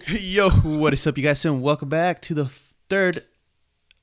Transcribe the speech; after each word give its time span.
Yo, 0.08 0.50
what 0.50 0.92
is 0.92 1.06
up, 1.06 1.16
you 1.16 1.24
guys, 1.24 1.42
and 1.46 1.62
welcome 1.62 1.88
back 1.88 2.20
to 2.20 2.34
the 2.34 2.50
third 2.90 3.24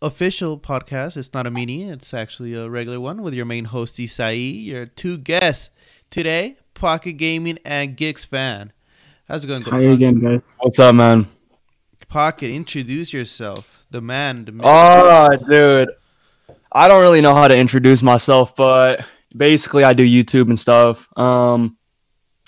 official 0.02 0.58
podcast. 0.58 1.16
It's 1.16 1.32
not 1.36 1.46
a 1.46 1.52
mini; 1.52 1.88
it's 1.88 2.16
actually 2.16 2.56
a 2.56 2.68
regular 2.68 3.00
one 3.00 3.22
with 3.22 3.36
your 3.36 3.46
main 3.46 3.66
host 3.66 3.98
Isai, 3.98 4.66
your 4.66 4.88
two 4.88 5.20
guests 5.20 5.70
today, 6.10 6.58
Pocket 6.74 7.14
Gaming 7.14 7.60
and 7.64 7.96
Gigs 7.96 8.26
Fan. 8.26 8.74
How's 9.28 9.46
it 9.46 9.48
going? 9.48 9.62
Hi 9.62 9.70
Pocket? 9.70 9.92
again, 9.92 10.20
guys. 10.20 10.54
What's 10.60 10.80
up, 10.80 10.96
man? 10.96 11.28
Pocket, 12.08 12.50
introduce 12.50 13.14
yourself. 13.14 13.86
The 13.92 14.02
man, 14.02 14.46
the 14.46 14.52
man. 14.52 14.66
Oh, 14.66 15.30
dude. 15.48 15.90
I 16.72 16.88
don't 16.88 17.04
really 17.04 17.22
know 17.22 17.36
how 17.36 17.48
to 17.48 17.56
introduce 17.56 18.02
myself, 18.02 18.56
but 18.56 19.06
basically 19.38 19.84
I 19.84 19.94
do 19.94 20.04
YouTube 20.04 20.48
and 20.50 20.58
stuff. 20.58 21.08
Um 21.18 21.78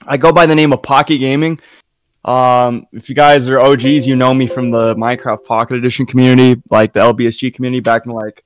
I 0.08 0.18
go 0.18 0.32
by 0.34 0.48
the 0.48 0.56
name 0.56 0.74
of 0.74 0.82
Pocket 0.82 1.20
Gaming. 1.20 1.60
Um 2.26 2.86
if 2.92 3.08
you 3.08 3.16
guys 3.16 3.50
are 3.50 3.60
OGs, 3.60 4.08
you 4.08 4.16
know 4.16 4.34
me 4.34 4.48
from 4.48 4.72
the 4.72 4.96
Minecraft 4.96 5.46
Pocket 5.46 5.78
Edition 5.78 6.06
community, 6.06 6.62
like 6.70 6.94
the 6.94 7.00
LBSG 7.00 7.54
community 7.54 7.80
back 7.80 8.06
in 8.06 8.12
like 8.12 8.44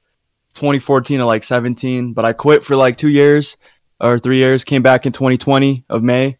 2014 0.55 1.19
to 1.19 1.25
like 1.25 1.43
17, 1.43 2.13
but 2.13 2.25
I 2.25 2.33
quit 2.33 2.63
for 2.63 2.75
like 2.75 2.97
2 2.97 3.07
years 3.07 3.57
or 4.01 4.19
3 4.19 4.37
years, 4.37 4.63
came 4.63 4.81
back 4.81 5.05
in 5.05 5.13
2020 5.13 5.85
of 5.89 6.03
May. 6.03 6.37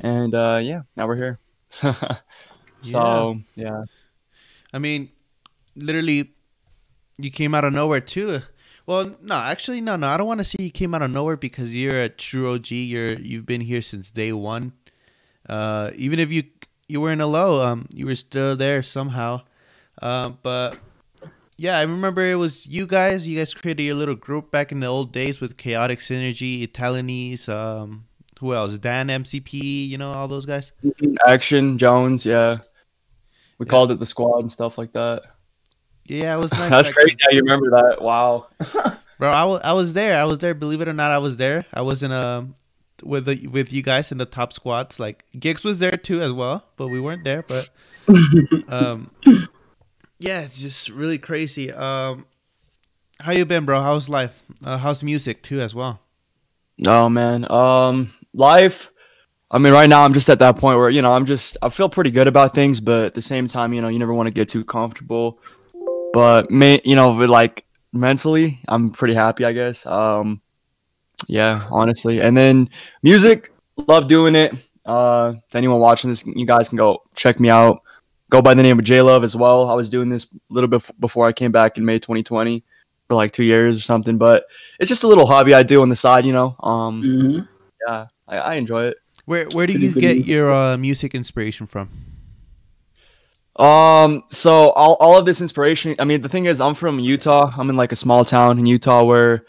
And 0.00 0.34
uh 0.34 0.60
yeah, 0.62 0.82
now 0.96 1.06
we're 1.06 1.16
here. 1.16 1.40
so, 2.80 3.40
yeah. 3.54 3.84
I 4.72 4.78
mean, 4.78 5.10
literally, 5.74 6.32
you 7.18 7.30
came 7.30 7.54
out 7.54 7.64
of 7.64 7.72
nowhere 7.72 8.00
too. 8.00 8.42
Well, 8.86 9.16
no, 9.20 9.34
actually, 9.34 9.80
no, 9.80 9.96
no. 9.96 10.08
I 10.08 10.16
don't 10.16 10.26
want 10.26 10.40
to 10.40 10.44
say 10.44 10.56
you 10.60 10.70
came 10.70 10.94
out 10.94 11.02
of 11.02 11.10
nowhere 11.10 11.36
because 11.36 11.74
you're 11.74 12.00
a 12.00 12.08
true 12.08 12.52
OG. 12.52 12.70
You're 12.70 13.14
you've 13.14 13.46
been 13.46 13.62
here 13.62 13.82
since 13.82 14.10
day 14.10 14.32
one. 14.32 14.72
Uh, 15.48 15.90
even 15.94 16.18
if 16.18 16.32
you 16.32 16.44
you 16.88 17.00
were 17.00 17.10
in 17.12 17.20
a 17.20 17.26
low, 17.26 17.66
um, 17.66 17.86
you 17.92 18.06
were 18.06 18.14
still 18.14 18.56
there 18.56 18.82
somehow. 18.82 19.42
Uh, 20.00 20.30
but 20.42 20.78
yeah, 21.56 21.78
I 21.78 21.82
remember 21.82 22.22
it 22.22 22.34
was 22.36 22.66
you 22.66 22.86
guys. 22.86 23.26
You 23.28 23.38
guys 23.38 23.54
created 23.54 23.82
your 23.82 23.94
little 23.94 24.14
group 24.14 24.50
back 24.50 24.72
in 24.72 24.80
the 24.80 24.86
old 24.86 25.12
days 25.12 25.40
with 25.40 25.56
Chaotic 25.56 26.00
Synergy, 26.00 26.66
Italianese. 26.66 27.48
Um, 27.48 28.04
who 28.40 28.52
else? 28.54 28.76
Dan 28.78 29.08
MCP. 29.08 29.88
You 29.88 29.98
know 29.98 30.12
all 30.12 30.28
those 30.28 30.46
guys. 30.46 30.72
Action 31.26 31.78
Jones, 31.78 32.24
yeah. 32.26 32.58
We 33.58 33.64
Yeah. 33.66 33.70
called 33.70 33.90
it 33.90 33.98
the 33.98 34.06
squad 34.06 34.40
and 34.40 34.52
stuff 34.52 34.76
like 34.76 34.92
that. 34.92 35.22
Yeah, 36.04 36.36
it 36.36 36.38
was 36.40 36.52
nice. 36.52 36.70
That's 36.70 36.90
crazy 36.90 37.16
how 37.22 37.30
you 37.34 37.40
remember 37.40 37.70
that. 37.70 38.02
Wow. 38.02 38.48
Bro, 39.18 39.30
I 39.30 39.44
wa- 39.44 39.60
I 39.64 39.72
was 39.72 39.94
there. 39.94 40.20
I 40.20 40.24
was 40.24 40.38
there. 40.40 40.52
Believe 40.52 40.82
it 40.82 40.88
or 40.88 40.92
not, 40.92 41.10
I 41.10 41.18
was 41.18 41.38
there. 41.38 41.64
I 41.72 41.80
was 41.80 42.02
in 42.02 42.12
a 42.12 42.46
with 43.02 43.26
the 43.26 43.46
with 43.46 43.72
you 43.72 43.82
guys 43.82 44.12
in 44.12 44.18
the 44.18 44.26
top 44.26 44.52
squads. 44.52 44.98
Like 44.98 45.24
Gigs 45.38 45.64
was 45.64 45.78
there 45.78 45.96
too 45.96 46.22
as 46.22 46.32
well, 46.32 46.64
but 46.76 46.88
we 46.88 47.00
weren't 47.00 47.24
there. 47.24 47.42
But 47.42 47.70
um, 48.68 49.10
yeah, 50.18 50.40
it's 50.40 50.60
just 50.60 50.88
really 50.88 51.18
crazy. 51.18 51.72
Um, 51.72 52.26
how 53.20 53.32
you 53.32 53.44
been, 53.44 53.64
bro? 53.64 53.80
How's 53.80 54.08
life? 54.08 54.42
Uh, 54.64 54.78
how's 54.78 55.02
music 55.02 55.42
too 55.42 55.60
as 55.60 55.74
well? 55.74 56.00
Oh 56.86 57.08
man. 57.08 57.50
Um 57.50 58.12
life. 58.34 58.90
I 59.50 59.58
mean 59.58 59.72
right 59.72 59.88
now 59.88 60.04
I'm 60.04 60.12
just 60.12 60.28
at 60.28 60.38
that 60.40 60.56
point 60.56 60.78
where, 60.78 60.90
you 60.90 61.00
know, 61.00 61.14
I'm 61.14 61.24
just 61.24 61.56
I 61.62 61.68
feel 61.68 61.88
pretty 61.88 62.10
good 62.10 62.26
about 62.26 62.54
things, 62.54 62.80
but 62.80 63.04
at 63.06 63.14
the 63.14 63.22
same 63.22 63.48
time, 63.48 63.72
you 63.72 63.80
know, 63.80 63.88
you 63.88 63.98
never 63.98 64.12
want 64.12 64.26
to 64.26 64.32
get 64.32 64.48
too 64.48 64.64
comfortable. 64.64 65.40
But 66.12 66.50
may 66.50 66.80
you 66.84 66.96
know, 66.96 67.16
but 67.16 67.30
like 67.30 67.64
mentally, 67.92 68.60
I'm 68.68 68.90
pretty 68.90 69.14
happy, 69.14 69.44
I 69.44 69.52
guess. 69.52 69.86
Um 69.86 70.42
yeah, 71.26 71.66
honestly. 71.70 72.20
And 72.20 72.36
then 72.36 72.68
music, 73.02 73.52
love 73.76 74.08
doing 74.08 74.34
it. 74.34 74.52
Uh 74.84 75.32
to 75.50 75.58
anyone 75.58 75.80
watching 75.80 76.10
this, 76.10 76.24
you 76.24 76.46
guys 76.46 76.68
can 76.68 76.78
go 76.78 77.02
check 77.14 77.40
me 77.40 77.50
out. 77.50 77.82
Go 78.30 78.42
by 78.42 78.54
the 78.54 78.62
name 78.62 78.78
of 78.78 78.84
J 78.84 79.02
Love 79.02 79.24
as 79.24 79.36
well. 79.36 79.68
I 79.68 79.74
was 79.74 79.88
doing 79.88 80.08
this 80.08 80.24
a 80.24 80.54
little 80.54 80.68
bit 80.68 80.88
before 81.00 81.26
I 81.26 81.32
came 81.32 81.52
back 81.52 81.78
in 81.78 81.84
May 81.84 81.98
2020 81.98 82.64
for 83.08 83.14
like 83.14 83.32
2 83.32 83.44
years 83.44 83.76
or 83.76 83.80
something, 83.80 84.18
but 84.18 84.46
it's 84.80 84.88
just 84.88 85.04
a 85.04 85.06
little 85.06 85.26
hobby 85.26 85.54
I 85.54 85.62
do 85.62 85.82
on 85.82 85.88
the 85.88 85.96
side, 85.96 86.24
you 86.26 86.32
know. 86.32 86.56
Um 86.60 87.02
Mm-hmm. 87.02 87.40
yeah, 87.86 88.06
I, 88.28 88.38
I 88.38 88.54
enjoy 88.54 88.84
it. 88.86 88.96
Where 89.24 89.46
where 89.54 89.66
do 89.66 89.72
you 89.72 89.92
get 89.92 90.24
your 90.26 90.52
uh, 90.52 90.76
music 90.76 91.14
inspiration 91.14 91.66
from? 91.66 91.88
Um, 93.56 94.24
so 94.30 94.70
all, 94.72 94.96
all 95.00 95.18
of 95.18 95.24
this 95.24 95.40
inspiration, 95.40 95.96
I 95.98 96.04
mean, 96.04 96.20
the 96.20 96.28
thing 96.28 96.44
is, 96.44 96.60
I'm 96.60 96.74
from 96.74 96.98
Utah. 96.98 97.50
I'm 97.56 97.70
in 97.70 97.76
like 97.76 97.90
a 97.90 97.96
small 97.96 98.24
town 98.24 98.58
in 98.58 98.66
Utah 98.66 99.02
where, 99.02 99.46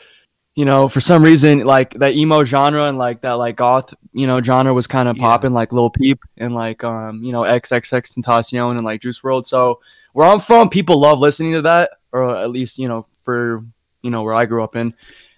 you 0.57 0.66
know, 0.66 0.90
for 0.90 1.00
some 1.00 1.22
reason, 1.23 1.59
like 1.66 1.94
that 2.00 2.16
emo 2.16 2.44
genre 2.44 2.85
and 2.85 2.97
like 2.97 3.22
that 3.22 3.34
like 3.34 3.56
goth, 3.56 3.94
you 4.12 4.25
know, 4.25 4.41
genre 4.41 4.73
was 4.73 4.88
kind 4.88 5.07
of 5.07 5.16
Yeah. 5.16 5.22
popping, 5.23 5.53
like 5.53 5.72
Lil 5.72 5.91
Peep 5.91 6.19
and 6.38 6.56
like 6.56 6.84
um, 6.84 7.23
you 7.23 7.31
know, 7.31 7.44
XXXTentacion 7.44 8.72
and 8.75 8.84
like 8.84 9.01
Juice 9.01 9.22
WRLD. 9.22 9.45
So 9.45 9.79
where 10.13 10.28
I'm 10.28 10.40
from, 10.40 10.69
people 10.69 11.00
love 11.00 11.19
listening 11.19 11.53
to 11.53 11.62
that, 11.62 11.91
or 12.12 12.35
at 12.35 12.50
least 12.50 12.79
you 12.79 12.88
know, 12.88 13.06
for 13.22 13.63
you 14.01 14.09
know 14.09 14.23
where 14.23 14.34
I 14.34 14.45
grew 14.45 14.63
up 14.63 14.75
in. 14.75 14.94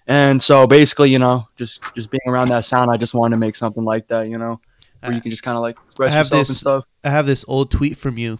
And 0.06 0.42
so 0.42 0.66
basically, 0.66 1.10
you 1.10 1.18
know, 1.18 1.46
just 1.56 1.82
just 1.94 2.10
being 2.10 2.20
around 2.26 2.48
that 2.48 2.64
sound, 2.64 2.90
I 2.90 2.96
just 2.96 3.12
wanted 3.14 3.34
to 3.36 3.38
make 3.40 3.54
something 3.54 3.84
like 3.84 4.08
that, 4.08 4.22
you 4.28 4.38
know, 4.38 4.58
where 5.00 5.12
you 5.12 5.20
can 5.20 5.30
just 5.30 5.42
kind 5.42 5.56
of 5.58 5.62
like 5.62 5.76
express 5.84 6.14
yourself 6.14 6.32
and 6.40 6.46
this- 6.48 6.58
stuff. 6.60 6.84
I 7.04 7.10
have 7.10 7.26
this 7.26 7.44
old 7.46 7.70
tweet 7.70 7.98
from 7.98 8.16
you, 8.16 8.38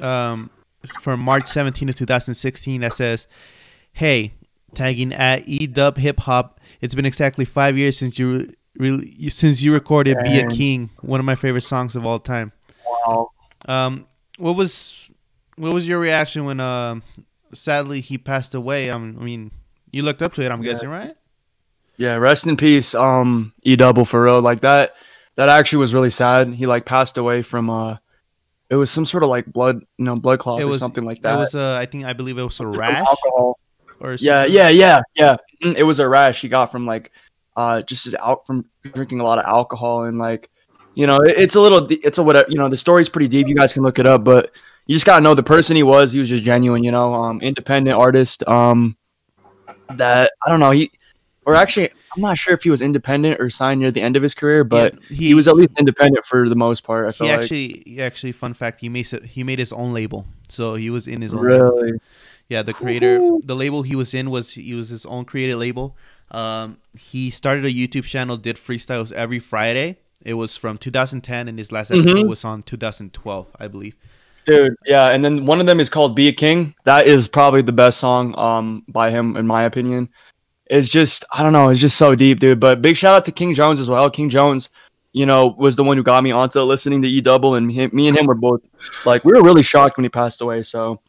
um, 0.00 0.50
from 1.00 1.18
March 1.20 1.48
17 1.48 1.88
of 1.88 1.96
2016 1.96 2.80
that 2.82 2.94
says, 2.94 3.26
"Hey, 3.92 4.34
tagging 4.74 5.12
at 5.12 5.44
edub 5.46 5.96
hip 5.98 6.20
hop. 6.20 6.60
It's 6.80 6.94
been 6.94 7.06
exactly 7.06 7.44
five 7.44 7.76
years 7.78 7.96
since 7.96 8.18
you 8.18 8.52
re- 8.76 9.28
since 9.28 9.62
you 9.62 9.72
recorded 9.72 10.18
"Be 10.24 10.38
a 10.38 10.48
King," 10.48 10.90
one 11.00 11.20
of 11.20 11.26
my 11.26 11.34
favorite 11.34 11.62
songs 11.62 11.94
of 11.96 12.04
all 12.06 12.18
time." 12.18 12.52
Wow. 12.86 13.30
Um, 13.66 14.06
what 14.38 14.56
was 14.56 15.08
what 15.56 15.72
was 15.72 15.86
your 15.88 15.98
reaction 16.00 16.44
when 16.44 16.60
um 16.60 17.02
sadly 17.54 18.00
he 18.00 18.18
passed 18.18 18.54
away? 18.54 18.90
Um, 18.90 19.16
I 19.20 19.24
mean, 19.24 19.50
you 19.90 20.02
looked 20.02 20.22
up 20.22 20.34
to 20.34 20.42
it. 20.42 20.50
I'm 20.50 20.62
Yeah. 20.62 20.72
guessing, 20.72 20.88
right? 20.88 21.14
Yeah, 21.98 22.16
rest 22.16 22.46
in 22.46 22.56
peace, 22.56 22.94
um, 22.94 23.52
E 23.62 23.76
double 23.76 24.04
for 24.04 24.24
real. 24.24 24.40
Like 24.40 24.62
that 24.62 24.94
that 25.36 25.48
actually 25.48 25.78
was 25.78 25.94
really 25.94 26.10
sad. 26.10 26.52
He 26.54 26.66
like 26.66 26.84
passed 26.86 27.16
away 27.18 27.42
from 27.42 27.70
uh 27.70 27.96
it 28.70 28.76
was 28.76 28.90
some 28.90 29.04
sort 29.04 29.22
of 29.22 29.28
like 29.28 29.46
blood, 29.52 29.80
you 29.98 30.04
know, 30.06 30.16
blood 30.16 30.38
clot 30.38 30.60
It 30.60 30.64
or 30.64 30.68
was 30.68 30.78
something 30.78 31.04
like 31.04 31.20
that. 31.22 31.34
It 31.34 31.38
was 31.38 31.54
uh, 31.54 31.76
I 31.78 31.84
think 31.86 32.04
I 32.04 32.14
believe 32.14 32.38
it 32.38 32.42
was 32.42 32.58
a 32.58 32.66
rash 32.66 33.06
alcohol. 33.06 33.58
Or 34.00 34.14
Yeah, 34.14 34.44
yeah, 34.44 34.68
yeah, 34.68 35.02
yeah. 35.14 35.36
Mm, 35.62 35.76
It 35.76 35.82
was 35.82 35.98
a 35.98 36.08
rash 36.08 36.40
he 36.40 36.48
got 36.48 36.72
from 36.72 36.86
like 36.86 37.12
uh 37.56 37.82
just 37.82 38.04
his 38.04 38.14
out 38.14 38.46
from 38.46 38.64
drinking 38.82 39.20
a 39.20 39.24
lot 39.24 39.38
of 39.38 39.44
alcohol 39.44 40.04
and 40.04 40.18
like 40.18 40.50
you 40.94 41.06
know, 41.06 41.18
it, 41.20 41.38
it's 41.38 41.54
a 41.54 41.60
little 41.60 41.86
it's 41.90 42.18
a 42.18 42.22
whatever, 42.22 42.50
you 42.50 42.58
know, 42.58 42.68
the 42.68 42.76
story's 42.76 43.08
pretty 43.08 43.28
deep. 43.28 43.48
You 43.48 43.54
guys 43.54 43.72
can 43.72 43.82
look 43.82 43.98
it 43.98 44.06
up, 44.06 44.24
but 44.24 44.50
you 44.86 44.94
just 44.94 45.06
got 45.06 45.16
to 45.16 45.22
know 45.22 45.34
the 45.34 45.42
person 45.42 45.76
he 45.76 45.82
was. 45.82 46.12
He 46.12 46.18
was 46.18 46.28
just 46.28 46.44
genuine, 46.44 46.84
you 46.84 46.90
know, 46.90 47.14
um 47.14 47.40
independent 47.40 47.98
artist 47.98 48.46
um 48.48 48.96
that 49.90 50.32
I 50.44 50.50
don't 50.50 50.60
know, 50.60 50.70
he 50.70 50.90
or 51.44 51.54
actually 51.54 51.90
I'm 52.14 52.20
not 52.20 52.36
sure 52.38 52.54
if 52.54 52.62
he 52.62 52.70
was 52.70 52.82
independent 52.82 53.40
or 53.40 53.48
signed 53.50 53.80
near 53.80 53.90
the 53.90 54.02
end 54.02 54.16
of 54.16 54.22
his 54.22 54.34
career, 54.34 54.64
but 54.64 54.94
Yeah, 54.94 55.16
he, 55.16 55.34
was 55.34 55.48
at 55.48 55.56
least 55.56 55.72
independent 55.78 56.26
for 56.26 56.48
the 56.48 56.54
most 56.54 56.84
part. 56.84 57.08
I 57.08 57.12
feel 57.12 57.26
he 57.26 57.32
like. 57.32 57.42
actually 57.42 57.82
he 57.86 58.02
actually 58.02 58.32
fun 58.32 58.54
fact 58.54 58.80
he 58.80 58.88
made 58.88 59.06
he 59.06 59.42
made 59.42 59.58
his 59.58 59.72
own 59.72 59.92
label 59.92 60.26
so 60.48 60.74
he 60.74 60.90
was 60.90 61.06
in 61.06 61.22
his 61.22 61.32
own 61.32 61.48
label. 61.48 61.98
Yeah 62.52 62.62
the 62.62 62.74
creator 62.82 63.14
the 63.50 63.56
label 63.62 63.80
he 63.90 63.96
was 64.02 64.10
in 64.20 64.26
was 64.36 64.46
he 64.68 64.74
was 64.80 64.88
his 64.96 65.04
own 65.14 65.24
created 65.32 65.56
label 65.56 65.86
um 66.40 66.66
he 67.10 67.22
started 67.40 67.64
a 67.64 67.72
youtube 67.80 68.04
channel 68.14 68.36
did 68.46 68.56
freestyles 68.66 69.10
every 69.24 69.38
friday 69.52 69.88
it 70.32 70.34
was 70.42 70.56
from 70.62 70.74
2010 70.76 71.48
and 71.48 71.58
his 71.58 71.70
last 71.76 71.90
episode 71.90 72.16
Mhm. 72.16 72.28
was 72.28 72.44
on 72.44 72.62
2012 72.62 73.46
i 73.58 73.66
believe 73.68 73.96
Dude, 74.44 74.74
yeah, 74.84 75.06
and 75.14 75.24
then 75.24 75.46
one 75.46 75.60
of 75.60 75.66
them 75.66 75.78
is 75.78 75.88
called 75.88 76.16
"Be 76.16 76.26
a 76.26 76.32
King." 76.32 76.74
That 76.82 77.06
is 77.06 77.28
probably 77.28 77.62
the 77.62 77.76
best 77.84 77.96
song 78.04 78.24
um 78.36 78.82
by 78.88 79.06
him, 79.16 79.36
in 79.36 79.46
my 79.46 79.62
opinion. 79.70 80.08
It's 80.66 80.88
just 80.88 81.24
I 81.32 81.44
don't 81.44 81.52
know, 81.52 81.68
it's 81.68 81.78
just 81.80 81.96
so 81.96 82.16
deep, 82.16 82.40
dude. 82.40 82.58
But 82.58 82.82
big 82.82 82.96
shout 82.96 83.14
out 83.14 83.24
to 83.26 83.30
King 83.40 83.54
Jones 83.54 83.78
as 83.78 83.88
well. 83.88 84.10
King 84.10 84.28
Jones, 84.28 84.68
you 85.12 85.26
know, 85.26 85.54
was 85.64 85.76
the 85.76 85.84
one 85.84 85.96
who 85.96 86.02
got 86.02 86.24
me 86.24 86.32
onto 86.32 86.58
listening 86.62 87.02
to 87.02 87.08
E 87.08 87.20
Double, 87.20 87.54
and 87.54 87.70
him, 87.70 87.90
me 87.92 88.08
and 88.08 88.18
him 88.18 88.26
were 88.26 88.34
both 88.48 88.62
like 89.06 89.24
we 89.24 89.30
were 89.32 89.44
really 89.44 89.62
shocked 89.62 89.96
when 89.96 90.02
he 90.04 90.08
passed 90.08 90.40
away. 90.40 90.64
So, 90.64 91.00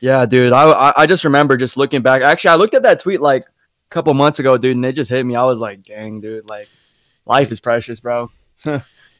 yeah, 0.00 0.26
dude, 0.26 0.52
I, 0.52 0.92
I 0.96 1.06
just 1.06 1.24
remember 1.24 1.56
just 1.56 1.76
looking 1.76 2.02
back. 2.02 2.22
Actually, 2.22 2.50
I 2.50 2.54
looked 2.56 2.74
at 2.74 2.82
that 2.82 3.00
tweet 3.00 3.20
like 3.20 3.42
a 3.42 3.90
couple 3.90 4.12
months 4.14 4.38
ago, 4.38 4.56
dude, 4.58 4.76
and 4.76 4.84
it 4.84 4.92
just 4.94 5.10
hit 5.10 5.24
me. 5.24 5.36
I 5.36 5.44
was 5.44 5.60
like, 5.60 5.82
dang, 5.84 6.20
dude, 6.20 6.48
like 6.48 6.68
life 7.24 7.50
is 7.52 7.60
precious, 7.60 8.00
bro. 8.00 8.30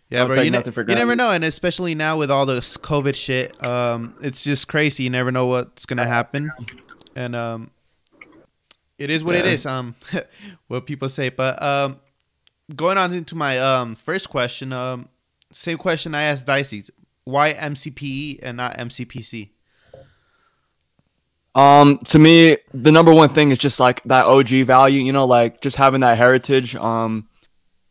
yeah 0.09 0.25
bro 0.25 0.41
you, 0.41 0.51
ne- 0.53 0.63
for 0.63 0.89
you 0.89 0.95
never 0.95 1.17
know 1.17 1.31
and 1.33 1.43
especially 1.45 1.93
now 1.95 2.17
with 2.17 2.31
all 2.31 2.47
this 2.47 2.77
covid 2.77 3.15
shit 3.15 3.61
um 3.65 4.15
it's 4.23 4.45
just 4.45 4.69
crazy 4.69 5.03
you 5.03 5.11
never 5.11 5.33
know 5.33 5.47
what's 5.47 5.85
gonna 5.85 6.07
happen 6.07 6.51
and 7.17 7.35
um 7.35 7.71
it 8.99 9.11
is 9.11 9.25
what 9.25 9.35
it 9.35 9.45
Yeah. 9.45 9.51
is 9.51 9.67
um 9.67 9.97
what 10.69 10.87
people 10.87 11.09
say 11.09 11.29
but 11.29 11.61
um 11.61 11.99
going 12.75 12.97
on 12.99 13.13
into 13.13 13.35
my 13.35 13.59
um 13.59 13.97
first 13.97 14.31
question 14.31 14.73
um 14.73 15.09
same 15.51 15.77
question 15.77 16.15
i 16.15 16.23
asked 16.23 16.47
dicey 16.47 16.85
why 17.25 17.53
mcpe 17.55 18.39
and 18.45 18.57
not 18.59 18.77
mcpc 18.79 19.51
Um, 21.57 21.97
to 22.09 22.19
me, 22.19 22.59
the 22.75 22.93
number 22.93 23.15
one 23.15 23.31
thing 23.31 23.51
is 23.51 23.57
just 23.57 23.81
like 23.81 24.03
that 24.05 24.27
OG 24.27 24.67
value, 24.67 25.03
you 25.03 25.13
know, 25.13 25.25
like 25.25 25.63
just 25.63 25.77
having 25.77 26.03
that 26.03 26.19
heritage, 26.19 26.77
um, 26.77 27.29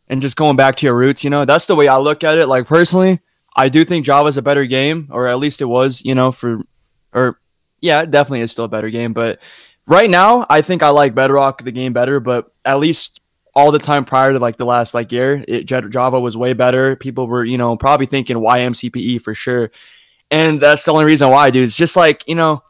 and 0.08 0.22
just 0.22 0.36
going 0.36 0.54
back 0.54 0.76
to 0.76 0.86
your 0.86 0.94
roots, 0.94 1.24
you 1.24 1.30
know. 1.30 1.44
That's 1.44 1.66
the 1.66 1.74
way 1.74 1.88
I 1.88 1.96
look 1.96 2.22
at 2.22 2.38
it. 2.38 2.46
Like 2.46 2.68
personally, 2.68 3.20
I 3.56 3.68
do 3.68 3.84
think 3.84 4.06
Java's 4.06 4.36
a 4.36 4.42
better 4.42 4.66
game, 4.66 5.08
or 5.10 5.26
at 5.26 5.40
least 5.40 5.60
it 5.60 5.64
was, 5.64 6.00
you 6.04 6.14
know, 6.14 6.30
for, 6.30 6.60
or 7.12 7.40
yeah, 7.80 8.02
it 8.02 8.12
definitely 8.12 8.42
is 8.42 8.52
still 8.52 8.66
a 8.66 8.68
better 8.68 8.88
game. 8.88 9.12
But 9.12 9.40
right 9.88 10.08
now, 10.08 10.46
I 10.48 10.62
think 10.62 10.84
I 10.84 10.90
like 10.90 11.16
Bedrock 11.16 11.64
the 11.64 11.72
game 11.72 11.92
better. 11.92 12.20
But 12.20 12.52
at 12.64 12.78
least 12.78 13.18
all 13.52 13.72
the 13.72 13.80
time 13.80 14.04
prior 14.04 14.32
to 14.32 14.38
like 14.38 14.58
the 14.58 14.64
last 14.64 14.94
like 14.94 15.10
year, 15.10 15.44
it, 15.48 15.64
Java 15.64 16.20
was 16.20 16.36
way 16.36 16.52
better. 16.52 16.94
People 16.94 17.26
were, 17.26 17.44
you 17.44 17.58
know, 17.58 17.76
probably 17.76 18.06
thinking 18.06 18.36
YMCPE 18.36 19.22
for 19.22 19.34
sure, 19.34 19.72
and 20.30 20.60
that's 20.60 20.84
the 20.84 20.92
only 20.92 21.04
reason 21.04 21.30
why, 21.30 21.50
dude. 21.50 21.64
It's 21.64 21.74
just 21.74 21.96
like 21.96 22.22
you 22.28 22.36
know. 22.36 22.62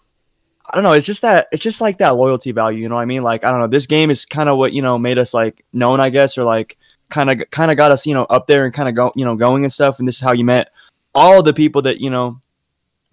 I 0.70 0.74
don't 0.74 0.84
know. 0.84 0.92
It's 0.92 1.06
just 1.06 1.22
that 1.22 1.48
it's 1.52 1.62
just 1.62 1.80
like 1.80 1.98
that 1.98 2.16
loyalty 2.16 2.52
value. 2.52 2.80
You 2.80 2.88
know 2.88 2.96
what 2.96 3.02
I 3.02 3.06
mean? 3.06 3.22
Like 3.22 3.44
I 3.44 3.50
don't 3.50 3.60
know. 3.60 3.66
This 3.66 3.86
game 3.86 4.10
is 4.10 4.24
kind 4.24 4.48
of 4.48 4.58
what 4.58 4.72
you 4.72 4.82
know 4.82 4.98
made 4.98 5.18
us 5.18 5.32
like 5.34 5.64
known, 5.72 6.00
I 6.00 6.10
guess, 6.10 6.36
or 6.36 6.44
like 6.44 6.76
kind 7.08 7.30
of 7.30 7.50
kind 7.50 7.70
of 7.70 7.76
got 7.76 7.92
us 7.92 8.06
you 8.06 8.14
know 8.14 8.24
up 8.24 8.46
there 8.46 8.64
and 8.64 8.74
kind 8.74 8.88
of 8.88 8.94
go 8.94 9.12
you 9.14 9.24
know 9.24 9.36
going 9.36 9.64
and 9.64 9.72
stuff. 9.72 9.98
And 9.98 10.08
this 10.08 10.16
is 10.16 10.22
how 10.22 10.32
you 10.32 10.44
met 10.44 10.70
all 11.14 11.42
the 11.42 11.54
people 11.54 11.82
that 11.82 12.00
you 12.00 12.10
know 12.10 12.40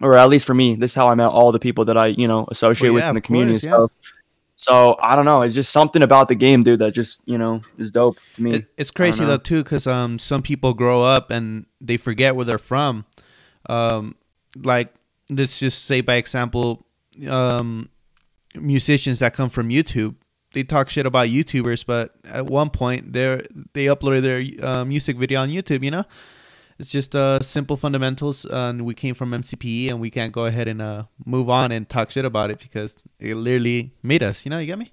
or 0.00 0.18
at 0.18 0.28
least 0.28 0.44
for 0.44 0.54
me, 0.54 0.74
this 0.74 0.90
is 0.90 0.94
how 0.94 1.08
I 1.08 1.14
met 1.14 1.28
all 1.28 1.52
the 1.52 1.58
people 1.58 1.84
that 1.86 1.96
I, 1.96 2.08
you 2.08 2.28
know, 2.28 2.46
associate 2.50 2.90
well, 2.90 3.00
yeah, 3.00 3.06
with 3.06 3.10
in 3.10 3.14
the 3.14 3.20
community 3.20 3.54
course, 3.54 3.64
and 3.64 3.72
stuff. 3.72 3.90
Yeah. 4.02 4.10
So 4.56 4.96
I 5.00 5.16
don't 5.16 5.24
know. 5.24 5.42
It's 5.42 5.54
just 5.54 5.72
something 5.72 6.02
about 6.02 6.28
the 6.28 6.34
game, 6.34 6.62
dude, 6.62 6.78
that 6.78 6.92
just 6.92 7.22
you 7.26 7.38
know 7.38 7.60
is 7.78 7.90
dope 7.90 8.18
to 8.34 8.42
me. 8.42 8.54
It, 8.56 8.66
it's 8.76 8.90
crazy 8.90 9.24
though 9.24 9.38
too, 9.38 9.64
because 9.64 9.86
um 9.86 10.18
some 10.18 10.42
people 10.42 10.74
grow 10.74 11.02
up 11.02 11.30
and 11.30 11.66
they 11.80 11.96
forget 11.96 12.36
where 12.36 12.44
they're 12.44 12.58
from. 12.58 13.04
Um, 13.66 14.14
like 14.56 14.94
let's 15.30 15.58
just 15.58 15.84
say 15.86 16.02
by 16.02 16.14
example, 16.14 16.83
um, 17.28 17.88
musicians 18.54 19.18
that 19.18 19.34
come 19.34 19.48
from 19.48 19.68
YouTube, 19.68 20.16
they 20.52 20.62
talk 20.62 20.88
shit 20.88 21.06
about 21.06 21.28
YouTubers, 21.28 21.84
but 21.84 22.14
at 22.24 22.46
one 22.46 22.70
point 22.70 23.12
they 23.12 23.42
they 23.72 23.86
uploaded 23.86 24.22
their 24.22 24.66
uh, 24.66 24.84
music 24.84 25.16
video 25.16 25.40
on 25.40 25.50
YouTube. 25.50 25.84
You 25.84 25.90
know, 25.90 26.04
it's 26.78 26.90
just 26.90 27.14
uh, 27.14 27.40
simple 27.40 27.76
fundamentals, 27.76 28.44
uh, 28.46 28.70
and 28.70 28.84
we 28.84 28.94
came 28.94 29.14
from 29.14 29.30
MCPE, 29.30 29.90
and 29.90 30.00
we 30.00 30.10
can't 30.10 30.32
go 30.32 30.46
ahead 30.46 30.68
and 30.68 30.80
uh, 30.80 31.04
move 31.26 31.50
on 31.50 31.72
and 31.72 31.88
talk 31.88 32.10
shit 32.10 32.24
about 32.24 32.50
it 32.50 32.60
because 32.60 32.96
it 33.18 33.34
literally 33.34 33.92
made 34.02 34.22
us. 34.22 34.44
You 34.44 34.50
know, 34.50 34.58
you 34.58 34.66
get 34.66 34.78
me? 34.78 34.92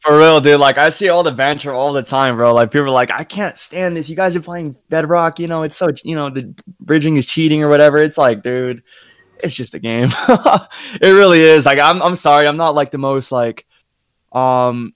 For 0.00 0.16
real, 0.18 0.40
dude. 0.40 0.60
Like 0.60 0.78
I 0.78 0.88
see 0.88 1.10
all 1.10 1.22
the 1.22 1.32
banter 1.32 1.72
all 1.72 1.92
the 1.92 2.02
time, 2.02 2.36
bro. 2.36 2.54
Like 2.54 2.70
people 2.70 2.88
are 2.88 2.92
like, 2.92 3.10
I 3.10 3.22
can't 3.22 3.58
stand 3.58 3.96
this. 3.96 4.08
You 4.08 4.16
guys 4.16 4.34
are 4.34 4.40
playing 4.40 4.76
Bedrock. 4.88 5.38
You 5.38 5.46
know, 5.46 5.62
it's 5.62 5.76
so 5.76 5.90
you 6.04 6.14
know 6.14 6.30
the 6.30 6.54
bridging 6.80 7.16
is 7.16 7.26
cheating 7.26 7.62
or 7.62 7.68
whatever. 7.68 7.98
It's 7.98 8.16
like, 8.16 8.42
dude, 8.42 8.82
it's 9.42 9.54
just 9.54 9.74
a 9.74 9.78
game. 9.78 10.08
it 10.28 11.12
really 11.14 11.40
is. 11.40 11.66
Like 11.66 11.78
I'm, 11.78 12.02
I'm 12.02 12.16
sorry. 12.16 12.46
I'm 12.46 12.56
not 12.56 12.74
like 12.74 12.90
the 12.90 12.98
most 12.98 13.32
like, 13.32 13.66
um, 14.32 14.92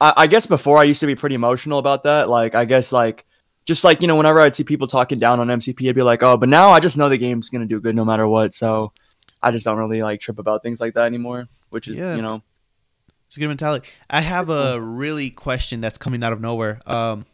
I, 0.00 0.12
I 0.16 0.26
guess 0.26 0.46
before 0.46 0.78
I 0.78 0.84
used 0.84 1.00
to 1.00 1.06
be 1.06 1.14
pretty 1.14 1.34
emotional 1.34 1.78
about 1.78 2.04
that. 2.04 2.28
Like 2.28 2.54
I 2.54 2.64
guess 2.64 2.92
like 2.92 3.24
just 3.68 3.84
like 3.84 4.00
you 4.00 4.08
know 4.08 4.16
whenever 4.16 4.40
i'd 4.40 4.56
see 4.56 4.64
people 4.64 4.86
talking 4.86 5.18
down 5.18 5.38
on 5.38 5.46
mcp 5.46 5.88
i'd 5.88 5.94
be 5.94 6.02
like 6.02 6.22
oh 6.22 6.38
but 6.38 6.48
now 6.48 6.70
i 6.70 6.80
just 6.80 6.96
know 6.96 7.10
the 7.10 7.18
game's 7.18 7.50
gonna 7.50 7.66
do 7.66 7.78
good 7.78 7.94
no 7.94 8.04
matter 8.04 8.26
what 8.26 8.54
so 8.54 8.90
i 9.42 9.50
just 9.50 9.64
don't 9.64 9.76
really 9.76 10.02
like 10.02 10.20
trip 10.20 10.38
about 10.38 10.62
things 10.62 10.80
like 10.80 10.94
that 10.94 11.04
anymore 11.04 11.46
which 11.68 11.86
is 11.86 11.94
yeah, 11.94 12.16
you 12.16 12.22
know 12.22 12.42
it's 13.26 13.36
a 13.36 13.40
good 13.40 13.48
mentality 13.48 13.86
i 14.08 14.22
have 14.22 14.48
a 14.48 14.80
really 14.80 15.28
question 15.28 15.82
that's 15.82 15.98
coming 15.98 16.24
out 16.24 16.32
of 16.32 16.40
nowhere 16.40 16.80
um 16.86 17.26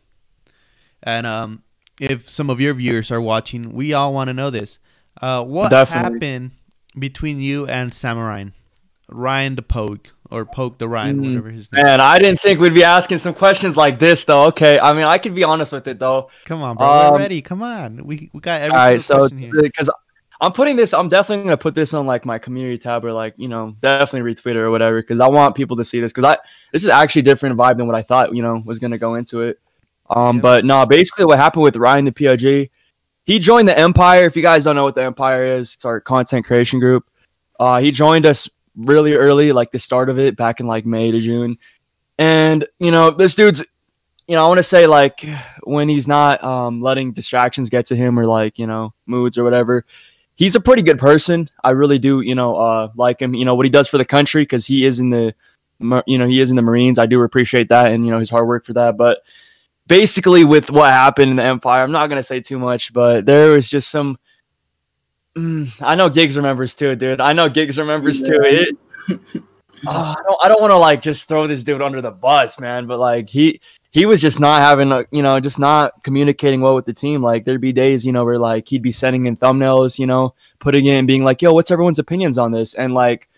and 1.05 1.25
um 1.25 1.63
if 2.01 2.29
some 2.29 2.51
of 2.51 2.61
your 2.61 2.75
viewers 2.75 3.13
are 3.13 3.21
watching 3.21 3.69
we 3.71 3.93
all 3.93 4.13
want 4.13 4.27
to 4.27 4.35
know 4.35 4.51
this 4.51 4.81
uh 5.21 5.45
what 5.45 5.71
Definitely. 5.71 6.29
happened 6.29 6.51
between 6.99 7.41
you 7.41 7.67
and 7.67 7.93
Samurai 7.93 8.45
ryan 9.09 9.55
the 9.55 9.63
poke 9.63 10.13
or 10.31 10.45
poke 10.45 10.79
the 10.79 10.89
Ryan, 10.89 11.21
mm, 11.21 11.29
whatever 11.29 11.51
his 11.51 11.71
name. 11.71 11.85
Man, 11.85 12.01
I 12.01 12.19
didn't 12.19 12.41
think 12.41 12.59
we'd 12.59 12.75
be 12.75 12.83
asking 12.83 13.19
some 13.19 13.35
questions 13.35 13.77
like 13.77 13.99
this 13.99 14.25
though. 14.25 14.47
Okay, 14.47 14.79
I 14.79 14.93
mean, 14.93 15.05
I 15.05 15.19
could 15.19 15.35
be 15.35 15.45
honest 15.45 15.73
with 15.73 15.87
it 15.87 15.99
though. 15.99 16.31
Come 16.45 16.63
on, 16.63 16.77
bro, 16.77 16.87
um, 16.87 17.13
we're 17.13 17.19
ready. 17.21 17.43
Come 17.43 17.63
on, 17.63 18.05
we 18.05 18.31
we 18.33 18.41
got 18.41 18.63
every 18.63 18.77
all 18.77 18.89
right. 18.89 19.01
So 19.01 19.29
because 19.29 19.91
I'm 20.41 20.53
putting 20.53 20.77
this, 20.77 20.93
I'm 20.93 21.09
definitely 21.09 21.45
gonna 21.45 21.57
put 21.57 21.75
this 21.75 21.95
on 21.95 22.07
like 22.07 22.25
my 22.25 22.39
community 22.39 22.79
tab 22.79 23.05
or 23.05 23.13
like 23.13 23.35
you 23.37 23.49
know 23.49 23.77
definitely 23.81 24.35
retweet 24.35 24.53
it 24.53 24.57
or 24.57 24.71
whatever 24.71 25.01
because 25.01 25.21
I 25.21 25.29
want 25.29 25.55
people 25.55 25.77
to 25.77 25.85
see 25.85 26.01
this 26.01 26.13
because 26.13 26.37
I 26.37 26.39
this 26.73 26.85
is 26.85 26.91
actually 26.91 27.23
different 27.23 27.57
vibe 27.57 27.77
than 27.77 27.87
what 27.87 27.97
I 27.97 28.03
thought 28.03 28.35
you 28.35 28.43
know 28.43 28.63
was 28.65 28.79
gonna 28.79 28.99
go 28.99 29.15
into 29.15 29.43
it. 29.43 29.61
Um, 30.11 30.37
yeah. 30.37 30.43
but 30.43 30.65
no, 30.65 30.85
basically 30.85 31.27
what 31.27 31.39
happened 31.39 31.63
with 31.63 31.77
Ryan 31.77 32.07
the 32.07 32.13
POG, 32.13 32.71
he 33.25 33.39
joined 33.39 33.69
the 33.69 33.79
Empire. 33.79 34.25
If 34.25 34.37
you 34.37 34.43
guys 34.43 34.65
don't 34.65 34.77
know 34.77 34.85
what 34.85 34.95
the 34.95 35.03
Empire 35.03 35.45
is, 35.45 35.75
it's 35.75 35.85
our 35.85 36.01
content 36.01 36.45
creation 36.47 36.79
group. 36.79 37.09
Uh, 37.59 37.81
he 37.81 37.91
joined 37.91 38.27
us 38.27 38.49
really 38.77 39.15
early, 39.15 39.53
like 39.53 39.71
the 39.71 39.79
start 39.79 40.09
of 40.09 40.19
it 40.19 40.37
back 40.37 40.61
in 40.61 40.67
like 40.67 40.85
May 40.85 41.11
to 41.11 41.21
June. 41.21 41.59
And, 42.19 42.67
you 42.79 42.91
know, 42.91 43.11
this 43.11 43.35
dude's, 43.35 43.63
you 44.27 44.37
know, 44.37 44.45
I 44.45 44.49
want 44.49 44.59
to 44.59 44.65
say 44.65 44.87
like 44.87 45.25
when 45.63 45.89
he's 45.89 46.07
not 46.07 46.43
um, 46.43 46.81
letting 46.81 47.13
distractions 47.13 47.71
get 47.71 47.87
to 47.87 47.97
him 47.97 48.19
or 48.19 48.27
like, 48.27 48.59
you 48.59 48.67
know, 48.67 48.95
moods 49.07 49.39
or 49.39 49.45
whatever, 49.45 49.85
he's 50.35 50.57
a 50.57 50.61
pretty 50.61 50.83
good 50.83 50.99
person. 50.99 51.51
I 51.63 51.71
really 51.71 51.99
do, 51.99 52.21
you 52.21 52.35
know, 52.35 52.57
uh, 52.57 52.89
like 52.97 53.21
him, 53.21 53.35
you 53.35 53.45
know, 53.45 53.55
what 53.55 53.67
he 53.67 53.71
does 53.71 53.89
for 53.89 53.99
the 53.99 54.05
country 54.05 54.43
because 54.43 54.67
he 54.67 54.85
is 54.85 54.99
in 54.99 55.11
the, 55.11 55.35
you 56.07 56.19
know, 56.19 56.27
he 56.27 56.41
is 56.41 56.51
in 56.51 56.57
the 56.57 56.63
Marines. 56.63 56.99
I 56.99 57.07
do 57.07 57.23
appreciate 57.23 57.69
that 57.69 57.91
and, 57.91 58.05
you 58.05 58.11
know, 58.11 58.19
his 58.19 58.31
hard 58.31 58.47
work 58.47 58.65
for 58.65 58.73
that. 58.75 58.97
But 58.97 59.23
basically, 59.87 60.45
with 60.45 60.71
what 60.71 60.91
happened 60.91 61.31
in 61.31 61.37
the 61.37 61.43
Empire, 61.43 61.83
I'm 61.83 61.93
not 61.93 62.09
going 62.09 62.19
to 62.19 62.23
say 62.23 62.41
too 62.41 62.59
much, 62.59 62.93
but 62.93 63.27
there 63.27 63.51
was 63.51 63.69
just 63.69 63.91
some 63.91 64.19
Mm, 65.37 65.83
I 65.83 65.95
know 65.95 66.09
Gigs 66.09 66.37
remembers 66.37 66.75
too, 66.75 66.95
dude. 66.95 67.21
I 67.21 67.33
know 67.33 67.49
Gigs 67.49 67.79
remembers 67.79 68.21
yeah. 68.21 68.27
too. 68.29 68.41
It. 68.45 68.79
oh, 69.09 69.45
I 69.89 70.17
don't. 70.27 70.39
I 70.45 70.49
don't 70.49 70.61
want 70.61 70.71
to 70.71 70.79
like 70.79 71.03
just 71.03 71.29
throw 71.29 71.47
this 71.47 71.65
dude 71.65 71.83
under 71.83 72.01
the 72.01 72.13
bus, 72.13 72.61
man. 72.61 72.87
But 72.87 73.01
like 73.01 73.29
he 73.29 73.61
he 73.91 74.07
was 74.07 74.21
just 74.21 74.39
not 74.39 74.61
having 74.61 74.93
a, 74.93 75.05
you 75.11 75.23
know, 75.23 75.41
just 75.41 75.59
not 75.59 76.03
communicating 76.05 76.61
well 76.61 76.77
with 76.77 76.87
the 76.87 76.93
team. 76.93 77.21
Like 77.21 77.45
there'd 77.45 77.61
be 77.61 77.73
days, 77.73 78.07
you 78.07 78.13
know, 78.13 78.25
where 78.25 78.39
like 78.39 78.69
he'd 78.69 78.83
be 78.83 78.93
sending 78.93 79.27
in 79.27 79.37
thumbnails, 79.37 79.99
you 79.99 80.07
know, 80.07 80.35
putting 80.61 80.87
in, 80.87 81.07
being 81.07 81.25
like, 81.25 81.43
"Yo, 81.43 81.53
what's 81.53 81.73
everyone's 81.73 81.99
opinions 81.99 82.39
on 82.39 82.53
this?" 82.53 82.75
And 82.75 82.95
like 82.95 83.29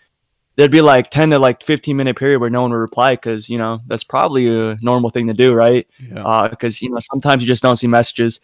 there'd 0.57 0.71
be 0.71 0.81
like 0.81 1.09
10 1.09 1.29
to 1.29 1.39
like 1.39 1.63
15 1.63 1.95
minute 1.95 2.17
period 2.17 2.39
where 2.39 2.49
no 2.49 2.61
one 2.63 2.71
would 2.71 2.77
reply 2.77 3.15
because 3.15 3.47
you 3.47 3.57
know 3.57 3.79
that's 3.87 4.03
probably 4.03 4.47
a 4.47 4.77
normal 4.81 5.09
thing 5.09 5.27
to 5.27 5.33
do 5.33 5.53
right 5.53 5.87
because 5.97 6.81
yeah. 6.81 6.87
uh, 6.87 6.87
you 6.87 6.89
know 6.89 6.99
sometimes 6.99 7.41
you 7.41 7.47
just 7.47 7.63
don't 7.63 7.77
see 7.77 7.87
messages 7.87 8.41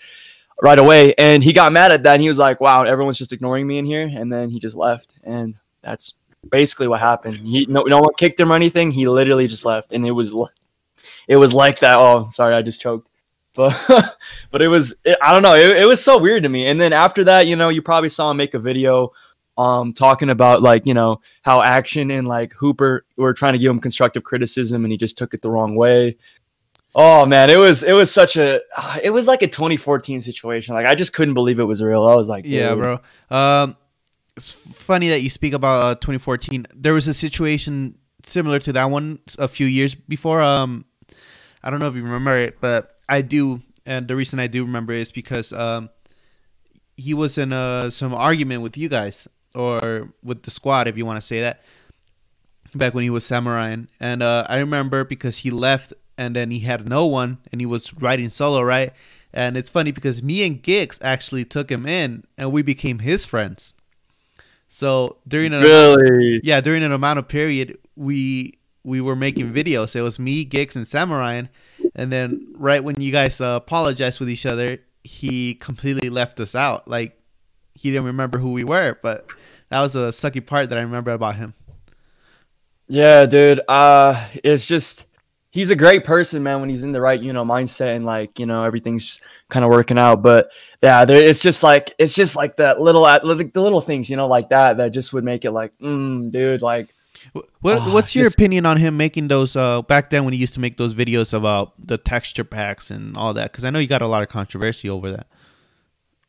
right 0.62 0.80
away. 0.80 1.14
And 1.16 1.44
he 1.44 1.54
got 1.54 1.72
mad 1.72 1.92
at 1.92 2.04
that. 2.04 2.14
And 2.14 2.22
he 2.22 2.28
was 2.28 2.38
like, 2.38 2.62
wow, 2.62 2.84
everyone's 2.84 3.18
just 3.18 3.34
ignoring 3.34 3.68
me 3.68 3.78
in 3.78 3.86
here. 3.86 4.10
And 4.12 4.32
then 4.32 4.50
he 4.50 4.60
just 4.60 4.76
left. 4.76 5.16
And 5.24 5.56
that's 5.82 6.16
basically 6.50 6.88
what 6.88 7.00
happened. 7.00 7.38
He 7.38 7.66
no, 7.68 7.82
no 7.84 8.00
one 8.00 8.14
kicked 8.18 8.40
him 8.40 8.52
or 8.52 8.56
anything. 8.56 8.92
He 8.92 9.08
literally 9.08 9.48
just 9.48 9.66
left. 9.66 9.94
And 9.94 10.06
it 10.06 10.12
was 10.12 10.34
it 11.28 11.38
was 11.38 11.54
like 11.54 11.80
that. 11.80 11.98
Oh, 11.98 12.28
sorry, 12.30 12.56
I 12.56 12.62
just 12.62 12.82
choked. 12.82 13.10
But 13.56 14.18
but 14.52 14.62
it 14.62 14.68
was 14.68 14.96
it, 15.04 15.18
I 15.22 15.34
don't 15.34 15.44
know. 15.44 15.56
It, 15.56 15.78
it 15.78 15.86
was 15.86 16.04
so 16.04 16.18
weird 16.18 16.44
to 16.44 16.50
me. 16.50 16.68
And 16.68 16.80
then 16.80 16.94
after 16.94 17.24
that, 17.26 17.48
you 17.48 17.56
know, 17.56 17.70
you 17.70 17.82
probably 17.82 18.10
saw 18.10 18.32
him 18.32 18.38
make 18.38 18.54
a 18.54 18.60
video 18.60 19.12
um 19.58 19.94
talking 19.94 20.30
about 20.30 20.64
like 20.64 20.86
you 20.86 20.94
know 20.94 21.22
how 21.44 21.62
action 21.62 22.10
and 22.10 22.28
like 22.28 22.54
hooper 22.54 23.06
were 23.18 23.34
trying 23.34 23.54
to 23.54 23.60
give 23.60 23.70
him 23.70 23.80
constructive 23.80 24.24
criticism 24.24 24.84
and 24.84 24.92
he 24.92 24.98
just 24.98 25.18
took 25.18 25.34
it 25.34 25.42
the 25.42 25.50
wrong 25.50 25.76
way 25.76 26.16
Oh 26.96 27.26
man, 27.26 27.50
it 27.50 27.58
was 27.58 27.82
it 27.82 27.94
was 27.94 28.12
such 28.12 28.36
a 28.36 28.62
it 29.04 29.10
was 29.10 29.28
like 29.28 29.42
a 29.42 29.48
2014 29.48 30.22
situation. 30.22 30.76
Like 30.76 30.86
I 30.86 30.94
just 30.94 31.14
couldn't 31.14 31.34
believe 31.34 31.60
it 31.60 31.64
was 31.64 31.82
real. 31.82 32.06
I 32.06 32.16
was 32.16 32.30
like, 32.30 32.44
Dude. 32.44 32.54
yeah, 32.54 32.76
bro. 32.76 33.00
Um, 33.32 33.76
it's 34.38 34.52
funny 34.52 35.10
that 35.10 35.22
you 35.22 35.30
speak 35.30 35.54
about 35.54 35.84
uh, 35.84 35.96
2014. 35.96 36.68
There 36.76 36.94
was 36.94 37.08
a 37.08 37.14
situation 37.14 37.98
similar 38.24 38.60
to 38.60 38.74
that 38.74 38.86
one 38.90 39.20
a 39.40 39.48
few 39.48 39.66
years 39.66 39.96
before. 39.96 40.42
Um, 40.42 40.86
I 41.64 41.70
don't 41.70 41.80
know 41.80 41.88
if 41.88 41.96
you 41.96 42.04
remember 42.04 42.36
it, 42.38 42.58
but 42.60 42.92
I 43.10 43.22
do, 43.22 43.62
and 43.86 44.08
the 44.08 44.16
reason 44.16 44.40
I 44.40 44.48
do 44.48 44.64
remember 44.64 44.94
is 44.94 45.12
because 45.12 45.52
um, 45.52 45.90
he 46.98 47.14
was 47.14 47.38
in 47.38 47.54
uh, 47.54 47.90
some 47.90 48.14
argument 48.14 48.62
with 48.62 48.78
you 48.78 48.90
guys 48.90 49.28
or 49.56 50.10
with 50.24 50.44
the 50.44 50.52
squad, 50.52 50.88
if 50.88 50.98
you 50.98 51.06
want 51.06 51.20
to 51.20 51.26
say 51.26 51.42
that. 51.42 51.62
Back 52.76 52.96
when 52.96 53.04
he 53.04 53.12
was 53.12 53.24
samurai, 53.24 53.76
and 54.00 54.24
uh, 54.24 54.48
I 54.50 54.58
remember 54.58 55.04
because 55.04 55.40
he 55.40 55.52
left 55.52 55.94
and 56.18 56.36
then 56.36 56.52
he 56.52 56.60
had 56.60 56.88
no 56.88 57.06
one 57.06 57.38
and 57.52 57.62
he 57.62 57.66
was 57.66 57.94
riding 57.94 58.30
solo, 58.30 58.62
right? 58.62 58.92
And 59.34 59.58
it's 59.58 59.70
funny 59.70 59.92
because 59.92 60.22
me 60.22 60.46
and 60.46 60.62
Gigs 60.62 61.00
actually 61.02 61.46
took 61.46 61.72
him 61.72 61.86
in 61.86 62.24
and 62.38 62.52
we 62.52 62.62
became 62.62 63.00
his 63.00 63.26
friends. 63.26 63.74
So 64.70 65.18
during 65.28 65.54
an 65.54 65.62
really? 65.62 66.42
yeah, 66.44 66.62
during 66.62 66.84
an 66.84 66.92
amount 66.92 67.20
of 67.20 67.28
period 67.28 67.78
we 67.96 68.58
we 68.84 69.02
were 69.02 69.16
making 69.16 69.54
videos. 69.54 69.96
It 69.96 70.02
was 70.02 70.20
me, 70.20 70.44
Gigs, 70.44 70.76
and 70.76 70.88
Samurai, 70.88 71.44
and 71.96 72.12
then 72.12 72.54
right 72.58 72.84
when 72.84 73.00
you 73.00 73.12
guys 73.12 73.40
uh, 73.40 73.60
apologized 73.64 74.20
with 74.20 74.30
each 74.30 74.46
other, 74.46 74.80
he 75.04 75.56
completely 75.56 76.10
left 76.10 76.40
us 76.40 76.54
out. 76.56 76.88
Like 76.88 77.20
he 77.76 77.92
didn't 77.92 78.06
remember 78.06 78.40
who 78.40 78.52
we 78.52 78.64
were, 78.64 78.98
but 79.02 79.30
that 79.70 79.82
was 79.82 79.96
a 79.96 80.10
sucky 80.10 80.46
part 80.46 80.70
that 80.70 80.78
I 80.78 80.82
remember 80.82 81.12
about 81.12 81.36
him. 81.36 81.54
Yeah, 82.88 83.26
dude. 83.26 83.62
Uh, 83.68 84.28
it's 84.44 84.66
just 84.66 85.06
he's 85.54 85.70
a 85.70 85.76
great 85.76 86.04
person, 86.04 86.42
man, 86.44 86.60
when 86.60 86.70
he's 86.70 86.84
in 86.84 86.92
the 86.92 87.00
right, 87.00 87.22
you 87.22 87.32
know, 87.32 87.46
mindset 87.46 87.96
and 87.96 88.04
like, 88.04 88.40
you 88.40 88.46
know, 88.46 88.64
everything's 88.64 89.20
kind 89.50 89.64
of 89.64 89.72
working 89.72 90.00
out. 90.00 90.22
But 90.22 90.50
yeah, 90.82 91.06
there, 91.06 91.18
it's 91.18 91.40
just 91.40 91.64
like 91.64 91.94
it's 91.98 92.14
just 92.14 92.36
like 92.36 92.58
that 92.58 92.82
little 92.82 93.04
the 93.04 93.62
little 93.62 93.82
things, 93.82 94.10
you 94.10 94.18
know, 94.18 94.28
like 94.28 94.50
that 94.50 94.78
that 94.78 94.90
just 94.90 95.14
would 95.14 95.24
make 95.24 95.46
it 95.46 95.52
like, 95.52 95.78
mm, 95.78 96.30
dude, 96.32 96.62
like. 96.62 96.94
What, 97.32 97.78
oh, 97.78 97.94
what's 97.94 98.16
your 98.16 98.26
just, 98.26 98.36
opinion 98.36 98.66
on 98.66 98.78
him 98.78 98.98
making 98.98 99.28
those 99.28 99.56
uh, 99.56 99.84
back 99.84 100.10
then 100.10 100.26
when 100.26 100.34
he 100.34 100.40
used 100.40 100.56
to 100.56 100.60
make 100.60 100.76
those 100.78 100.94
videos 100.94 101.32
about 101.32 101.74
the 101.80 101.98
texture 101.98 102.44
packs 102.44 102.92
and 102.92 103.16
all 103.16 103.34
that? 103.36 103.52
Because 103.52 103.64
I 103.64 103.70
know 103.70 103.80
you 103.80 103.88
got 103.88 104.02
a 104.02 104.08
lot 104.08 104.24
of 104.24 104.30
controversy 104.30 104.90
over 104.90 105.12
that. 105.12 105.28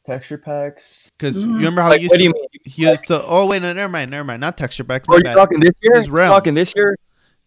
Texture 0.07 0.37
packs. 0.39 0.83
Because 1.19 1.45
Mm. 1.45 1.49
you 1.49 1.55
remember 1.57 1.81
how 1.83 1.89
Like, 1.89 1.99
he 1.99 2.03
used 2.05 2.13
what 2.13 2.19
do 2.19 2.25
to, 2.25 2.25
you 2.25 2.33
mean? 2.35 2.47
he 2.65 2.83
used 2.91 3.07
to. 3.07 3.25
Oh 3.25 3.47
wait, 3.47 3.63
no, 3.63 3.73
never 3.73 3.89
mind, 3.91 4.11
never 4.11 4.25
mind. 4.25 4.41
Not 4.41 4.57
texture 4.59 4.85
packs. 4.85 5.09
my 5.09 5.15
Are 5.15 5.19
you 5.19 5.25
bad. 5.25 5.35
talking 5.35 5.61
this 5.61 5.73
year? 5.83 5.97
His 5.97 6.07
You 6.09 6.13
realms. 6.13 6.35
Talking 6.35 6.55
this 6.55 6.73
year? 6.77 6.97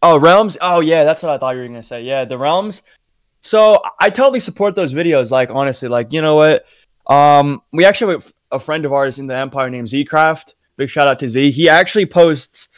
Oh, 0.02 0.18
realms. 0.18 0.58
Oh 0.62 0.80
yeah, 0.80 1.04
that's 1.04 1.22
what 1.24 1.32
I 1.32 1.38
thought 1.38 1.56
you 1.56 1.62
were 1.62 1.68
gonna 1.68 1.84
say. 1.84 2.02
Yeah, 2.02 2.26
the 2.26 2.38
realms. 2.38 2.82
So 3.42 3.82
I 4.00 4.10
totally 4.10 4.40
support 4.40 4.76
those 4.76 4.94
videos. 4.94 5.30
Like 5.32 5.50
honestly, 5.52 5.88
like 5.88 6.12
you 6.12 6.22
know 6.22 6.36
what? 6.36 6.66
Um, 7.08 7.62
we 7.72 7.86
actually 7.86 8.14
have 8.14 8.34
a 8.52 8.60
friend 8.60 8.86
of 8.86 8.94
ours 8.94 9.20
in 9.20 9.28
the 9.28 9.36
Empire 9.36 9.70
named 9.70 9.88
Zcraft. 9.88 10.54
Big 10.78 10.90
shout 10.90 11.08
out 11.08 11.20
to 11.20 11.30
Z. 11.30 11.52
He 11.52 11.70
actually 11.70 12.06
posts, 12.06 12.70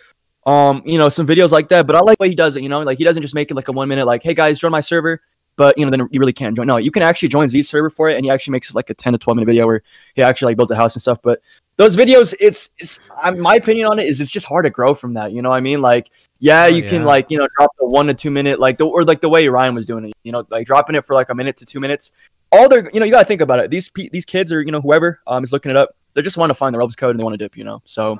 um, 0.46 0.82
you 0.86 0.98
know, 0.98 1.10
some 1.10 1.26
videos 1.28 1.52
like 1.52 1.70
that. 1.70 1.88
But 1.88 1.96
I 1.96 2.02
like 2.02 2.18
the 2.18 2.24
way 2.24 2.30
he 2.30 2.36
does 2.36 2.56
it. 2.56 2.64
You 2.64 2.70
know, 2.70 2.82
like 2.82 2.98
he 2.98 3.04
doesn't 3.04 3.22
just 3.22 3.36
make 3.36 3.50
it 3.52 3.56
like 3.56 3.68
a 3.68 3.72
one 3.72 3.88
minute, 3.90 4.06
like, 4.06 4.24
hey 4.24 4.34
guys, 4.34 4.60
join 4.60 4.72
my 4.72 4.82
server. 4.82 5.22
But 5.60 5.78
you 5.78 5.84
know, 5.84 5.92
then 5.92 6.08
you 6.10 6.22
really 6.22 6.32
can't 6.32 6.56
join. 6.56 6.68
No, 6.68 6.78
you 6.78 6.90
can 6.90 7.04
actually 7.04 7.28
join 7.28 7.50
Z's 7.50 7.68
server 7.68 7.90
for 7.90 8.08
it, 8.08 8.16
and 8.16 8.24
he 8.24 8.32
actually 8.32 8.54
makes 8.54 8.74
like 8.74 8.90
a 8.90 8.94
ten 8.94 9.12
to 9.12 9.20
twelve 9.20 9.36
minute 9.36 9.48
video 9.48 9.68
where 9.68 9.84
he 10.16 10.22
actually 10.22 10.52
like 10.52 10.56
builds 10.56 10.72
a 10.72 10.76
house 10.78 10.96
and 10.96 11.02
stuff. 11.02 11.22
But 11.22 11.42
those 11.76 11.98
videos, 11.98 12.34
it's, 12.40 12.70
it's 12.78 13.02
my 13.38 13.56
opinion 13.56 13.88
on 13.88 14.00
it 14.00 14.08
is 14.08 14.22
it's 14.22 14.32
just 14.32 14.46
hard 14.46 14.64
to 14.64 14.70
grow 14.70 14.94
from 14.94 15.16
that. 15.16 15.34
You 15.34 15.42
know 15.42 15.50
what 15.50 15.58
I 15.58 15.60
mean? 15.60 15.82
Like, 15.82 16.12
yeah, 16.40 16.64
Oh, 16.64 16.68
you 16.68 16.84
can 16.84 17.04
like 17.04 17.30
you 17.30 17.38
know 17.38 17.46
drop 17.58 17.72
the 17.78 17.86
one 17.86 18.08
to 18.08 18.14
two 18.14 18.32
minute 18.32 18.58
like 18.58 18.78
the 18.78 18.88
or 18.88 19.04
like 19.04 19.20
the 19.20 19.28
way 19.28 19.50
Ryan 19.50 19.76
was 19.76 19.86
doing 19.86 20.06
it. 20.06 20.14
You 20.24 20.32
know, 20.32 20.48
like 20.50 20.66
dropping 20.66 20.96
it 20.96 21.04
for 21.04 21.14
like 21.14 21.28
a 21.28 21.36
minute 21.36 21.58
to 21.58 21.66
two 21.66 21.82
minutes. 21.82 22.14
All 22.54 22.70
they're 22.70 22.90
you 22.94 23.02
know 23.02 23.06
you 23.06 23.12
gotta 23.12 23.26
think 23.26 23.42
about 23.42 23.60
it. 23.60 23.70
These 23.70 23.92
these 24.14 24.24
kids 24.24 24.54
or 24.54 24.62
you 24.62 24.72
know 24.72 24.80
whoever 24.80 25.20
um 25.28 25.44
is 25.44 25.52
looking 25.52 25.72
it 25.72 25.76
up. 25.76 25.90
They 26.14 26.22
just 26.22 26.38
want 26.38 26.52
to 26.52 26.54
find 26.54 26.74
the 26.74 26.80
ropes 26.80 26.96
code 26.96 27.12
and 27.12 27.20
they 27.20 27.26
want 27.26 27.34
to 27.34 27.38
dip. 27.38 27.58
You 27.58 27.66
know, 27.66 27.82
so 27.84 28.18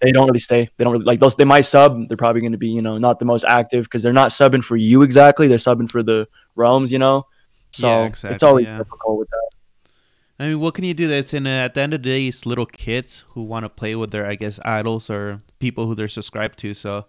they 0.00 0.10
don't 0.10 0.26
really 0.26 0.40
stay. 0.40 0.68
They 0.76 0.84
don't 0.84 0.92
really 0.92 1.04
like 1.04 1.20
those. 1.20 1.36
They 1.36 1.44
might 1.44 1.62
sub. 1.62 2.08
They're 2.08 2.16
probably 2.16 2.40
going 2.40 2.52
to 2.52 2.58
be 2.58 2.70
you 2.70 2.82
know 2.82 2.98
not 2.98 3.18
the 3.20 3.24
most 3.24 3.44
active 3.44 3.84
because 3.84 4.02
they're 4.02 4.12
not 4.12 4.30
subbing 4.30 4.64
for 4.64 4.76
you 4.76 5.02
exactly. 5.02 5.46
They're 5.48 5.58
subbing 5.58 5.90
for 5.90 6.02
the 6.02 6.28
realms. 6.56 6.90
You 6.92 6.98
know, 6.98 7.26
so 7.70 7.86
Yeah, 7.88 8.30
it's 8.30 8.42
always 8.42 8.66
yeah. 8.66 8.78
difficult 8.78 9.18
with 9.18 9.28
that. 9.30 9.50
I 10.38 10.48
mean, 10.48 10.60
what 10.60 10.74
can 10.74 10.84
you 10.84 10.92
do? 10.92 11.08
That's 11.08 11.32
in 11.32 11.46
uh, 11.46 11.50
at 11.50 11.74
the 11.74 11.80
end 11.80 11.94
of 11.94 12.02
the 12.02 12.08
day, 12.10 12.26
it's 12.26 12.44
little 12.44 12.66
kids 12.66 13.24
who 13.30 13.42
want 13.42 13.64
to 13.64 13.70
play 13.70 13.96
with 13.96 14.10
their, 14.10 14.26
I 14.26 14.34
guess, 14.34 14.60
idols 14.64 15.08
or 15.08 15.40
people 15.60 15.86
who 15.86 15.94
they're 15.94 16.08
subscribed 16.08 16.58
to. 16.58 16.74
So, 16.74 17.06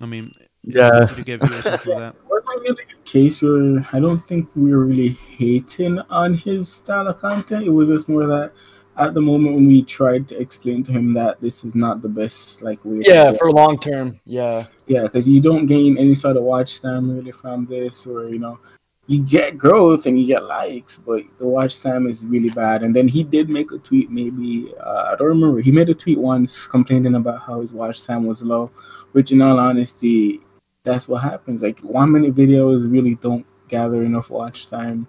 I 0.00 0.06
mean, 0.06 0.32
Yeah. 0.62 1.04
easy 1.04 1.16
to 1.16 1.22
get 1.24 1.40
viewership 1.40 1.80
for 1.80 1.98
that. 1.98 2.14
wasn't 2.28 2.62
really 2.62 2.82
a 2.94 3.02
case 3.04 3.42
where 3.42 3.84
I 3.92 3.98
don't 3.98 4.20
think 4.28 4.48
we 4.54 4.70
were 4.70 4.84
really 4.84 5.18
hating 5.36 5.98
on 6.10 6.34
his 6.34 6.70
style 6.70 7.08
of 7.08 7.18
content. 7.20 7.66
It 7.66 7.70
was 7.70 7.88
just 7.88 8.08
more 8.08 8.26
that 8.26 8.52
at 8.98 9.14
the 9.14 9.20
moment 9.20 9.54
when 9.54 9.66
we 9.66 9.82
tried 9.82 10.26
to 10.28 10.40
explain 10.40 10.82
to 10.84 10.92
him 10.92 11.14
that 11.14 11.40
this 11.40 11.64
is 11.64 11.74
not 11.74 12.02
the 12.02 12.08
best 12.08 12.62
like 12.62 12.84
way. 12.84 13.02
Yeah, 13.06 13.32
for 13.32 13.50
long 13.52 13.78
term. 13.78 14.20
Yeah. 14.24 14.66
yeah, 14.86 15.02
because 15.02 15.28
you 15.28 15.40
don't 15.40 15.66
gain 15.66 15.96
any 15.96 16.14
sort 16.14 16.36
of 16.36 16.42
watch 16.42 16.80
time 16.80 17.10
really 17.10 17.32
from 17.32 17.66
this, 17.66 18.06
or 18.06 18.28
you 18.28 18.38
know, 18.38 18.58
you 19.06 19.20
get 19.20 19.56
growth 19.56 20.06
and 20.06 20.20
you 20.20 20.26
get 20.26 20.44
likes, 20.44 20.98
but 20.98 21.22
the 21.38 21.46
watch 21.46 21.80
time 21.80 22.06
is 22.08 22.24
really 22.24 22.50
bad. 22.50 22.82
And 22.82 22.94
then 22.94 23.08
he 23.08 23.22
did 23.22 23.48
make 23.48 23.72
a 23.72 23.78
tweet, 23.78 24.10
maybe 24.10 24.74
uh, 24.84 25.10
I 25.12 25.16
don't 25.16 25.28
remember. 25.28 25.60
He 25.60 25.72
made 25.72 25.88
a 25.88 25.94
tweet 25.94 26.18
once 26.18 26.66
complaining 26.66 27.14
about 27.14 27.40
how 27.40 27.60
his 27.60 27.72
watch 27.72 28.04
time 28.04 28.26
was 28.26 28.42
low, 28.42 28.70
which 29.12 29.32
in 29.32 29.40
all 29.40 29.58
honesty, 29.58 30.40
that's 30.82 31.06
what 31.06 31.22
happens. 31.22 31.62
Like 31.62 31.80
one 31.80 32.12
minute 32.12 32.34
videos 32.34 32.90
really 32.90 33.14
don't 33.16 33.46
gather 33.68 34.02
enough 34.02 34.28
watch 34.28 34.68
time 34.68 35.06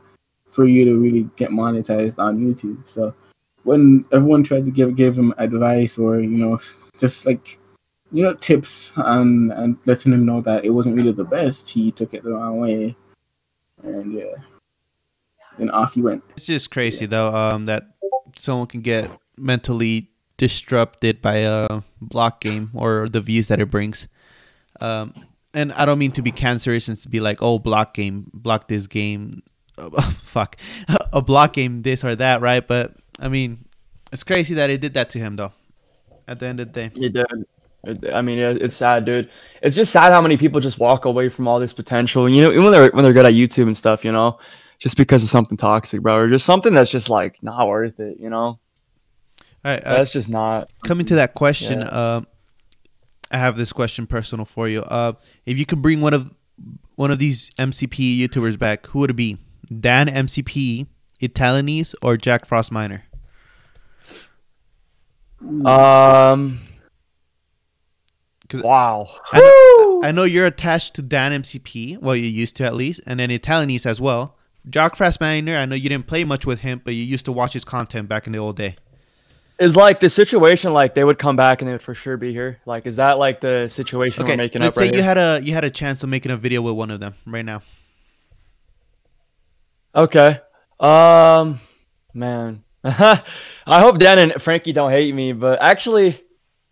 for 0.48 0.65
you 0.65 0.86
to 0.86 0.98
really 0.98 1.29
get 1.36 1.50
monetized 1.50 2.19
on 2.19 2.39
YouTube. 2.39 2.88
So 2.88 3.13
when 3.70 4.04
everyone 4.12 4.42
tried 4.42 4.66
to 4.66 4.72
give 4.72 4.96
give 4.96 5.18
him 5.18 5.32
advice 5.38 6.00
or 6.00 6.20
you 6.20 6.38
know 6.38 6.60
just 6.98 7.28
like 7.28 7.60
you 8.12 8.24
know 8.24 8.34
tips 8.34 8.92
and 8.96 9.54
and 9.54 9.78
letting 9.86 10.12
him 10.12 10.26
know 10.26 10.42
that 10.42 10.66
it 10.66 10.72
wasn't 10.72 10.96
really 10.96 11.12
the 11.12 11.24
best, 11.24 11.70
he 11.70 11.92
took 11.92 12.16
it 12.16 12.24
the 12.24 12.32
wrong 12.32 12.60
way, 12.60 12.96
and 13.84 14.12
yeah, 14.12 14.34
and 15.60 15.70
off 15.70 15.94
he 15.94 16.02
went. 16.02 16.24
It's 16.32 16.48
just 16.48 16.72
crazy 16.72 17.06
though, 17.06 17.34
um, 17.34 17.68
that 17.68 17.84
someone 18.36 18.66
can 18.66 18.82
get 18.82 19.12
mentally 19.38 20.10
disrupted 20.38 21.22
by 21.22 21.36
a 21.36 21.84
block 22.02 22.42
game 22.42 22.72
or 22.74 23.08
the 23.08 23.22
views 23.22 23.50
that 23.50 23.62
it 23.62 23.70
brings. 23.70 24.08
Um, 24.82 25.14
and 25.54 25.72
I 25.74 25.86
don't 25.86 26.00
mean 26.00 26.14
to 26.14 26.22
be 26.22 26.32
cancerous 26.32 26.88
and 26.88 26.98
to 26.98 27.10
be 27.10 27.20
like, 27.20 27.42
oh, 27.42 27.60
block 27.60 27.94
game, 27.94 28.32
block 28.34 28.68
this 28.68 28.88
game, 28.88 29.44
fuck, 30.24 30.56
a 31.14 31.22
block 31.22 31.54
game, 31.54 31.84
this 31.84 32.04
or 32.04 32.16
that, 32.16 32.42
right? 32.42 32.66
But 32.66 32.96
I 33.20 33.28
mean, 33.28 33.66
it's 34.12 34.24
crazy 34.24 34.54
that 34.56 34.70
it 34.70 34.82
did 34.82 34.94
that 34.96 35.10
to 35.12 35.20
him 35.20 35.36
though. 35.36 35.54
At 36.28 36.40
the 36.40 36.48
end 36.48 36.60
of 36.60 36.72
the 36.72 36.90
day, 36.90 36.92
It 37.04 37.14
did. 37.14 38.12
I 38.14 38.22
mean, 38.22 38.38
it's 38.40 38.76
sad, 38.76 39.06
dude. 39.06 39.30
It's 39.64 39.76
just 39.76 39.92
sad 39.92 40.12
how 40.12 40.22
many 40.22 40.36
people 40.38 40.60
just 40.60 40.80
walk 40.80 41.06
away 41.06 41.30
from 41.30 41.48
all 41.48 41.60
this 41.60 41.74
potential. 41.74 42.28
You 42.30 42.42
know, 42.42 42.52
even 42.52 42.64
when 42.64 42.72
they're 42.74 42.92
when 42.92 43.04
they're 43.04 43.14
good 43.14 43.26
at 43.26 43.34
YouTube 43.34 43.68
and 43.68 43.78
stuff. 43.78 44.04
You 44.06 44.12
know, 44.12 44.38
just 44.80 44.98
because 44.98 45.24
of 45.24 45.30
something 45.30 45.58
toxic, 45.58 46.02
bro, 46.02 46.16
or 46.18 46.28
just 46.30 46.46
something 46.46 46.74
that's 46.74 46.90
just 46.90 47.10
like 47.10 47.42
not 47.42 47.68
worth 47.68 48.00
it. 48.00 48.18
You 48.20 48.30
know, 48.30 48.38
all 48.38 48.60
right. 49.64 49.84
Uh, 49.84 49.98
that's 49.98 50.12
just 50.12 50.30
not. 50.30 50.70
coming 50.84 51.06
to 51.08 51.16
that 51.16 51.34
question, 51.36 51.80
Yeah. 51.82 51.88
uh, 51.88 52.22
I 53.32 53.38
have 53.38 53.58
this 53.58 53.72
question 53.74 54.08
personal 54.08 54.46
for 54.46 54.68
you. 54.68 54.82
Uh, 54.82 55.14
if 55.46 55.58
you 55.58 55.66
could 55.66 55.82
bring 55.82 56.02
one 56.02 56.14
of 56.14 56.34
one 56.96 57.12
of 57.12 57.18
these 57.20 57.50
MCP 57.58 58.20
YouTubers 58.20 58.60
back, 58.60 58.86
who 58.88 59.00
would 59.00 59.10
it 59.12 59.16
be? 59.16 59.38
Dan 59.80 60.08
MCP, 60.08 60.86
Italianese, 61.22 61.96
or 62.02 62.18
Jack 62.18 62.46
Frost 62.46 62.72
Miner? 62.72 63.06
Um. 65.65 66.60
'Cause 68.50 68.63
Wow. 68.63 69.10
I 69.31 69.39
know, 69.39 70.01
I 70.03 70.12
know 70.12 70.24
you're 70.24 70.48
attached 70.48 70.96
to 70.96 71.03
Dan 71.03 71.31
MCP. 71.34 71.98
Well, 72.01 72.15
you 72.15 72.25
used 72.27 72.55
to 72.55 72.63
at 72.65 72.74
least, 72.75 73.00
and 73.05 73.19
then 73.19 73.29
Italianese 73.29 73.86
as 73.86 74.01
well. 74.01 74.36
Jack 74.67 74.96
Frost 74.96 75.22
Miner, 75.22 75.55
I 75.55 75.65
know 75.65 75.75
you 75.75 75.88
didn't 75.88 76.08
play 76.08 76.24
much 76.24 76.48
with 76.48 76.60
him, 76.62 76.81
but 76.84 76.96
you 76.96 77.03
used 77.03 77.25
to 77.25 77.31
watch 77.31 77.53
his 77.53 77.63
content 77.63 78.10
back 78.10 78.25
in 78.25 78.34
the 78.34 78.39
old 78.39 78.55
day. 78.58 78.75
Is 79.60 79.75
like 79.75 80.00
the 80.00 80.10
situation 80.10 80.74
like 80.74 80.96
they 80.96 81.03
would 81.03 81.19
come 81.19 81.36
back 81.36 81.62
and 81.62 81.67
they 81.67 81.74
would 81.74 81.81
for 81.84 81.93
sure 81.93 82.17
be 82.17 82.31
here? 82.31 82.60
Like, 82.65 82.88
is 82.88 82.96
that 82.96 83.19
like 83.19 83.39
the 83.39 83.67
situation 83.69 84.24
Okay, 84.24 84.34
we're 84.34 84.38
making 84.38 84.62
let's 84.63 84.75
up 84.77 84.81
say 84.81 84.86
right 84.86 84.93
you 84.96 85.01
here? 85.01 85.15
had 85.15 85.17
a 85.17 85.41
you 85.43 85.53
had 85.53 85.63
a 85.63 85.69
chance 85.69 86.01
of 86.01 86.10
making 86.10 86.31
a 86.31 86.38
video 86.38 86.62
with 86.63 86.74
one 86.75 86.89
of 86.89 87.00
them 87.00 87.13
right 87.27 87.46
now. 87.46 87.62
Okay. 89.93 90.39
Um, 90.79 91.60
man, 92.13 92.63
I 92.84 93.22
hope 93.68 94.00
Dan 94.00 94.20
and 94.20 94.42
Frankie 94.42 94.72
don't 94.72 94.92
hate 94.92 95.14
me, 95.14 95.34
but 95.34 95.62
actually, 95.62 96.22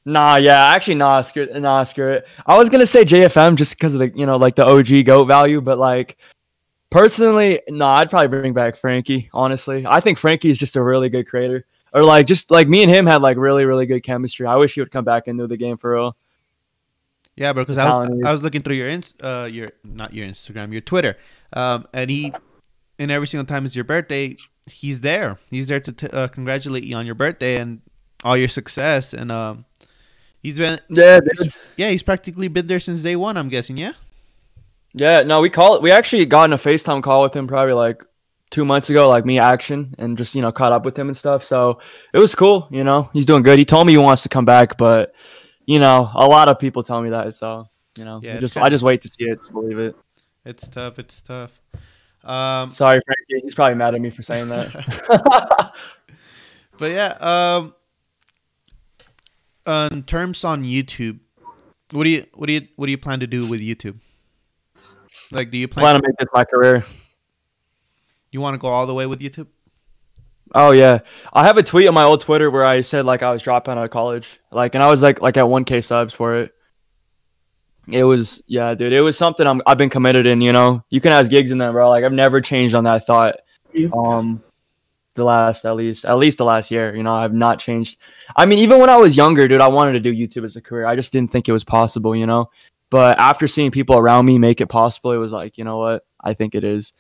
nah, 0.06 0.38
yeah, 0.38 0.68
actually, 0.68 0.96
nah, 0.96 1.22
screw 1.22 1.44
it, 1.44 1.62
nah, 1.62 1.84
screw 1.84 2.12
it. 2.12 2.28
I 2.46 2.58
was 2.58 2.70
gonna 2.70 2.86
say 2.86 3.04
JFM 3.04 3.56
just 3.56 3.78
because 3.78 3.94
of 3.94 4.00
the, 4.00 4.10
you 4.18 4.26
know, 4.26 4.38
like 4.38 4.56
the 4.56 4.66
OG 4.66 5.06
goat 5.06 5.26
value, 5.26 5.60
but 5.60 5.78
like, 5.78 6.18
personally, 6.90 7.62
nah, 7.68 7.96
I'd 7.96 8.10
probably 8.10 8.30
bring 8.30 8.54
back 8.54 8.78
Frankie. 8.78 9.30
Honestly, 9.34 9.86
I 9.86 10.00
think 10.00 10.18
Frankie 10.18 10.50
is 10.50 10.58
just 10.58 10.76
a 10.76 10.82
really 10.82 11.10
good 11.10 11.28
creator, 11.28 11.66
or 11.94 12.04
like 12.04 12.26
just 12.26 12.52
like 12.52 12.70
me 12.70 12.84
and 12.84 12.92
him 12.92 13.06
had 13.06 13.22
like 13.22 13.38
really, 13.38 13.66
really 13.66 13.86
good 13.86 14.02
chemistry. 14.02 14.48
I 14.48 14.56
wish 14.56 14.76
he 14.76 14.82
would 14.82 14.92
come 14.92 15.06
back 15.06 15.28
into 15.28 15.46
the 15.48 15.58
game 15.58 15.78
for 15.78 15.94
real. 15.94 16.16
Yeah, 17.36 17.54
bro. 17.54 17.64
Because 17.64 17.78
I 17.78 17.86
was, 17.86 18.10
I 18.26 18.32
was 18.32 18.42
looking 18.42 18.64
through 18.64 18.76
your 18.76 18.88
ins, 18.88 19.14
uh, 19.22 19.48
your 19.52 19.70
not 19.84 20.14
your 20.14 20.26
Instagram, 20.26 20.72
your 20.72 20.82
Twitter, 20.82 21.18
um, 21.54 21.88
and 21.94 22.10
he, 22.10 22.34
and 22.98 23.12
every 23.12 23.28
single 23.28 23.46
time 23.46 23.66
it's 23.66 23.76
your 23.76 23.86
birthday, 23.86 24.36
he's 24.70 25.02
there. 25.02 25.40
He's 25.50 25.68
there 25.68 25.80
to 25.80 25.92
t- 25.92 26.08
uh, 26.08 26.28
congratulate 26.28 26.84
you 26.84 26.96
on 26.96 27.06
your 27.06 27.16
birthday 27.16 27.58
and 27.58 27.82
all 28.24 28.38
your 28.38 28.48
success. 28.48 29.14
And 29.14 29.32
um, 29.32 29.66
he's 30.42 30.58
been, 30.58 30.80
Yeah, 30.90 31.20
he's- 31.38 31.54
yeah, 31.78 31.90
he's 31.90 32.04
practically 32.04 32.48
been 32.48 32.68
there 32.68 32.80
since 32.80 33.02
day 33.02 33.16
one. 33.16 33.38
I'm 33.38 33.50
guessing, 33.50 33.78
yeah. 33.78 33.94
Yeah, 34.94 35.24
no, 35.24 35.42
we 35.42 35.50
call 35.50 35.76
it. 35.76 35.82
We 35.82 35.92
actually 35.92 36.26
got 36.26 36.46
in 36.46 36.54
a 36.54 36.58
FaceTime 36.58 37.04
call 37.04 37.24
with 37.24 37.36
him 37.36 37.48
probably 37.48 37.74
like 37.74 38.04
two 38.50 38.66
months 38.66 38.90
ago, 38.90 39.08
like 39.10 39.26
me 39.26 39.38
action, 39.38 39.94
and 40.00 40.18
just 40.18 40.34
you 40.34 40.42
know 40.42 40.52
caught 40.52 40.72
up 40.72 40.86
with 40.86 40.98
him 40.98 41.08
and 41.08 41.16
stuff. 41.18 41.44
So 41.44 41.80
it 42.14 42.20
was 42.20 42.34
cool. 42.34 42.68
You 42.72 42.84
know, 42.84 43.10
he's 43.14 43.26
doing 43.26 43.44
good. 43.44 43.60
He 43.60 43.66
told 43.66 43.86
me 43.86 43.94
he 43.94 43.98
wants 43.98 44.24
to 44.24 44.30
come 44.30 44.46
back, 44.46 44.78
but 44.78 45.14
you 45.66 45.80
know, 45.80 46.10
a 46.16 46.26
lot 46.28 46.48
of 46.50 46.58
people 46.58 46.82
tell 46.82 47.02
me 47.02 47.10
that. 47.12 47.36
So 47.36 47.68
you 47.98 48.06
know, 48.06 48.22
Yeah, 48.24 48.40
just 48.40 48.54
kinda- 48.56 48.66
I 48.66 48.70
just 48.70 48.84
wait 48.84 49.02
to 49.04 49.08
see 49.10 49.26
it, 49.26 49.40
to 49.46 49.52
believe 49.52 49.78
it. 49.78 49.96
It's 50.46 50.68
tough. 50.68 50.98
It's 50.98 51.22
tough. 51.22 51.52
Um, 52.28 52.74
Sorry, 52.74 53.00
Frankie. 53.06 53.44
He's 53.44 53.56
probably 53.56 53.76
mad 53.76 53.96
at 53.96 54.02
me 54.02 54.10
for 54.10 54.22
saying 54.22 54.50
that. 54.50 54.74
but 56.78 56.92
yeah, 56.92 57.14
um, 57.22 57.74
on 59.66 60.04
terms 60.04 60.44
on 60.44 60.64
YouTube, 60.64 61.20
what 61.92 62.04
do 62.04 62.10
you 62.10 62.26
what 62.34 62.48
do 62.48 62.54
you 62.54 62.68
what 62.76 62.88
do 62.88 62.92
you 62.92 62.98
plan 62.98 63.22
to 63.22 63.28
do 63.28 63.48
with 63.48 63.62
YouTube? 63.62 64.00
Like, 65.32 65.52
do 65.52 65.58
you 65.58 65.70
plan? 65.70 65.84
Plan 65.84 65.96
to 65.96 66.02
make 66.06 66.18
this 66.18 66.28
my 66.34 66.44
career. 66.44 66.86
you 68.32 68.42
want 68.42 68.56
to 68.56 68.58
go 68.58 68.68
all 68.68 68.86
the 68.86 68.94
way 68.94 69.06
with 69.06 69.22
YouTube? 69.22 69.48
Oh 70.54 70.72
yeah, 70.72 71.00
I 71.32 71.46
have 71.46 71.58
a 71.58 71.64
tweet 71.64 71.88
on 71.88 71.94
my 71.94 72.04
old 72.04 72.22
Twitter 72.22 72.52
where 72.52 72.66
I 72.66 72.82
said 72.82 73.06
like 73.06 73.24
I 73.24 73.32
was 73.32 73.42
dropping 73.42 73.74
out 73.74 73.84
of 73.86 73.90
college, 73.90 74.40
like, 74.52 74.76
and 74.76 74.84
I 74.84 74.90
was 74.90 75.02
like 75.02 75.22
like 75.22 75.38
at 75.38 75.46
1k 75.46 75.84
subs 75.84 76.14
for 76.14 76.36
it. 76.36 76.54
It 77.90 78.04
was 78.04 78.42
yeah, 78.48 78.74
dude. 78.76 78.92
It 78.92 79.02
was 79.02 79.18
something 79.18 79.48
I'm 79.48 79.62
I've 79.66 79.78
been 79.78 79.90
committed 79.90 80.26
in. 80.26 80.42
You 80.42 80.52
know, 80.52 80.84
you 80.90 81.00
can 81.00 81.14
ask 81.14 81.30
gigs 81.30 81.52
in 81.52 81.58
that, 81.60 81.72
bro. 81.72 81.90
Like 81.90 82.04
I've 82.04 82.12
never 82.12 82.42
changed 82.42 82.76
on 82.76 82.84
that 82.84 83.06
thought. 83.06 83.38
Yep. 83.74 83.94
Um, 83.94 84.44
the 85.16 85.24
last 85.24 85.66
at 85.66 85.76
least 85.76 86.06
at 86.06 86.18
least 86.18 86.38
the 86.38 86.46
last 86.46 86.70
year. 86.70 86.96
You 86.96 87.04
know, 87.04 87.14
I've 87.14 87.34
not 87.34 87.60
changed. 87.60 87.98
I 88.36 88.46
mean, 88.46 88.60
even 88.60 88.80
when 88.80 88.90
I 88.90 88.98
was 88.98 89.16
younger, 89.16 89.48
dude, 89.48 89.62
I 89.62 89.68
wanted 89.68 89.94
to 89.94 90.00
do 90.00 90.14
YouTube 90.14 90.44
as 90.44 90.56
a 90.56 90.62
career. 90.62 90.86
I 90.86 90.96
just 90.96 91.12
didn't 91.12 91.32
think 91.32 91.48
it 91.48 91.54
was 91.54 91.64
possible. 91.64 92.16
You 92.16 92.26
know, 92.26 92.50
but 92.90 93.18
after 93.20 93.48
seeing 93.48 93.72
people 93.72 93.98
around 93.98 94.26
me 94.26 94.38
make 94.38 94.60
it 94.60 94.68
possible, 94.68 95.14
it 95.14 95.18
was 95.18 95.32
like, 95.32 95.58
you 95.58 95.64
know 95.64 95.78
what? 95.78 96.06
I 96.22 96.34
think 96.34 96.56
it 96.56 96.64
is. 96.64 96.94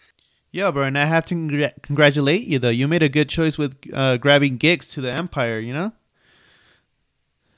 Yeah, 0.51 0.71
bro, 0.71 0.83
and 0.83 0.97
I 0.97 1.05
have 1.05 1.25
to 1.25 1.35
congr- 1.35 1.81
congratulate 1.83 2.47
you 2.47 2.59
though. 2.59 2.69
You 2.69 2.87
made 2.87 3.03
a 3.03 3.09
good 3.09 3.27
choice 3.27 3.57
with 3.57 3.77
uh, 3.93 4.17
grabbing 4.17 4.57
gigs 4.57 4.87
to 4.89 5.01
the 5.01 5.11
Empire. 5.11 5.59
You 5.59 5.73
know. 5.73 5.91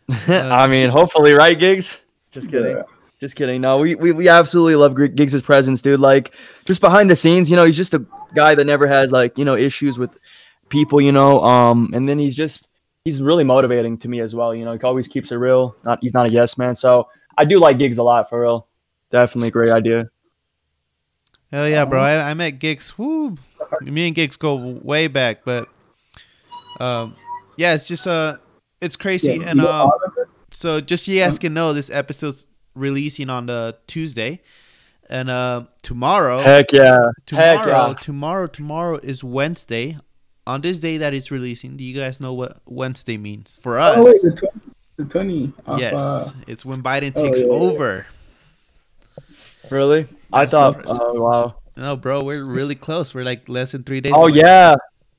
I 0.27 0.65
mean, 0.65 0.89
hopefully, 0.89 1.33
right, 1.33 1.57
gigs. 1.57 2.01
Just 2.31 2.50
kidding. 2.50 2.77
Yeah. 2.77 2.83
Just 3.19 3.35
kidding. 3.35 3.59
No, 3.61 3.79
we, 3.79 3.95
we, 3.95 4.11
we 4.13 4.29
absolutely 4.29 4.75
love 4.75 4.95
Gr- 4.95 5.07
Gigs' 5.07 5.41
presence, 5.41 5.81
dude. 5.81 5.99
Like, 5.99 6.33
just 6.65 6.79
behind 6.79 7.09
the 7.09 7.15
scenes, 7.17 7.49
you 7.49 7.55
know, 7.57 7.65
he's 7.65 7.75
just 7.75 7.93
a 7.93 8.05
guy 8.33 8.55
that 8.55 8.63
never 8.65 8.88
has 8.88 9.11
like, 9.11 9.38
you 9.38 9.43
know, 9.43 9.55
issues 9.55 9.99
with 9.99 10.17
people, 10.69 11.01
you 11.01 11.11
know. 11.11 11.41
Um, 11.43 11.91
and 11.93 12.07
then 12.07 12.17
he's 12.17 12.33
just 12.35 12.69
he's 13.03 13.21
really 13.21 13.43
motivating 13.43 13.97
to 13.99 14.07
me 14.07 14.21
as 14.21 14.33
well. 14.35 14.55
You 14.55 14.63
know, 14.63 14.71
he 14.71 14.79
always 14.83 15.07
keeps 15.09 15.31
it 15.31 15.35
real. 15.35 15.75
Not 15.83 15.99
he's 16.01 16.13
not 16.13 16.27
a 16.27 16.29
yes 16.29 16.57
man. 16.57 16.75
So 16.75 17.09
I 17.38 17.43
do 17.43 17.59
like 17.59 17.77
Gigs 17.77 17.97
a 17.97 18.03
lot 18.03 18.29
for 18.29 18.41
real. 18.41 18.67
Definitely 19.11 19.49
a 19.49 19.51
great 19.51 19.69
idea. 19.71 20.09
Hell 21.51 21.67
yeah, 21.67 21.83
bro! 21.83 21.99
I, 22.01 22.29
I 22.29 22.33
met 22.35 22.51
Gigs. 22.59 22.97
Woo, 22.97 23.35
me 23.81 24.05
and 24.05 24.15
Gigs 24.15 24.38
go 24.38 24.55
way 24.55 25.07
back, 25.07 25.43
but 25.43 25.67
um, 26.79 27.15
yeah, 27.57 27.73
it's 27.73 27.85
just 27.88 28.05
uh, 28.07 28.38
it's 28.81 28.95
crazy. 28.95 29.33
Yeah, 29.33 29.49
and 29.49 29.59
you 29.59 29.65
know, 29.65 29.71
um, 29.71 29.81
all 29.91 29.99
of 30.05 30.13
it- 30.17 30.27
so 30.51 30.79
just 30.81 31.07
yes 31.07 31.13
you 31.15 31.21
guys 31.23 31.39
can 31.39 31.53
know, 31.53 31.73
this 31.73 31.89
episode's 31.91 32.45
releasing 32.79 33.29
on 33.29 33.45
the 33.45 33.77
Tuesday, 33.88 34.41
and 35.09 35.29
uh, 35.29 35.65
tomorrow, 35.81 36.39
Heck 36.39 36.71
yeah. 36.71 37.00
tomorrow, 37.25 37.57
Heck 37.57 37.65
yeah. 37.65 37.93
tomorrow, 38.01 38.48
tomorrow 38.48 38.98
is 38.98 39.24
Wednesday. 39.24 39.98
On 40.48 40.62
this 40.62 40.79
day 40.79 40.98
that 40.98 41.13
it's 41.13 41.29
releasing, 41.29 41.77
do 41.77 41.83
you 41.83 41.95
guys 41.95 42.19
know 42.19 42.33
what 42.33 42.57
Wednesday 42.65 43.17
means 43.17 43.59
for 43.62 43.77
us? 43.79 43.98
Oh 43.98 44.05
wait, 44.05 44.21
the 44.24 44.31
twenty, 44.31 44.62
the 44.98 45.05
twenty. 45.05 45.53
Of, 45.67 45.79
yes, 45.79 45.93
Uh, 45.93 46.31
it's 46.48 46.65
when 46.65 46.81
Biden 46.81 47.13
oh, 47.15 47.24
takes 47.24 47.41
yeah, 47.41 47.48
yeah. 47.48 47.53
over. 47.53 48.07
Really? 49.69 50.07
I 50.33 50.45
thought. 50.48 50.83
Oh 50.88 51.21
wow. 51.21 51.55
No, 51.77 51.95
bro, 51.95 52.24
we're 52.24 52.43
really 52.43 52.75
close. 52.75 53.13
We're 53.13 53.24
like 53.24 53.48
less 53.48 53.74
than 53.74 53.83
three 53.83 54.01
days. 54.01 54.13
Oh 54.15 54.27
away. 54.27 54.39
yeah. 54.39 54.75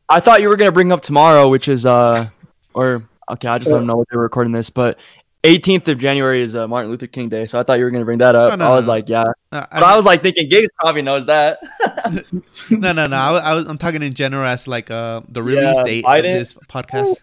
I 0.08 0.18
thought 0.18 0.42
you 0.42 0.48
were 0.48 0.56
gonna 0.56 0.72
bring 0.72 0.90
up 0.90 1.02
tomorrow, 1.02 1.48
which 1.48 1.68
is 1.68 1.86
uh, 1.86 2.28
or 2.74 3.08
okay, 3.30 3.48
I 3.48 3.58
just 3.58 3.70
don't 3.70 3.86
know 3.86 3.96
what 3.96 4.08
they 4.10 4.16
were 4.16 4.24
recording 4.24 4.52
this, 4.52 4.68
but 4.68 4.98
18th 5.42 5.88
of 5.88 5.98
January 5.98 6.42
is 6.42 6.54
uh, 6.54 6.68
Martin 6.68 6.90
Luther 6.90 7.06
King 7.06 7.28
Day, 7.30 7.46
so 7.46 7.58
I 7.58 7.62
thought 7.62 7.78
you 7.78 7.84
were 7.84 7.90
gonna 7.90 8.04
bring 8.04 8.18
that 8.18 8.34
up. 8.34 8.50
No, 8.58 8.64
no, 8.66 8.72
I 8.72 8.76
was 8.76 8.86
no. 8.86 8.92
like, 8.92 9.08
yeah, 9.08 9.24
Uh, 9.50 9.64
but 9.72 9.82
I 9.82 9.96
was 9.96 10.04
like 10.04 10.22
thinking, 10.22 10.48
Gigs 10.48 10.70
probably 10.78 11.02
knows 11.02 11.24
that. 11.26 11.58
no, 12.70 12.92
no, 12.92 13.06
no. 13.06 13.16
I, 13.16 13.38
I 13.38 13.58
I'm 13.68 13.78
talking 13.78 14.02
in 14.02 14.12
general 14.12 14.46
as 14.46 14.68
like 14.68 14.90
uh 14.90 15.22
the 15.28 15.42
release 15.42 15.76
Yeah, 15.76 15.82
date 15.84 16.04
Biden- 16.04 16.18
of 16.34 16.38
this 16.40 16.54
podcast. 16.54 17.16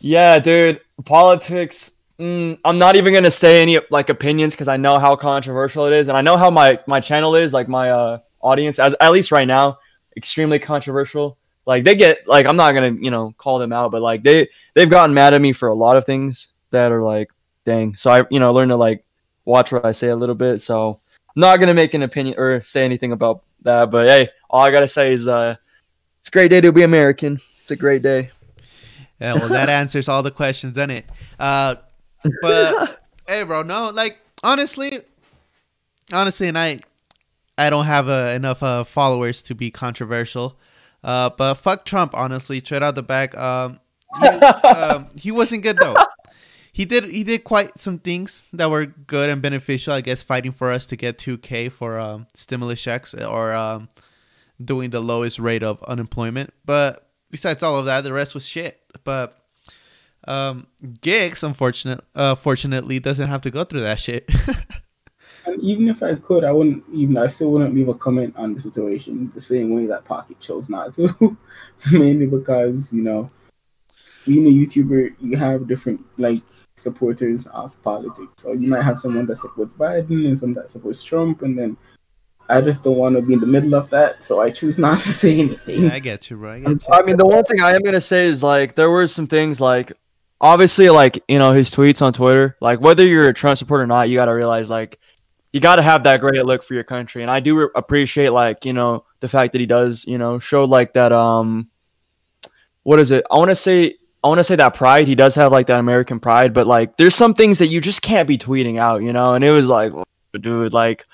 Yeah, 0.00 0.38
dude. 0.38 0.80
Politics. 1.04 1.92
Mm, 2.20 2.58
I'm 2.64 2.78
not 2.78 2.94
even 2.96 3.12
gonna 3.12 3.30
say 3.30 3.62
any 3.62 3.80
like 3.90 4.08
opinions 4.08 4.52
because 4.54 4.68
I 4.68 4.76
know 4.76 4.98
how 4.98 5.16
controversial 5.16 5.86
it 5.86 5.92
is, 5.92 6.08
and 6.08 6.16
I 6.16 6.20
know 6.20 6.36
how 6.36 6.50
my 6.50 6.78
my 6.86 7.00
channel 7.00 7.34
is, 7.34 7.52
like 7.52 7.68
my 7.68 7.90
uh 7.90 8.18
audience, 8.40 8.78
as 8.78 8.94
at 9.00 9.10
least 9.12 9.32
right 9.32 9.46
now, 9.46 9.78
extremely 10.16 10.58
controversial. 10.60 11.36
Like 11.66 11.82
they 11.84 11.94
get 11.96 12.28
like 12.28 12.46
I'm 12.46 12.56
not 12.56 12.72
gonna 12.72 12.92
you 13.00 13.10
know 13.10 13.32
call 13.38 13.58
them 13.58 13.72
out, 13.72 13.90
but 13.90 14.02
like 14.02 14.22
they 14.22 14.48
they've 14.74 14.90
gotten 14.90 15.14
mad 15.14 15.34
at 15.34 15.40
me 15.40 15.52
for 15.52 15.68
a 15.68 15.74
lot 15.74 15.96
of 15.96 16.04
things 16.04 16.48
that 16.72 16.92
are 16.92 17.02
like, 17.02 17.30
dang. 17.64 17.94
So 17.96 18.10
I 18.10 18.24
you 18.30 18.40
know 18.40 18.52
learn 18.52 18.68
to 18.68 18.76
like 18.76 19.04
watch 19.44 19.72
what 19.72 19.84
I 19.84 19.92
say 19.92 20.08
a 20.08 20.16
little 20.16 20.34
bit. 20.34 20.60
So 20.60 21.00
I'm 21.34 21.40
not 21.40 21.58
gonna 21.58 21.74
make 21.74 21.94
an 21.94 22.02
opinion 22.02 22.38
or 22.38 22.62
say 22.62 22.84
anything 22.84 23.12
about 23.12 23.42
that. 23.62 23.90
But 23.90 24.08
hey, 24.08 24.28
all 24.50 24.60
I 24.60 24.70
gotta 24.70 24.88
say 24.88 25.12
is 25.12 25.28
uh, 25.28 25.56
it's 26.20 26.28
a 26.28 26.32
great 26.32 26.48
day 26.48 26.60
to 26.60 26.72
be 26.72 26.82
American. 26.82 27.38
It's 27.62 27.70
a 27.70 27.76
great 27.76 28.02
day. 28.02 28.30
Yeah, 29.20 29.34
well, 29.34 29.48
that 29.48 29.68
answers 29.68 30.08
all 30.08 30.22
the 30.22 30.30
questions, 30.30 30.74
doesn't 30.74 30.90
it? 30.90 31.06
Uh, 31.38 31.76
but 32.40 33.00
hey, 33.28 33.44
bro, 33.44 33.62
no, 33.62 33.90
like 33.90 34.18
honestly, 34.42 35.00
honestly, 36.12 36.48
and 36.48 36.58
I, 36.58 36.80
I 37.56 37.70
don't 37.70 37.86
have 37.86 38.08
uh, 38.08 38.32
enough 38.34 38.62
uh, 38.62 38.84
followers 38.84 39.42
to 39.42 39.54
be 39.54 39.70
controversial. 39.70 40.58
Uh, 41.04 41.30
but 41.30 41.54
fuck 41.54 41.84
Trump, 41.84 42.14
honestly, 42.14 42.60
straight 42.60 42.82
out 42.82 42.94
the 42.94 43.02
back. 43.02 43.36
Um, 43.36 43.80
he, 44.20 44.26
um, 44.28 45.08
he 45.16 45.30
wasn't 45.30 45.62
good 45.62 45.78
though. 45.78 45.96
He 46.74 46.86
did 46.86 47.04
he 47.04 47.22
did 47.22 47.44
quite 47.44 47.78
some 47.78 47.98
things 47.98 48.44
that 48.52 48.70
were 48.70 48.86
good 48.86 49.28
and 49.28 49.42
beneficial. 49.42 49.92
I 49.92 50.00
guess 50.00 50.22
fighting 50.22 50.52
for 50.52 50.70
us 50.70 50.86
to 50.86 50.96
get 50.96 51.18
2K 51.18 51.70
for 51.70 51.98
um, 51.98 52.26
stimulus 52.34 52.82
checks 52.82 53.12
or 53.12 53.52
um, 53.52 53.90
doing 54.62 54.88
the 54.90 55.00
lowest 55.00 55.38
rate 55.38 55.62
of 55.62 55.82
unemployment. 55.84 56.54
But 56.64 57.06
besides 57.30 57.62
all 57.62 57.76
of 57.76 57.84
that, 57.84 58.04
the 58.04 58.12
rest 58.12 58.34
was 58.34 58.48
shit. 58.48 58.80
But 59.04 59.38
um, 60.26 60.66
Gigs, 61.00 61.42
unfortunate, 61.42 62.00
uh, 62.14 62.36
fortunately, 62.36 62.98
doesn't 63.00 63.28
have 63.28 63.42
to 63.42 63.50
go 63.50 63.64
through 63.64 63.82
that 63.82 63.98
shit. 64.00 64.30
and 65.46 65.62
even 65.62 65.88
if 65.88 66.02
I 66.02 66.14
could, 66.14 66.44
I 66.44 66.52
wouldn't 66.52 66.84
even. 66.92 67.16
I 67.18 67.26
still 67.26 67.50
wouldn't 67.52 67.74
leave 67.74 67.88
a 67.88 67.94
comment 67.94 68.34
on 68.36 68.54
the 68.54 68.60
situation 68.60 69.30
the 69.34 69.40
same 69.40 69.74
way 69.74 69.86
that 69.86 70.04
Pocket 70.04 70.40
chose 70.40 70.68
not 70.68 70.94
to. 70.94 71.36
Mainly 71.92 72.26
because 72.26 72.92
you 72.92 73.02
know, 73.02 73.30
being 74.24 74.46
a 74.46 74.50
YouTuber, 74.50 75.14
you 75.20 75.36
have 75.36 75.66
different 75.66 76.04
like 76.18 76.38
supporters 76.76 77.46
of 77.48 77.80
politics. 77.82 78.42
So 78.42 78.52
you 78.52 78.68
might 78.68 78.82
have 78.82 78.98
someone 78.98 79.26
that 79.26 79.36
supports 79.36 79.74
Biden 79.74 80.26
and 80.26 80.38
some 80.38 80.52
that 80.54 80.70
supports 80.70 81.02
Trump, 81.02 81.42
and 81.42 81.58
then 81.58 81.76
I 82.48 82.60
just 82.60 82.82
don't 82.82 82.96
want 82.96 83.16
to 83.16 83.22
be 83.22 83.34
in 83.34 83.40
the 83.40 83.46
middle 83.46 83.74
of 83.74 83.88
that. 83.90 84.22
So 84.22 84.40
I 84.40 84.50
choose 84.50 84.78
not 84.78 84.98
to 85.00 85.08
say 85.12 85.40
anything. 85.40 85.82
yeah, 85.84 85.94
I 85.94 85.98
get 85.98 86.30
you, 86.30 86.36
bro. 86.36 86.52
I 86.52 86.60
get 86.60 86.68
you. 86.68 86.92
I 86.92 87.02
mean, 87.02 87.16
the 87.16 87.26
one 87.26 87.44
thing 87.44 87.60
I 87.60 87.74
am 87.74 87.82
gonna 87.82 88.00
say 88.00 88.26
is 88.26 88.42
like 88.42 88.74
there 88.74 88.90
were 88.90 89.06
some 89.06 89.26
things 89.26 89.60
like 89.60 89.92
obviously 90.40 90.90
like 90.90 91.22
you 91.28 91.38
know 91.38 91.52
his 91.52 91.70
tweets 91.70 92.02
on 92.02 92.12
Twitter, 92.12 92.56
like 92.60 92.80
whether 92.80 93.06
you're 93.06 93.28
a 93.28 93.34
Trump 93.34 93.58
supporter 93.58 93.84
or 93.84 93.86
not, 93.86 94.08
you 94.08 94.16
gotta 94.16 94.34
realize 94.34 94.70
like 94.70 94.98
you 95.52 95.60
gotta 95.60 95.82
have 95.82 96.04
that 96.04 96.20
great 96.20 96.44
look 96.44 96.62
for 96.62 96.74
your 96.74 96.84
country, 96.84 97.22
and 97.22 97.30
I 97.30 97.40
do 97.40 97.58
re- 97.58 97.68
appreciate 97.74 98.30
like 98.30 98.64
you 98.64 98.72
know 98.72 99.04
the 99.20 99.28
fact 99.28 99.52
that 99.52 99.60
he 99.60 99.66
does 99.66 100.04
you 100.06 100.18
know 100.18 100.38
show 100.38 100.64
like 100.64 100.94
that 100.94 101.12
um 101.12 101.68
what 102.84 102.98
is 102.98 103.10
it? 103.10 103.24
I 103.30 103.36
want 103.36 103.50
to 103.50 103.54
say 103.54 103.94
I 104.24 104.28
want 104.28 104.38
to 104.38 104.44
say 104.44 104.56
that 104.56 104.74
pride. 104.74 105.08
He 105.08 105.14
does 105.14 105.34
have 105.34 105.50
like 105.50 105.66
that 105.66 105.80
American 105.80 106.20
pride, 106.20 106.54
but 106.54 106.66
like 106.66 106.96
there's 106.96 107.14
some 107.14 107.34
things 107.34 107.58
that 107.58 107.66
you 107.66 107.80
just 107.80 108.02
can't 108.02 108.28
be 108.28 108.38
tweeting 108.38 108.78
out, 108.78 109.02
you 109.02 109.12
know. 109.12 109.34
And 109.34 109.44
it 109.44 109.50
was 109.50 109.66
like, 109.66 109.92
dude, 110.38 110.72
like, 110.72 111.06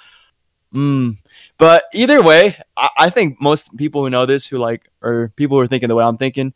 mm. 0.75 1.15
But 1.57 1.85
either 1.95 2.23
way, 2.23 2.57
I, 2.77 2.91
I 2.99 3.11
think 3.11 3.41
most 3.41 3.75
people 3.77 4.05
who 4.05 4.11
know 4.11 4.27
this, 4.27 4.47
who 4.47 4.59
like, 4.59 4.91
or 5.03 5.33
people 5.37 5.57
who 5.57 5.63
are 5.63 5.67
thinking 5.67 5.89
the 5.89 5.95
way 5.95 6.05
I'm 6.05 6.19
thinking, 6.19 6.53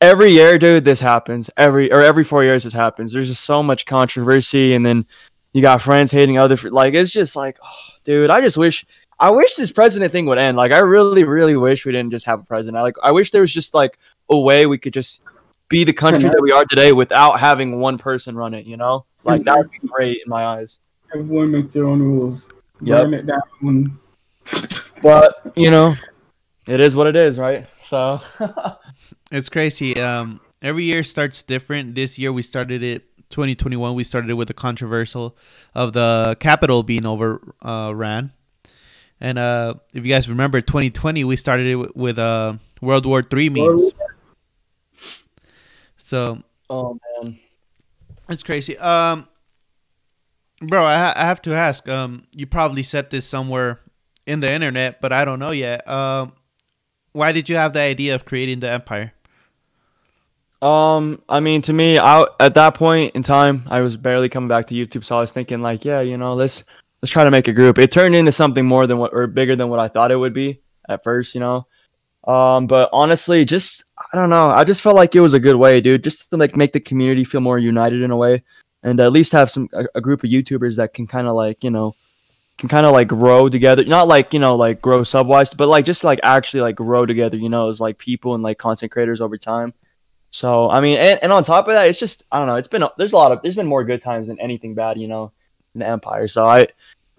every 0.00 0.30
year, 0.30 0.56
dude, 0.56 0.84
this 0.84 1.00
happens. 1.00 1.50
Every 1.56 1.90
or 1.90 2.00
every 2.00 2.24
four 2.24 2.44
years, 2.44 2.64
this 2.64 2.72
happens. 2.72 3.12
There's 3.12 3.28
just 3.28 3.44
so 3.44 3.62
much 3.62 3.84
controversy, 3.84 4.74
and 4.74 4.86
then 4.86 5.04
you 5.52 5.62
got 5.62 5.82
friends 5.82 6.12
hating 6.12 6.38
other. 6.38 6.56
Like 6.70 6.94
it's 6.94 7.10
just 7.10 7.34
like, 7.34 7.58
oh, 7.64 7.78
dude, 8.04 8.30
I 8.30 8.40
just 8.40 8.56
wish. 8.56 8.86
I 9.20 9.30
wish 9.30 9.56
this 9.56 9.72
president 9.72 10.12
thing 10.12 10.26
would 10.26 10.38
end. 10.38 10.56
Like, 10.56 10.70
I 10.70 10.78
really, 10.78 11.24
really 11.24 11.56
wish 11.56 11.84
we 11.84 11.90
didn't 11.90 12.12
just 12.12 12.24
have 12.26 12.38
a 12.38 12.44
president. 12.44 12.76
I 12.76 12.82
like, 12.82 12.94
I 13.02 13.10
wish 13.10 13.32
there 13.32 13.40
was 13.40 13.52
just 13.52 13.74
like 13.74 13.98
a 14.30 14.38
way 14.38 14.66
we 14.66 14.78
could 14.78 14.92
just 14.92 15.22
be 15.68 15.84
the 15.84 15.92
country 15.92 16.28
that 16.28 16.40
we 16.40 16.52
are 16.52 16.64
today 16.64 16.92
without 16.92 17.38
having 17.40 17.78
one 17.78 17.98
person 17.98 18.36
run 18.36 18.54
it. 18.54 18.66
You 18.66 18.76
know, 18.76 19.04
like 19.24 19.44
that 19.44 19.58
would 19.58 19.70
be 19.70 19.86
great 19.86 20.20
in 20.24 20.28
my 20.28 20.44
eyes. 20.44 20.78
Everyone 21.14 21.50
makes 21.50 21.72
their 21.74 21.86
own 21.86 22.00
rules. 22.00 22.48
Yep. 22.80 23.02
Burn 23.02 23.14
it 23.14 23.26
down. 23.26 23.98
But 25.00 25.52
you 25.54 25.70
know, 25.70 25.94
it 26.66 26.80
is 26.80 26.96
what 26.96 27.06
it 27.06 27.14
is, 27.14 27.38
right? 27.38 27.66
So 27.84 28.20
It's 29.30 29.48
crazy. 29.48 30.00
Um, 30.00 30.40
every 30.62 30.84
year 30.84 31.02
starts 31.02 31.42
different. 31.42 31.94
This 31.94 32.18
year 32.18 32.32
we 32.32 32.42
started 32.42 32.82
it. 32.82 33.04
2021 33.30 33.94
we 33.94 34.04
started 34.04 34.30
it 34.30 34.34
with 34.34 34.48
a 34.48 34.54
controversial 34.54 35.36
of 35.74 35.92
the 35.92 36.34
capital 36.40 36.82
being 36.82 37.04
overran, 37.04 38.32
and 39.20 39.38
uh, 39.38 39.74
if 39.92 40.06
you 40.06 40.10
guys 40.10 40.30
remember, 40.30 40.62
2020 40.62 41.24
we 41.24 41.36
started 41.36 41.66
it 41.66 41.74
with, 41.76 41.94
with 41.94 42.18
uh, 42.18 42.54
World 42.80 43.04
War 43.04 43.22
Three 43.22 43.50
memes. 43.50 43.92
So 46.08 46.42
oh 46.70 46.98
man. 47.20 47.38
it's 48.30 48.42
crazy. 48.42 48.78
Um, 48.78 49.28
bro, 50.62 50.82
I, 50.82 50.96
ha- 50.96 51.12
I 51.14 51.26
have 51.26 51.42
to 51.42 51.52
ask. 51.52 51.86
Um, 51.86 52.24
you 52.32 52.46
probably 52.46 52.82
said 52.82 53.10
this 53.10 53.26
somewhere 53.26 53.80
in 54.26 54.40
the 54.40 54.50
internet, 54.50 55.02
but 55.02 55.12
I 55.12 55.26
don't 55.26 55.38
know 55.38 55.50
yet. 55.50 55.86
Um, 55.86 56.32
why 57.12 57.32
did 57.32 57.50
you 57.50 57.56
have 57.56 57.74
the 57.74 57.80
idea 57.80 58.14
of 58.14 58.24
creating 58.24 58.60
the 58.60 58.70
empire? 58.70 59.12
Um, 60.62 61.22
I 61.28 61.40
mean, 61.40 61.60
to 61.62 61.74
me, 61.74 61.98
I 61.98 62.24
at 62.40 62.54
that 62.54 62.74
point 62.74 63.14
in 63.14 63.22
time, 63.22 63.64
I 63.66 63.80
was 63.80 63.98
barely 63.98 64.30
coming 64.30 64.48
back 64.48 64.66
to 64.68 64.74
YouTube, 64.74 65.04
so 65.04 65.18
I 65.18 65.20
was 65.20 65.30
thinking 65.30 65.60
like, 65.60 65.84
yeah, 65.84 66.00
you 66.00 66.16
know, 66.16 66.32
let's 66.32 66.64
let's 67.02 67.12
try 67.12 67.24
to 67.24 67.30
make 67.30 67.48
a 67.48 67.52
group. 67.52 67.76
It 67.76 67.92
turned 67.92 68.16
into 68.16 68.32
something 68.32 68.64
more 68.64 68.86
than 68.86 68.96
what 68.96 69.12
or 69.12 69.26
bigger 69.26 69.56
than 69.56 69.68
what 69.68 69.78
I 69.78 69.88
thought 69.88 70.10
it 70.10 70.16
would 70.16 70.32
be 70.32 70.62
at 70.88 71.04
first, 71.04 71.34
you 71.34 71.40
know. 71.40 71.66
Um, 72.28 72.66
but 72.66 72.90
honestly, 72.92 73.46
just 73.46 73.84
I 74.12 74.16
don't 74.16 74.28
know. 74.28 74.50
I 74.50 74.62
just 74.62 74.82
felt 74.82 74.96
like 74.96 75.14
it 75.14 75.20
was 75.20 75.32
a 75.32 75.40
good 75.40 75.56
way, 75.56 75.80
dude, 75.80 76.04
just 76.04 76.30
to 76.30 76.36
like 76.36 76.56
make 76.56 76.74
the 76.74 76.80
community 76.80 77.24
feel 77.24 77.40
more 77.40 77.58
united 77.58 78.02
in 78.02 78.10
a 78.10 78.16
way, 78.16 78.44
and 78.82 79.00
at 79.00 79.12
least 79.12 79.32
have 79.32 79.50
some 79.50 79.68
a, 79.72 79.86
a 79.94 80.00
group 80.02 80.22
of 80.22 80.30
YouTubers 80.30 80.76
that 80.76 80.92
can 80.92 81.06
kind 81.06 81.26
of 81.26 81.34
like 81.34 81.64
you 81.64 81.70
know 81.70 81.94
can 82.58 82.68
kind 82.68 82.84
of 82.84 82.92
like 82.92 83.08
grow 83.08 83.48
together. 83.48 83.82
Not 83.82 84.08
like 84.08 84.34
you 84.34 84.40
know 84.40 84.54
like 84.54 84.82
grow 84.82 85.04
subwise, 85.04 85.54
but 85.54 85.68
like 85.68 85.86
just 85.86 86.04
like 86.04 86.20
actually 86.22 86.60
like 86.60 86.76
grow 86.76 87.06
together. 87.06 87.38
You 87.38 87.48
know, 87.48 87.70
as 87.70 87.80
like 87.80 87.96
people 87.96 88.34
and 88.34 88.42
like 88.42 88.58
content 88.58 88.92
creators 88.92 89.22
over 89.22 89.38
time. 89.38 89.72
So 90.30 90.68
I 90.68 90.82
mean, 90.82 90.98
and, 90.98 91.18
and 91.22 91.32
on 91.32 91.44
top 91.44 91.66
of 91.66 91.72
that, 91.72 91.88
it's 91.88 91.98
just 91.98 92.24
I 92.30 92.38
don't 92.38 92.46
know. 92.46 92.56
It's 92.56 92.68
been 92.68 92.84
there's 92.98 93.12
a 93.12 93.16
lot 93.16 93.32
of 93.32 93.40
there's 93.40 93.56
been 93.56 93.66
more 93.66 93.84
good 93.84 94.02
times 94.02 94.28
than 94.28 94.38
anything 94.38 94.74
bad, 94.74 94.98
you 94.98 95.08
know, 95.08 95.32
in 95.74 95.80
the 95.80 95.86
Empire. 95.86 96.28
So 96.28 96.44
I 96.44 96.66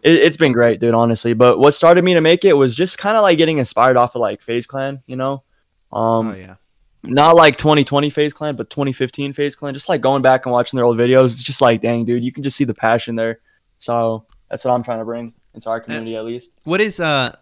it, 0.03 0.13
it's 0.13 0.37
been 0.37 0.51
great, 0.51 0.79
dude. 0.79 0.93
Honestly, 0.93 1.33
but 1.33 1.59
what 1.59 1.73
started 1.73 2.03
me 2.03 2.13
to 2.13 2.21
make 2.21 2.45
it 2.45 2.53
was 2.53 2.75
just 2.75 2.97
kind 2.97 3.17
of 3.17 3.23
like 3.23 3.37
getting 3.37 3.57
inspired 3.57 3.97
off 3.97 4.15
of 4.15 4.21
like 4.21 4.41
FaZe 4.41 4.65
Clan, 4.67 5.01
you 5.07 5.15
know. 5.15 5.43
Um, 5.91 6.29
oh 6.29 6.35
yeah. 6.35 6.55
not 7.03 7.35
like 7.35 7.55
2020 7.57 8.09
FaZe 8.09 8.33
Clan, 8.33 8.55
but 8.55 8.69
2015 8.69 9.33
FaZe 9.33 9.55
Clan. 9.55 9.73
Just 9.73 9.89
like 9.89 10.01
going 10.01 10.21
back 10.21 10.45
and 10.45 10.53
watching 10.53 10.77
their 10.77 10.85
old 10.85 10.97
videos, 10.97 11.31
it's 11.33 11.43
just 11.43 11.61
like, 11.61 11.81
dang, 11.81 12.05
dude, 12.05 12.23
you 12.23 12.31
can 12.31 12.43
just 12.43 12.55
see 12.57 12.63
the 12.65 12.73
passion 12.73 13.15
there. 13.15 13.39
So 13.79 14.25
that's 14.49 14.63
what 14.65 14.71
I'm 14.71 14.83
trying 14.83 14.99
to 14.99 15.05
bring 15.05 15.33
into 15.53 15.69
our 15.69 15.79
community, 15.79 16.15
at 16.15 16.25
least. 16.25 16.51
What 16.63 16.79
is 16.81 16.99
uh 16.99 17.35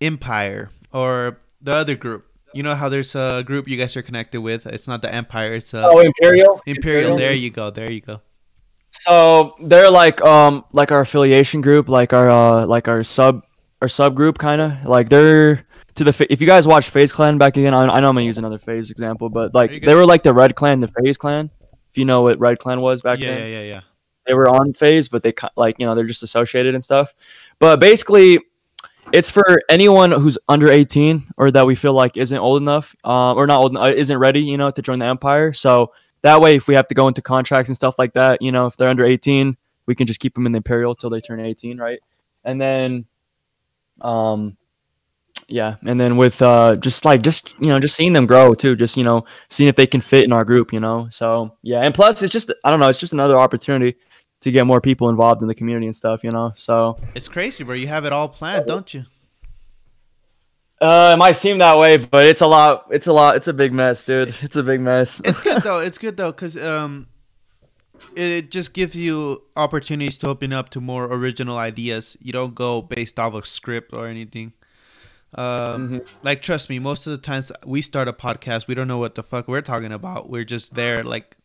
Empire 0.00 0.70
or 0.92 1.38
the 1.60 1.72
other 1.72 1.94
group? 1.96 2.26
You 2.52 2.62
know 2.62 2.74
how 2.76 2.88
there's 2.88 3.14
a 3.16 3.42
group 3.44 3.66
you 3.68 3.76
guys 3.76 3.96
are 3.96 4.02
connected 4.02 4.40
with. 4.40 4.66
It's 4.66 4.86
not 4.86 5.02
the 5.02 5.12
Empire. 5.12 5.54
It's 5.54 5.74
uh, 5.74 5.82
Oh, 5.88 5.98
Imperial. 5.98 6.62
Imperial. 6.66 7.16
There 7.16 7.32
you 7.32 7.50
go. 7.50 7.70
There 7.70 7.90
you 7.90 8.00
go. 8.00 8.20
So 9.00 9.56
they're 9.60 9.90
like 9.90 10.20
um 10.22 10.64
like 10.72 10.92
our 10.92 11.00
affiliation 11.00 11.60
group, 11.60 11.88
like 11.88 12.12
our 12.12 12.30
uh 12.30 12.66
like 12.66 12.88
our 12.88 13.02
sub 13.04 13.44
our 13.82 13.88
subgroup 13.88 14.38
kind 14.38 14.60
of 14.60 14.84
like 14.84 15.08
they're 15.08 15.66
to 15.96 16.04
the 16.04 16.12
fa- 16.12 16.32
if 16.32 16.40
you 16.40 16.46
guys 16.46 16.66
watch 16.66 16.90
FaZe 16.90 17.12
Clan 17.12 17.38
back 17.38 17.56
again, 17.56 17.74
I, 17.74 17.82
I 17.82 18.00
know 18.00 18.08
I'm 18.08 18.14
gonna 18.14 18.22
use 18.22 18.38
another 18.38 18.58
FaZe 18.58 18.90
example, 18.90 19.28
but 19.28 19.54
like 19.54 19.82
they 19.82 19.94
were 19.94 20.06
like 20.06 20.22
the 20.22 20.34
Red 20.34 20.54
Clan, 20.54 20.80
the 20.80 20.88
FaZe 20.88 21.16
Clan. 21.16 21.50
If 21.90 21.98
you 21.98 22.04
know 22.04 22.22
what 22.22 22.38
Red 22.38 22.58
Clan 22.58 22.80
was 22.80 23.02
back 23.02 23.20
yeah, 23.20 23.34
then, 23.34 23.38
yeah, 23.40 23.60
yeah, 23.60 23.62
yeah. 23.62 23.80
they 24.26 24.34
were 24.34 24.48
on 24.48 24.72
FaZe, 24.72 25.08
but 25.08 25.22
they 25.22 25.32
like 25.56 25.78
you 25.78 25.86
know 25.86 25.94
they're 25.94 26.04
just 26.04 26.22
associated 26.22 26.74
and 26.74 26.82
stuff. 26.82 27.14
But 27.58 27.78
basically, 27.78 28.40
it's 29.12 29.30
for 29.30 29.44
anyone 29.68 30.10
who's 30.10 30.38
under 30.48 30.70
18 30.70 31.22
or 31.36 31.50
that 31.52 31.66
we 31.66 31.74
feel 31.74 31.92
like 31.92 32.16
isn't 32.16 32.36
old 32.36 32.60
enough, 32.60 32.96
uh, 33.04 33.34
or 33.34 33.46
not 33.46 33.60
old, 33.60 33.76
uh, 33.76 33.84
isn't 33.84 34.18
ready, 34.18 34.40
you 34.40 34.56
know, 34.56 34.70
to 34.70 34.82
join 34.82 34.98
the 34.98 35.06
Empire. 35.06 35.52
So 35.52 35.92
that 36.24 36.40
way, 36.40 36.56
if 36.56 36.66
we 36.66 36.74
have 36.74 36.88
to 36.88 36.94
go 36.94 37.06
into 37.06 37.20
contracts 37.20 37.68
and 37.68 37.76
stuff 37.76 37.98
like 37.98 38.14
that, 38.14 38.40
you 38.40 38.50
know, 38.50 38.66
if 38.66 38.78
they're 38.78 38.88
under 38.88 39.04
18, 39.04 39.58
we 39.84 39.94
can 39.94 40.06
just 40.06 40.20
keep 40.20 40.32
them 40.32 40.46
in 40.46 40.52
the 40.52 40.56
Imperial 40.56 40.94
till 40.94 41.10
they 41.10 41.20
turn 41.20 41.38
18, 41.38 41.76
right? 41.76 42.00
And 42.44 42.58
then, 42.58 43.04
um, 44.00 44.56
yeah, 45.48 45.76
and 45.86 46.00
then 46.00 46.16
with 46.16 46.40
uh, 46.40 46.76
just 46.76 47.04
like 47.04 47.20
just 47.20 47.52
you 47.60 47.66
know, 47.66 47.78
just 47.78 47.94
seeing 47.94 48.14
them 48.14 48.24
grow 48.24 48.54
too, 48.54 48.74
just 48.74 48.96
you 48.96 49.04
know, 49.04 49.26
seeing 49.50 49.68
if 49.68 49.76
they 49.76 49.86
can 49.86 50.00
fit 50.00 50.24
in 50.24 50.32
our 50.32 50.46
group, 50.46 50.72
you 50.72 50.80
know. 50.80 51.08
So 51.10 51.56
yeah, 51.62 51.80
and 51.80 51.94
plus 51.94 52.22
it's 52.22 52.32
just 52.32 52.50
I 52.64 52.70
don't 52.70 52.80
know, 52.80 52.88
it's 52.88 52.98
just 52.98 53.12
another 53.12 53.36
opportunity 53.36 53.98
to 54.40 54.50
get 54.50 54.66
more 54.66 54.80
people 54.80 55.10
involved 55.10 55.42
in 55.42 55.48
the 55.48 55.54
community 55.54 55.86
and 55.86 55.94
stuff, 55.94 56.24
you 56.24 56.30
know. 56.30 56.54
So 56.56 56.98
It's 57.14 57.28
crazy, 57.28 57.64
bro. 57.64 57.74
You 57.74 57.88
have 57.88 58.06
it 58.06 58.12
all 58.14 58.30
planned, 58.30 58.66
don't 58.66 58.94
you? 58.94 59.04
Uh, 60.84 61.12
it 61.14 61.18
might 61.18 61.32
seem 61.36 61.58
that 61.58 61.78
way, 61.78 61.96
but 61.96 62.26
it's 62.26 62.40
a 62.40 62.46
lot. 62.46 62.86
It's 62.90 63.06
a 63.06 63.12
lot. 63.12 63.36
It's 63.36 63.48
a 63.48 63.52
big 63.54 63.72
mess, 63.72 64.02
dude. 64.02 64.34
It's 64.42 64.56
a 64.56 64.62
big 64.62 64.80
mess. 64.80 65.20
It's 65.24 65.40
good 65.40 65.62
though. 65.68 65.78
It's 65.78 65.98
good 65.98 66.16
though, 66.16 66.32
cause 66.32 66.56
um, 66.56 67.06
it 68.16 68.50
just 68.50 68.72
gives 68.74 68.94
you 68.94 69.40
opportunities 69.56 70.18
to 70.18 70.28
open 70.28 70.52
up 70.52 70.68
to 70.70 70.80
more 70.80 71.04
original 71.06 71.56
ideas. 71.58 72.16
You 72.20 72.32
don't 72.32 72.54
go 72.54 72.82
based 72.82 73.18
off 73.18 73.34
a 73.34 73.44
script 73.44 73.92
or 73.92 74.06
anything. 74.06 74.52
Um, 75.36 75.88
Mhm. 75.88 76.06
like 76.22 76.42
trust 76.42 76.70
me, 76.70 76.78
most 76.78 77.06
of 77.08 77.10
the 77.10 77.18
times 77.18 77.50
we 77.66 77.82
start 77.82 78.06
a 78.06 78.12
podcast, 78.12 78.68
we 78.68 78.74
don't 78.74 78.86
know 78.86 78.98
what 78.98 79.16
the 79.16 79.22
fuck 79.22 79.48
we're 79.48 79.62
talking 79.62 79.90
about. 79.92 80.30
We're 80.30 80.44
just 80.44 80.74
there, 80.74 81.02
like, 81.02 81.36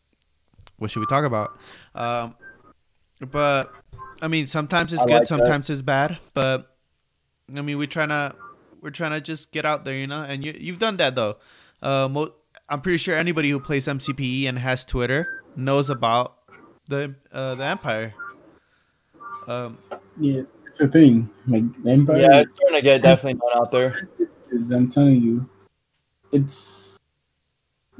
what 0.78 0.92
should 0.92 1.00
we 1.00 1.06
talk 1.06 1.24
about? 1.24 1.58
Um, 1.96 2.36
but 3.32 3.72
I 4.22 4.28
mean, 4.28 4.46
sometimes 4.46 4.92
it's 4.92 5.02
I 5.02 5.06
good, 5.06 5.12
like 5.12 5.22
that. 5.22 5.28
sometimes 5.28 5.70
it's 5.70 5.82
bad. 5.82 6.18
But 6.34 6.70
I 7.56 7.62
mean, 7.62 7.78
we're 7.78 7.88
trying 7.88 8.10
to 8.10 8.34
we're 8.82 8.90
trying 8.90 9.12
to 9.12 9.20
just 9.20 9.50
get 9.52 9.64
out 9.64 9.84
there, 9.84 9.94
you 9.94 10.06
know. 10.06 10.22
And 10.22 10.44
you 10.44 10.54
you've 10.58 10.78
done 10.78 10.96
that 10.98 11.14
though. 11.14 11.36
Uh, 11.82 12.08
mo- 12.08 12.34
I'm 12.68 12.80
pretty 12.80 12.98
sure 12.98 13.16
anybody 13.16 13.50
who 13.50 13.60
plays 13.60 13.86
MCPE 13.86 14.48
and 14.48 14.58
has 14.58 14.84
Twitter 14.84 15.42
knows 15.56 15.90
about 15.90 16.36
the 16.88 17.14
uh, 17.32 17.54
the 17.54 17.64
Empire. 17.64 18.14
Um, 19.46 19.78
Yeah, 20.18 20.42
it's 20.66 20.80
a 20.80 20.88
thing. 20.88 21.28
Like 21.46 21.82
the 21.82 21.90
Empire 21.90 22.20
yeah, 22.20 22.40
it's 22.40 22.54
starting 22.54 22.76
to 22.76 22.82
get 22.82 23.02
definitely 23.02 23.40
known 23.40 23.62
out 23.62 23.70
there. 23.70 24.08
I'm 24.52 24.90
telling 24.90 25.22
you, 25.22 25.48
it's 26.32 26.98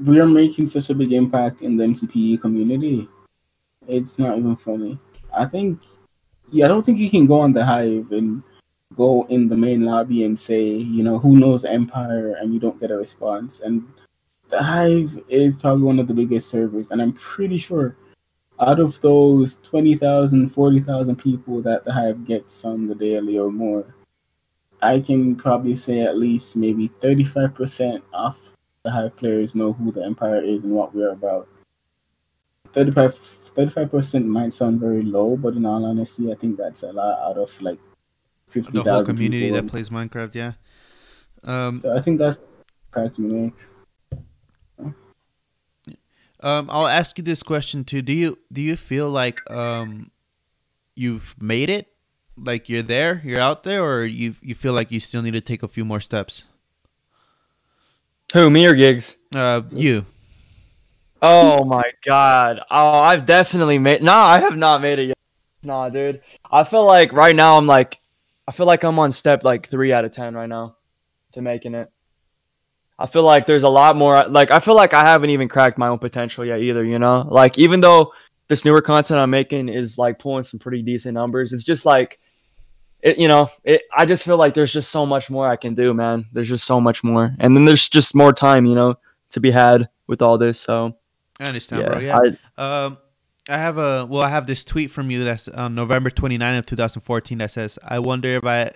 we 0.05 0.19
are 0.19 0.25
making 0.25 0.67
such 0.67 0.89
a 0.89 0.95
big 0.95 1.13
impact 1.13 1.61
in 1.61 1.77
the 1.77 1.83
MCPE 1.83 2.41
community. 2.41 3.07
It's 3.87 4.19
not 4.19 4.37
even 4.37 4.55
funny. 4.55 4.99
I 5.33 5.45
think, 5.45 5.79
yeah, 6.51 6.65
I 6.65 6.67
don't 6.67 6.85
think 6.85 6.97
you 6.97 7.09
can 7.09 7.25
go 7.25 7.39
on 7.39 7.53
the 7.53 7.63
hive 7.63 8.11
and 8.11 8.43
go 8.95 9.25
in 9.29 9.47
the 9.47 9.57
main 9.57 9.85
lobby 9.85 10.23
and 10.25 10.37
say, 10.37 10.63
you 10.69 11.03
know, 11.03 11.17
who 11.17 11.37
knows 11.37 11.65
Empire, 11.65 12.35
and 12.39 12.53
you 12.53 12.59
don't 12.59 12.79
get 12.79 12.91
a 12.91 12.97
response. 12.97 13.61
And 13.61 13.87
the 14.49 14.61
hive 14.61 15.17
is 15.29 15.55
probably 15.55 15.83
one 15.83 15.99
of 15.99 16.07
the 16.07 16.13
biggest 16.13 16.49
servers, 16.49 16.91
and 16.91 17.01
I'm 17.01 17.13
pretty 17.13 17.57
sure 17.57 17.95
out 18.59 18.79
of 18.79 19.01
those 19.01 19.55
20,000, 19.57 20.49
40,000 20.49 21.15
people 21.15 21.61
that 21.63 21.83
the 21.83 21.91
hive 21.91 22.25
gets 22.25 22.63
on 22.63 22.87
the 22.87 22.93
daily 22.93 23.39
or 23.39 23.51
more, 23.51 23.95
I 24.81 24.99
can 24.99 25.35
probably 25.35 25.75
say 25.75 26.01
at 26.01 26.17
least 26.17 26.55
maybe 26.55 26.89
35% 27.01 28.01
of 28.13 28.37
the 28.83 28.91
Hive 28.91 29.15
players 29.15 29.53
know 29.53 29.73
who 29.73 29.91
the 29.91 30.03
Empire 30.03 30.41
is 30.41 30.63
and 30.63 30.73
what 30.73 30.95
we're 30.95 31.11
about. 31.11 31.47
35 32.73 33.91
percent 33.91 34.25
might 34.25 34.53
sound 34.53 34.79
very 34.79 35.03
low, 35.03 35.35
but 35.35 35.55
in 35.55 35.65
all 35.65 35.85
honesty, 35.85 36.31
I 36.31 36.35
think 36.35 36.57
that's 36.57 36.83
a 36.83 36.91
lot 36.91 37.19
out 37.19 37.37
of 37.37 37.61
like 37.61 37.77
fifty 38.51 38.71
the 38.71 38.83
whole 38.83 39.03
community 39.03 39.45
people. 39.45 39.61
that 39.61 39.67
plays 39.67 39.89
Minecraft, 39.89 40.35
yeah. 40.35 40.53
Um, 41.43 41.77
So 41.77 41.95
I 41.95 42.01
think 42.01 42.19
that's 42.19 42.39
impact 42.95 43.17
we 43.17 43.25
make. 43.25 43.53
Um, 46.43 46.69
I'll 46.71 46.87
ask 46.87 47.17
you 47.19 47.23
this 47.23 47.43
question 47.43 47.83
too. 47.83 48.01
Do 48.01 48.13
you 48.13 48.39
do 48.51 48.61
you 48.61 48.75
feel 48.75 49.09
like 49.09 49.39
um, 49.49 50.09
you've 50.95 51.35
made 51.39 51.69
it? 51.69 51.87
Like 52.35 52.67
you're 52.67 52.81
there, 52.81 53.21
you're 53.23 53.39
out 53.39 53.63
there, 53.63 53.83
or 53.83 54.05
you 54.05 54.35
you 54.41 54.55
feel 54.55 54.73
like 54.73 54.91
you 54.91 54.99
still 54.99 55.21
need 55.21 55.33
to 55.33 55.41
take 55.41 55.61
a 55.61 55.67
few 55.67 55.85
more 55.85 55.99
steps? 55.99 56.43
Who, 58.33 58.49
me 58.49 58.65
or 58.65 58.73
Gigs? 58.73 59.17
Uh, 59.35 59.61
you. 59.71 60.05
Oh 61.21 61.63
my 61.63 61.83
god. 62.03 62.61
Oh, 62.71 62.89
I've 62.89 63.27
definitely 63.27 63.77
made. 63.77 64.01
Nah, 64.01 64.23
I 64.25 64.39
have 64.39 64.57
not 64.57 64.81
made 64.81 64.97
it 64.97 65.07
yet. 65.09 65.17
Nah, 65.61 65.89
dude. 65.89 66.21
I 66.51 66.63
feel 66.63 66.85
like 66.85 67.13
right 67.13 67.35
now 67.35 67.57
I'm 67.57 67.67
like, 67.67 67.99
I 68.51 68.53
feel 68.53 68.65
like 68.65 68.83
I'm 68.83 68.99
on 68.99 69.13
step 69.13 69.45
like 69.45 69.69
three 69.69 69.93
out 69.93 70.03
of 70.03 70.11
ten 70.11 70.35
right 70.35 70.49
now 70.49 70.75
to 71.31 71.41
making 71.41 71.73
it. 71.73 71.89
I 72.99 73.05
feel 73.05 73.23
like 73.23 73.47
there's 73.47 73.63
a 73.63 73.69
lot 73.69 73.95
more. 73.95 74.25
Like 74.25 74.51
I 74.51 74.59
feel 74.59 74.75
like 74.75 74.93
I 74.93 75.03
haven't 75.03 75.29
even 75.29 75.47
cracked 75.47 75.77
my 75.77 75.87
own 75.87 75.99
potential 75.99 76.43
yet 76.43 76.59
either. 76.59 76.83
You 76.83 76.99
know, 76.99 77.25
like 77.29 77.57
even 77.57 77.79
though 77.79 78.11
this 78.49 78.65
newer 78.65 78.81
content 78.81 79.21
I'm 79.21 79.29
making 79.29 79.69
is 79.69 79.97
like 79.97 80.19
pulling 80.19 80.43
some 80.43 80.59
pretty 80.59 80.81
decent 80.81 81.13
numbers, 81.13 81.53
it's 81.53 81.63
just 81.63 81.85
like, 81.85 82.19
it. 82.99 83.17
You 83.17 83.29
know, 83.29 83.49
it. 83.63 83.83
I 83.95 84.05
just 84.05 84.25
feel 84.25 84.35
like 84.35 84.53
there's 84.53 84.73
just 84.73 84.91
so 84.91 85.05
much 85.05 85.29
more 85.29 85.47
I 85.47 85.55
can 85.55 85.73
do, 85.73 85.93
man. 85.93 86.25
There's 86.33 86.49
just 86.49 86.65
so 86.65 86.81
much 86.81 87.05
more, 87.05 87.33
and 87.39 87.55
then 87.55 87.63
there's 87.63 87.87
just 87.87 88.13
more 88.13 88.33
time, 88.33 88.65
you 88.65 88.75
know, 88.75 88.95
to 89.29 89.39
be 89.39 89.51
had 89.51 89.87
with 90.07 90.21
all 90.21 90.37
this. 90.37 90.59
So 90.59 90.97
I 91.39 91.47
understand, 91.47 91.83
yeah, 91.83 91.87
bro. 91.87 91.99
Yeah. 91.99 92.19
I, 92.57 92.85
Um, 92.85 92.97
I 93.49 93.57
have 93.57 93.77
a 93.77 94.05
well, 94.05 94.21
I 94.21 94.29
have 94.29 94.47
this 94.47 94.63
tweet 94.63 94.91
from 94.91 95.09
you 95.09 95.23
that's 95.23 95.47
on 95.47 95.73
November 95.73 96.09
29 96.09 96.55
of 96.55 96.65
2014 96.65 97.37
that 97.39 97.51
says, 97.51 97.79
"I 97.83 97.99
wonder 97.99 98.29
if 98.29 98.45
I 98.45 98.71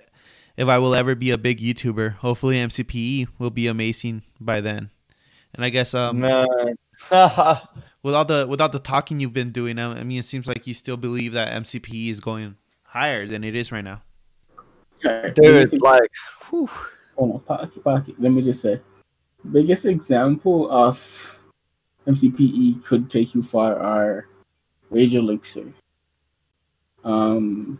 if 0.56 0.68
I 0.68 0.78
will 0.78 0.94
ever 0.94 1.14
be 1.14 1.30
a 1.30 1.38
big 1.38 1.60
YouTuber. 1.60 2.14
Hopefully, 2.16 2.56
MCPE 2.56 3.28
will 3.38 3.50
be 3.50 3.68
amazing 3.68 4.22
by 4.40 4.60
then." 4.60 4.90
And 5.54 5.64
I 5.64 5.70
guess 5.70 5.94
um, 5.94 6.20
Man. 6.20 6.46
with 8.02 8.14
all 8.14 8.24
the 8.24 8.46
without 8.48 8.72
the 8.72 8.78
talking 8.78 9.20
you've 9.20 9.32
been 9.32 9.52
doing, 9.52 9.78
I 9.78 10.00
I 10.00 10.02
mean, 10.02 10.18
it 10.18 10.24
seems 10.24 10.48
like 10.48 10.66
you 10.66 10.74
still 10.74 10.96
believe 10.96 11.32
that 11.32 11.52
MCPE 11.62 12.10
is 12.10 12.20
going 12.20 12.56
higher 12.82 13.26
than 13.26 13.44
it 13.44 13.54
is 13.54 13.70
right 13.70 13.84
now. 13.84 14.02
Dude, 15.00 15.80
like, 15.80 16.10
whew. 16.48 16.68
Hold 17.16 17.32
on, 17.32 17.40
pocket, 17.40 17.84
pocket. 17.84 18.14
Let 18.18 18.32
me 18.32 18.42
just 18.42 18.60
say, 18.60 18.80
biggest 19.52 19.84
example 19.84 20.70
of 20.70 21.38
MCPE 22.06 22.84
could 22.84 23.10
take 23.10 23.34
you 23.34 23.42
far 23.42 23.78
are 23.78 24.26
Rage 24.90 25.14
Elixir. 25.14 25.72
Um, 27.04 27.78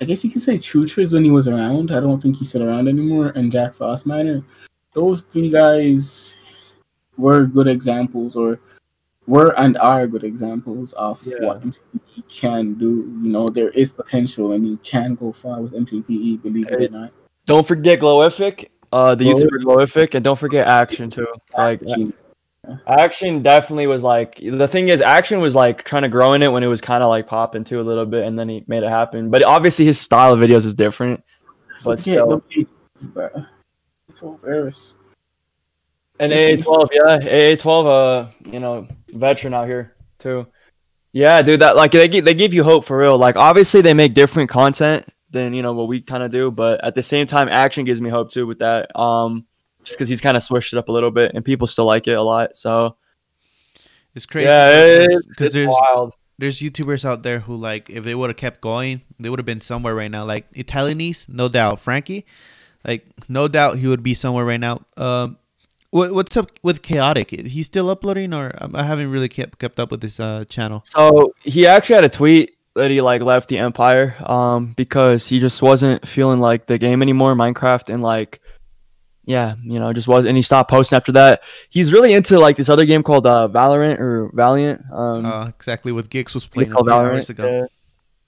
I 0.00 0.04
guess 0.04 0.24
you 0.24 0.30
could 0.30 0.42
say 0.42 0.58
Chuchers 0.58 1.12
when 1.12 1.24
he 1.24 1.30
was 1.30 1.48
around. 1.48 1.90
I 1.90 2.00
don't 2.00 2.20
think 2.20 2.36
he's 2.36 2.48
still 2.50 2.64
around 2.64 2.88
anymore. 2.88 3.28
And 3.34 3.50
Jack 3.50 3.74
Frost 3.74 4.06
Miner. 4.06 4.42
Those 4.92 5.22
three 5.22 5.50
guys 5.50 6.36
were 7.16 7.46
good 7.46 7.68
examples, 7.68 8.34
or 8.36 8.58
were 9.26 9.58
and 9.58 9.76
are 9.78 10.06
good 10.06 10.24
examples 10.24 10.92
of 10.94 11.20
Yeah. 11.26 11.36
what 11.46 11.62
MCPE 11.62 12.22
can 12.28 12.74
do. 12.74 13.18
You 13.22 13.30
know, 13.30 13.48
there 13.48 13.70
is 13.70 13.92
potential, 13.92 14.52
and 14.52 14.66
you 14.66 14.76
can 14.78 15.14
go 15.14 15.32
far 15.32 15.60
with 15.60 15.74
MCPE. 15.74 16.36
Believe 16.38 16.70
it 16.70 16.90
or 16.90 16.98
not. 16.98 17.12
don't 17.46 17.66
forget 17.66 18.00
Glowific, 18.00 18.68
uh, 18.92 19.14
the 19.14 19.24
Glow- 19.24 19.34
YouTuber 19.36 19.62
Glowific, 19.62 20.14
and 20.14 20.24
don't 20.24 20.38
forget 20.38 20.66
Action 20.66 21.08
too. 21.10 21.26
Like, 21.56 21.80
Action 22.86 23.42
definitely 23.42 23.86
was 23.86 24.02
like 24.02 24.36
the 24.36 24.68
thing 24.68 24.88
is, 24.88 25.00
Action 25.00 25.40
was 25.40 25.54
like 25.54 25.84
trying 25.84 26.02
to 26.02 26.08
grow 26.08 26.32
in 26.32 26.42
it 26.42 26.50
when 26.50 26.62
it 26.62 26.68
was 26.68 26.80
kind 26.80 27.02
of 27.02 27.08
like 27.08 27.26
popping 27.26 27.64
too 27.64 27.80
a 27.80 27.82
little 27.82 28.06
bit, 28.06 28.26
and 28.26 28.38
then 28.38 28.48
he 28.48 28.64
made 28.66 28.82
it 28.82 28.88
happen. 28.88 29.30
But 29.30 29.44
obviously, 29.44 29.84
his 29.84 30.00
style 30.00 30.32
of 30.32 30.40
videos 30.40 30.64
is 30.64 30.74
different. 30.74 31.22
But 31.84 31.98
Forget 31.98 32.00
still, 32.00 32.28
the 32.28 32.42
beat. 32.48 32.68
It's 34.08 34.22
all 34.22 34.36
Varus. 34.36 34.96
and 36.18 36.30
me? 36.30 36.56
AA12, 36.56 36.88
yeah, 36.92 37.18
AA12, 37.18 37.86
uh, 37.86 38.30
you 38.50 38.60
know, 38.60 38.88
veteran 39.12 39.54
out 39.54 39.66
here 39.66 39.94
too. 40.18 40.46
Yeah, 41.12 41.42
dude, 41.42 41.60
that 41.60 41.76
like 41.76 41.92
they 41.92 42.08
give, 42.08 42.24
they 42.24 42.34
give 42.34 42.54
you 42.54 42.62
hope 42.62 42.84
for 42.84 42.98
real. 42.98 43.18
Like 43.18 43.36
obviously 43.36 43.80
they 43.80 43.94
make 43.94 44.14
different 44.14 44.50
content 44.50 45.06
than 45.30 45.54
you 45.54 45.62
know 45.62 45.72
what 45.72 45.88
we 45.88 46.00
kind 46.00 46.22
of 46.22 46.30
do, 46.30 46.50
but 46.50 46.82
at 46.84 46.94
the 46.94 47.02
same 47.02 47.26
time, 47.26 47.48
action 47.48 47.84
gives 47.84 48.00
me 48.00 48.10
hope 48.10 48.30
too 48.30 48.46
with 48.46 48.58
that. 48.60 48.94
Um, 48.98 49.46
just 49.86 49.96
because 49.96 50.08
he's 50.08 50.20
kind 50.20 50.36
of 50.36 50.42
switched 50.42 50.74
it 50.74 50.78
up 50.78 50.88
a 50.88 50.92
little 50.92 51.10
bit, 51.10 51.32
and 51.34 51.42
people 51.44 51.66
still 51.66 51.86
like 51.86 52.06
it 52.06 52.12
a 52.18 52.22
lot. 52.22 52.56
So 52.56 52.96
It's 54.14 54.26
crazy. 54.26 54.46
yeah, 54.48 54.70
it's, 54.74 55.26
because 55.26 55.46
it's 55.46 55.54
there's 55.54 55.68
wild. 55.68 56.12
there's 56.38 56.58
YouTubers 56.60 57.04
out 57.04 57.22
there 57.22 57.40
who 57.40 57.54
like 57.56 57.88
if 57.88 58.04
they 58.04 58.14
would 58.14 58.30
have 58.30 58.36
kept 58.36 58.60
going, 58.60 59.00
they 59.18 59.30
would 59.30 59.38
have 59.38 59.46
been 59.46 59.60
somewhere 59.60 59.94
right 59.94 60.10
now. 60.10 60.24
Like 60.24 60.52
Italianese, 60.52 61.28
no 61.28 61.48
doubt. 61.48 61.80
Frankie, 61.80 62.26
like 62.84 63.06
no 63.28 63.48
doubt 63.48 63.78
he 63.78 63.86
would 63.86 64.02
be 64.02 64.14
somewhere 64.14 64.44
right 64.44 64.60
now. 64.60 64.82
Um, 64.96 65.38
what 65.90 66.12
what's 66.12 66.36
up 66.36 66.50
with 66.62 66.82
Chaotic? 66.82 67.30
He's 67.30 67.66
still 67.66 67.88
uploading, 67.88 68.34
or 68.34 68.52
I 68.74 68.82
haven't 68.84 69.10
really 69.10 69.28
kept 69.28 69.58
kept 69.58 69.78
up 69.80 69.90
with 69.90 70.02
his 70.02 70.18
uh 70.20 70.44
channel. 70.48 70.82
So 70.86 71.32
he 71.42 71.66
actually 71.66 71.94
had 71.94 72.04
a 72.04 72.08
tweet 72.10 72.52
that 72.74 72.90
he 72.90 73.00
like 73.00 73.22
left 73.22 73.48
the 73.48 73.56
Empire 73.58 74.14
um 74.28 74.74
because 74.76 75.26
he 75.28 75.38
just 75.40 75.62
wasn't 75.62 76.06
feeling 76.06 76.40
like 76.40 76.66
the 76.66 76.76
game 76.76 77.00
anymore, 77.02 77.34
Minecraft, 77.34 77.88
and 77.92 78.02
like 78.02 78.40
yeah, 79.26 79.56
you 79.62 79.78
know, 79.78 79.92
just 79.92 80.08
was 80.08 80.24
and 80.24 80.36
he 80.36 80.42
stopped 80.42 80.70
posting 80.70 80.96
after 80.96 81.12
that. 81.12 81.42
He's 81.68 81.92
really 81.92 82.14
into 82.14 82.38
like 82.38 82.56
this 82.56 82.68
other 82.70 82.86
game 82.86 83.02
called 83.02 83.26
uh 83.26 83.48
Valorant 83.52 84.00
or 84.00 84.30
Valiant. 84.32 84.80
Um 84.90 85.26
Uh, 85.26 85.48
exactly 85.48 85.92
what 85.92 86.08
Gigs 86.08 86.32
was 86.32 86.46
playing 86.46 86.70
a 86.70 86.74
called 86.74 86.86
few 86.86 86.94
hours 86.94 87.26
Valorant. 87.26 87.30
ago. 87.30 87.46
yeah. 87.60 87.66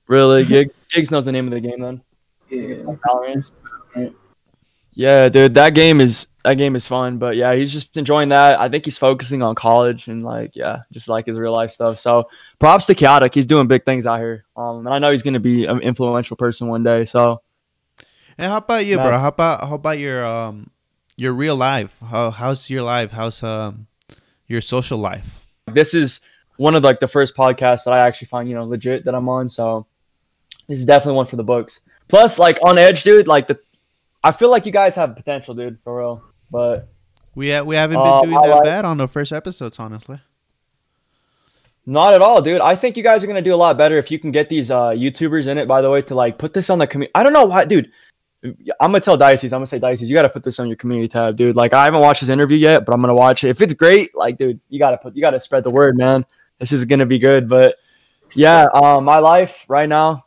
Really, 0.09 0.45
Gig, 0.45 0.71
Gigs 0.91 1.11
knows 1.11 1.25
the 1.25 1.33
name 1.33 1.47
of 1.47 1.53
the 1.53 1.61
game 1.61 1.81
then. 1.81 2.03
Yeah. 2.51 4.09
Yeah, 4.95 5.29
dude, 5.29 5.55
that 5.55 5.75
game 5.75 6.01
is 6.01 6.27
that 6.45 6.55
game 6.55 6.75
is 6.75 6.87
fun, 6.87 7.19
but 7.19 7.37
yeah, 7.37 7.55
he's 7.55 7.73
just 7.73 7.97
enjoying 7.97 8.31
that. 8.31 8.59
I 8.59 8.69
think 8.69 8.85
he's 8.85 8.99
focusing 8.99 9.43
on 9.43 9.55
college 9.55 10.09
and 10.09 10.25
like 10.25 10.57
yeah, 10.57 10.79
just 10.91 11.09
like 11.09 11.27
his 11.27 11.39
real 11.39 11.53
life 11.53 11.71
stuff. 11.71 11.99
So 12.01 12.29
props 12.59 12.87
to 12.87 12.95
Chaotic, 12.97 13.33
he's 13.33 13.47
doing 13.47 13.69
big 13.69 13.85
things 13.85 14.07
out 14.07 14.19
here. 14.19 14.45
Um, 14.57 14.79
and 14.87 14.89
I 14.89 14.99
know 14.99 15.13
he's 15.13 15.23
gonna 15.23 15.39
be 15.39 15.67
an 15.67 15.79
influential 15.81 16.37
person 16.37 16.67
one 16.67 16.83
day. 16.83 17.05
So 17.05 17.43
And 18.39 18.51
how 18.51 18.57
about 18.57 18.87
you, 18.87 18.97
bro? 18.97 19.19
How 19.19 19.29
about 19.29 19.69
how 19.69 19.75
about 19.77 19.99
your 20.01 20.27
um 20.27 20.71
your 21.19 21.33
real 21.35 21.57
life? 21.57 21.95
How 22.01 22.31
how's 22.31 22.71
your 22.71 22.83
life? 22.83 23.11
How's 23.11 23.43
um 23.43 23.87
your 24.47 24.63
social 24.63 24.97
life? 24.99 25.41
this 25.75 25.93
is 25.93 26.21
one 26.57 26.75
of 26.75 26.83
like 26.83 26.99
the 26.99 27.07
first 27.09 27.37
podcasts 27.37 27.85
that 27.85 27.93
I 27.93 27.99
actually 28.07 28.29
find 28.29 28.49
you 28.49 28.55
know 28.55 28.65
legit 28.65 29.05
that 29.05 29.15
I'm 29.15 29.29
on. 29.29 29.49
So 29.51 29.87
this 30.69 30.79
is 30.79 30.87
definitely 30.87 31.17
one 31.17 31.27
for 31.27 31.37
the 31.37 31.45
books. 31.45 31.81
Plus, 32.09 32.39
like 32.39 32.59
OnEdge, 32.61 33.03
dude, 33.03 33.27
like 33.29 33.47
the 33.49 33.59
I 34.25 34.33
feel 34.33 34.49
like 34.51 34.65
you 34.65 34.73
guys 34.73 34.95
have 34.95 35.15
potential, 35.15 35.55
dude, 35.55 35.79
for 35.85 35.99
real. 35.99 36.23
But 36.51 36.89
We 37.35 37.51
ha- 37.51 37.63
we 37.63 37.77
haven't 37.77 37.99
Uh, 37.99 38.21
been 38.23 38.31
doing 38.31 38.43
I 38.45 38.49
that 38.49 38.55
like- 38.55 38.65
bad 38.65 38.85
on 38.87 38.97
the 38.97 39.07
first 39.09 39.33
episodes, 39.33 39.79
honestly. 39.79 40.21
Not 41.87 42.13
at 42.15 42.21
all, 42.21 42.43
dude. 42.43 42.61
I 42.61 42.77
think 42.77 42.97
you 42.97 43.03
guys 43.03 43.23
are 43.25 43.27
gonna 43.27 43.41
do 43.43 43.55
a 43.55 43.57
lot 43.57 43.79
better 43.79 43.97
if 43.99 44.11
you 44.11 44.19
can 44.19 44.31
get 44.31 44.49
these 44.49 44.71
uh 44.71 44.91
YouTubers 44.91 45.47
in 45.47 45.57
it. 45.59 45.67
By 45.69 45.81
the 45.83 45.91
way, 45.91 46.03
to 46.03 46.15
like 46.15 46.39
put 46.39 46.53
this 46.55 46.69
on 46.71 46.79
the 46.79 46.87
community. 46.87 47.13
I 47.15 47.23
don't 47.23 47.33
know 47.33 47.47
why, 47.47 47.65
dude. 47.65 47.91
I'm 48.45 48.55
gonna 48.81 49.01
tell 49.01 49.19
Dices. 49.19 49.53
I'm 49.53 49.59
gonna 49.59 49.67
say 49.67 49.81
Dices. 49.81 50.09
You 50.09 50.15
gotta 50.15 50.29
put 50.29 50.45
this 50.45 50.61
on 50.61 50.69
your 50.69 50.77
community 50.77 51.09
tab, 51.09 51.37
dude. 51.37 51.57
Like 51.57 51.75
I 51.75 51.85
haven't 51.85 52.01
watched 52.01 52.21
this 52.21 52.31
interview 52.31 52.57
yet, 52.57 52.85
but 52.85 52.95
I'm 52.95 53.01
gonna 53.01 53.15
watch 53.15 53.45
it. 53.45 53.49
If 53.49 53.61
it's 53.61 53.75
great, 53.75 54.15
like, 54.15 54.39
dude, 54.39 54.61
you 54.69 54.79
gotta 54.79 54.97
put. 54.97 55.17
You 55.17 55.23
gotta 55.23 55.41
spread 55.41 55.65
the 55.65 55.71
word, 55.71 55.97
man. 55.97 56.25
This 56.59 56.73
is 56.73 56.85
gonna 56.85 57.07
be 57.07 57.19
good. 57.19 57.49
But 57.49 57.77
yeah, 58.35 58.67
um, 58.73 59.05
my 59.05 59.19
life 59.19 59.65
right 59.69 59.89
now. 59.89 60.25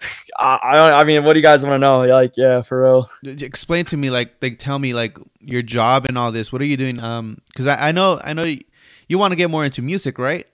I, 0.38 0.56
I. 0.56 1.00
I 1.00 1.04
mean, 1.04 1.24
what 1.24 1.34
do 1.34 1.38
you 1.38 1.42
guys 1.42 1.64
want 1.64 1.74
to 1.74 1.78
know? 1.78 2.00
Like, 2.00 2.36
yeah, 2.36 2.62
for 2.62 2.82
real. 2.82 3.10
Explain 3.24 3.84
to 3.86 3.96
me, 3.96 4.10
like, 4.10 4.34
like 4.40 4.58
tell 4.58 4.78
me, 4.78 4.94
like, 4.94 5.18
your 5.40 5.62
job 5.62 6.04
and 6.06 6.16
all 6.16 6.32
this. 6.32 6.52
What 6.52 6.62
are 6.62 6.66
you 6.66 6.76
doing? 6.76 7.00
Um, 7.00 7.40
because 7.48 7.66
I, 7.66 7.88
I 7.88 7.92
know, 7.92 8.20
I 8.22 8.32
know, 8.32 8.44
you, 8.44 8.60
you 9.08 9.18
want 9.18 9.32
to 9.32 9.36
get 9.36 9.50
more 9.50 9.64
into 9.64 9.82
music, 9.82 10.18
right? 10.18 10.46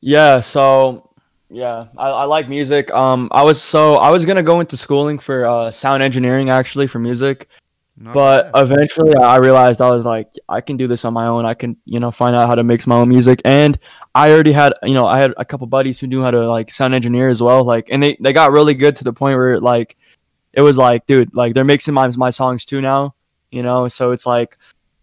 Yeah, 0.00 0.40
so 0.40 1.09
yeah, 1.50 1.86
I, 1.98 2.08
I 2.08 2.24
like 2.24 2.48
music. 2.48 2.92
Um, 2.92 3.28
I 3.32 3.42
was 3.42 3.60
so 3.60 3.94
I 3.96 4.10
was 4.10 4.24
gonna 4.24 4.42
go 4.42 4.60
into 4.60 4.76
schooling 4.76 5.18
for 5.18 5.44
uh 5.44 5.70
sound 5.70 6.02
engineering 6.02 6.48
actually 6.48 6.86
for 6.86 7.00
music, 7.00 7.48
Not 7.96 8.14
but 8.14 8.52
bad. 8.52 8.64
eventually 8.64 9.14
I 9.16 9.36
realized 9.38 9.80
I 9.80 9.90
was 9.90 10.04
like 10.04 10.28
I 10.48 10.60
can 10.60 10.76
do 10.76 10.86
this 10.86 11.04
on 11.04 11.12
my 11.12 11.26
own. 11.26 11.44
I 11.44 11.54
can 11.54 11.76
you 11.84 11.98
know 11.98 12.12
find 12.12 12.36
out 12.36 12.46
how 12.46 12.54
to 12.54 12.62
mix 12.62 12.86
my 12.86 12.96
own 12.96 13.08
music, 13.08 13.42
and 13.44 13.76
I 14.14 14.30
already 14.30 14.52
had 14.52 14.74
you 14.84 14.94
know 14.94 15.06
I 15.06 15.18
had 15.18 15.34
a 15.36 15.44
couple 15.44 15.66
buddies 15.66 15.98
who 15.98 16.06
knew 16.06 16.22
how 16.22 16.30
to 16.30 16.48
like 16.48 16.70
sound 16.70 16.94
engineer 16.94 17.28
as 17.28 17.42
well. 17.42 17.64
Like, 17.64 17.88
and 17.90 18.00
they 18.00 18.16
they 18.20 18.32
got 18.32 18.52
really 18.52 18.74
good 18.74 18.94
to 18.96 19.04
the 19.04 19.12
point 19.12 19.36
where 19.36 19.58
like 19.58 19.96
it 20.52 20.60
was 20.60 20.78
like, 20.78 21.06
dude, 21.06 21.34
like 21.34 21.54
they're 21.54 21.64
mixing 21.64 21.94
my 21.94 22.06
my 22.16 22.30
songs 22.30 22.64
too 22.64 22.80
now. 22.80 23.16
You 23.50 23.64
know, 23.64 23.88
so 23.88 24.12
it's 24.12 24.26
like 24.26 24.56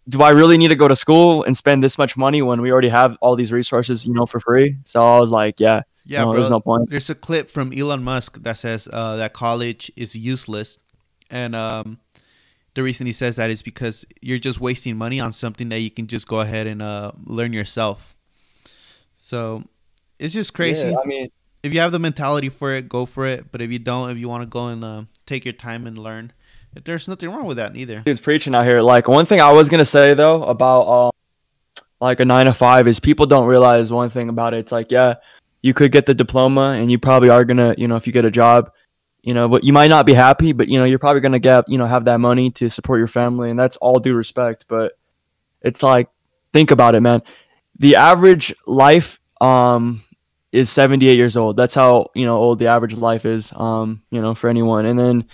do 0.09 0.21
I 0.21 0.29
really 0.29 0.57
need 0.57 0.69
to 0.69 0.75
go 0.75 0.87
to 0.87 0.95
school 0.95 1.43
and 1.43 1.57
spend 1.57 1.83
this 1.83 1.97
much 1.97 2.15
money 2.15 2.41
when 2.41 2.61
we 2.61 2.71
already 2.71 2.87
have 2.87 3.17
all 3.19 3.35
these 3.35 3.51
resources, 3.51 4.05
you 4.05 4.13
know, 4.13 4.25
for 4.25 4.39
free? 4.39 4.77
So 4.85 5.01
I 5.01 5.19
was 5.19 5.31
like, 5.31 5.59
yeah, 5.59 5.81
yeah, 6.07 6.23
no, 6.23 6.31
bro. 6.31 6.39
there's 6.39 6.49
no 6.49 6.59
point. 6.61 6.89
There's 6.89 7.09
a 7.09 7.15
clip 7.15 7.49
from 7.49 7.73
Elon 7.77 8.01
Musk 8.01 8.41
that 8.43 8.57
says 8.57 8.87
uh, 8.91 9.17
that 9.17 9.33
college 9.33 9.91
is 9.95 10.15
useless, 10.15 10.77
and 11.29 11.55
um, 11.55 11.99
the 12.73 12.83
reason 12.83 13.05
he 13.05 13.11
says 13.11 13.35
that 13.35 13.49
is 13.49 13.61
because 13.61 14.05
you're 14.21 14.37
just 14.37 14.61
wasting 14.61 14.95
money 14.95 15.19
on 15.19 15.33
something 15.33 15.67
that 15.69 15.79
you 15.79 15.91
can 15.91 16.07
just 16.07 16.27
go 16.27 16.39
ahead 16.39 16.65
and 16.65 16.81
uh, 16.81 17.11
learn 17.25 17.51
yourself. 17.51 18.15
So 19.15 19.65
it's 20.17 20.33
just 20.33 20.53
crazy. 20.53 20.89
Yeah, 20.89 20.97
I 21.03 21.05
mean, 21.05 21.29
if 21.61 21.73
you 21.73 21.81
have 21.81 21.91
the 21.91 21.99
mentality 21.99 22.47
for 22.47 22.73
it, 22.73 22.87
go 22.87 23.05
for 23.05 23.25
it. 23.25 23.51
But 23.51 23.61
if 23.61 23.71
you 23.71 23.79
don't, 23.79 24.09
if 24.09 24.17
you 24.17 24.29
want 24.29 24.43
to 24.43 24.47
go 24.47 24.67
and 24.67 24.83
uh, 24.85 25.03
take 25.25 25.43
your 25.43 25.53
time 25.53 25.85
and 25.85 25.97
learn, 25.97 26.31
there's 26.85 27.09
nothing 27.09 27.29
wrong 27.29 27.45
with 27.45 27.57
that 27.57 27.75
either. 27.75 27.99
dude's 28.05 28.21
preaching 28.21 28.55
out 28.55 28.65
here. 28.65 28.81
Like 28.81 29.09
one 29.09 29.25
thing 29.25 29.41
I 29.41 29.51
was 29.51 29.67
gonna 29.67 29.83
say 29.83 30.13
though 30.13 30.43
about 30.43 30.81
um, 30.83 31.11
like 31.99 32.19
a 32.19 32.25
nine 32.25 32.45
to 32.45 32.53
five 32.53 32.87
is 32.87 32.99
people 32.99 33.25
don't 33.25 33.47
realize 33.47 33.91
one 33.91 34.09
thing 34.09 34.29
about 34.29 34.53
it. 34.53 34.59
It's 34.59 34.71
like, 34.71 34.91
yeah, 34.91 35.15
you 35.67 35.73
could 35.73 35.91
get 35.91 36.05
the 36.05 36.13
diploma 36.13 36.77
and 36.79 36.89
you 36.89 36.97
probably 36.97 37.29
are 37.29 37.45
gonna, 37.45 37.75
you 37.77 37.87
know, 37.87 37.97
if 37.97 38.07
you 38.07 38.13
get 38.13 38.25
a 38.25 38.31
job, 38.31 38.71
you 39.21 39.33
know, 39.33 39.49
but 39.49 39.63
you 39.63 39.73
might 39.73 39.89
not 39.89 40.05
be 40.05 40.13
happy, 40.13 40.53
but 40.53 40.69
you 40.69 40.79
know, 40.79 40.85
you're 40.85 40.97
probably 40.97 41.19
gonna 41.19 41.39
get, 41.39 41.65
you 41.67 41.77
know, 41.77 41.85
have 41.85 42.05
that 42.05 42.19
money 42.19 42.49
to 42.51 42.69
support 42.69 42.99
your 42.99 43.07
family, 43.07 43.49
and 43.49 43.59
that's 43.59 43.75
all 43.77 43.99
due 43.99 44.15
respect. 44.15 44.65
But 44.67 44.97
it's 45.61 45.83
like, 45.83 46.09
think 46.53 46.71
about 46.71 46.95
it, 46.95 47.01
man. 47.01 47.21
The 47.77 47.97
average 47.97 48.55
life 48.65 49.19
um 49.41 50.03
is 50.53 50.69
78 50.69 51.17
years 51.17 51.35
old. 51.35 51.57
That's 51.57 51.73
how 51.73 52.07
you 52.15 52.25
know 52.25 52.37
old 52.37 52.59
the 52.59 52.67
average 52.67 52.95
life 52.95 53.25
is. 53.25 53.51
Um, 53.53 54.01
you 54.09 54.21
know, 54.21 54.33
for 54.33 54.49
anyone, 54.49 54.85
and 54.85 54.97
then 54.97 55.25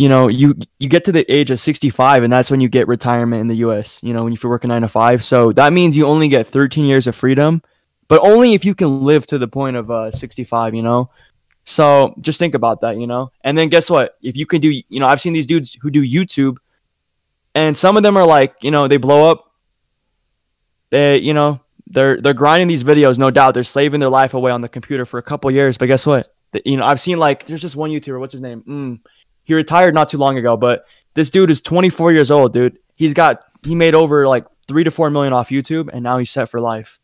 you 0.00 0.08
know, 0.08 0.28
you 0.28 0.56
you 0.78 0.88
get 0.88 1.04
to 1.04 1.12
the 1.12 1.30
age 1.30 1.50
of 1.50 1.60
65 1.60 2.22
and 2.22 2.32
that's 2.32 2.50
when 2.50 2.62
you 2.62 2.70
get 2.70 2.88
retirement 2.88 3.42
in 3.42 3.48
the 3.48 3.56
US, 3.56 4.00
you 4.02 4.14
know, 4.14 4.24
when 4.24 4.32
you 4.32 4.38
work 4.48 4.64
a 4.64 4.66
9 4.66 4.80
to 4.80 4.88
5. 4.88 5.22
So 5.22 5.52
that 5.52 5.74
means 5.74 5.94
you 5.94 6.06
only 6.06 6.28
get 6.28 6.46
13 6.46 6.86
years 6.86 7.06
of 7.06 7.14
freedom, 7.14 7.62
but 8.10 8.20
only 8.22 8.54
if 8.54 8.64
you 8.64 8.74
can 8.74 9.02
live 9.04 9.24
to 9.28 9.38
the 9.38 9.48
point 9.48 9.76
of 9.76 9.90
uh 9.90 10.10
65, 10.10 10.74
you 10.74 10.82
know. 10.82 11.08
So 11.64 12.14
just 12.20 12.38
think 12.38 12.54
about 12.54 12.80
that, 12.80 12.98
you 12.98 13.06
know. 13.06 13.30
And 13.44 13.56
then 13.56 13.68
guess 13.68 13.88
what? 13.88 14.18
If 14.20 14.36
you 14.36 14.44
can 14.44 14.60
do, 14.60 14.68
you 14.68 15.00
know, 15.00 15.06
I've 15.06 15.20
seen 15.20 15.32
these 15.32 15.46
dudes 15.46 15.78
who 15.80 15.90
do 15.90 16.02
YouTube 16.02 16.56
and 17.54 17.78
some 17.78 17.96
of 17.96 18.02
them 18.02 18.16
are 18.16 18.26
like, 18.26 18.56
you 18.62 18.70
know, 18.70 18.88
they 18.88 18.96
blow 18.96 19.30
up 19.30 19.50
they, 20.90 21.18
you 21.18 21.34
know, 21.34 21.60
they're 21.86 22.20
they're 22.20 22.34
grinding 22.34 22.68
these 22.68 22.84
videos, 22.84 23.18
no 23.18 23.30
doubt. 23.30 23.54
They're 23.54 23.64
slaving 23.64 24.00
their 24.00 24.08
life 24.08 24.34
away 24.34 24.50
on 24.50 24.60
the 24.60 24.68
computer 24.68 25.06
for 25.06 25.18
a 25.18 25.22
couple 25.22 25.50
years, 25.50 25.78
but 25.78 25.86
guess 25.86 26.04
what? 26.04 26.34
The, 26.52 26.62
you 26.64 26.76
know, 26.76 26.84
I've 26.84 27.00
seen 27.00 27.18
like 27.18 27.46
there's 27.46 27.60
just 27.60 27.76
one 27.76 27.90
YouTuber, 27.90 28.18
what's 28.18 28.32
his 28.32 28.40
name? 28.40 28.62
Mm, 28.62 29.00
he 29.44 29.54
retired 29.54 29.94
not 29.94 30.08
too 30.08 30.18
long 30.18 30.36
ago, 30.36 30.56
but 30.56 30.86
this 31.14 31.30
dude 31.30 31.50
is 31.50 31.60
24 31.60 32.12
years 32.12 32.30
old, 32.30 32.52
dude. 32.52 32.78
He's 32.96 33.14
got 33.14 33.44
he 33.62 33.74
made 33.74 33.94
over 33.94 34.26
like 34.26 34.46
three 34.68 34.84
to 34.84 34.90
four 34.90 35.10
million 35.10 35.32
off 35.32 35.48
YouTube, 35.48 35.90
and 35.92 36.02
now 36.02 36.18
he's 36.18 36.30
set 36.30 36.48
for 36.48 36.60
life. 36.60 36.99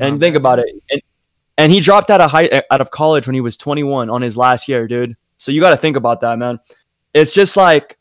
And 0.00 0.20
think 0.20 0.36
about 0.36 0.58
it, 0.58 0.66
and, 0.90 1.02
and 1.58 1.72
he 1.72 1.80
dropped 1.80 2.10
out 2.10 2.20
of 2.20 2.30
high 2.30 2.62
out 2.70 2.80
of 2.80 2.90
college 2.90 3.26
when 3.26 3.34
he 3.34 3.40
was 3.40 3.56
21 3.56 4.10
on 4.10 4.22
his 4.22 4.36
last 4.36 4.68
year, 4.68 4.86
dude. 4.88 5.16
So 5.38 5.52
you 5.52 5.60
got 5.60 5.70
to 5.70 5.76
think 5.76 5.96
about 5.96 6.20
that, 6.20 6.38
man. 6.38 6.58
It's 7.12 7.32
just 7.32 7.56
like 7.56 7.98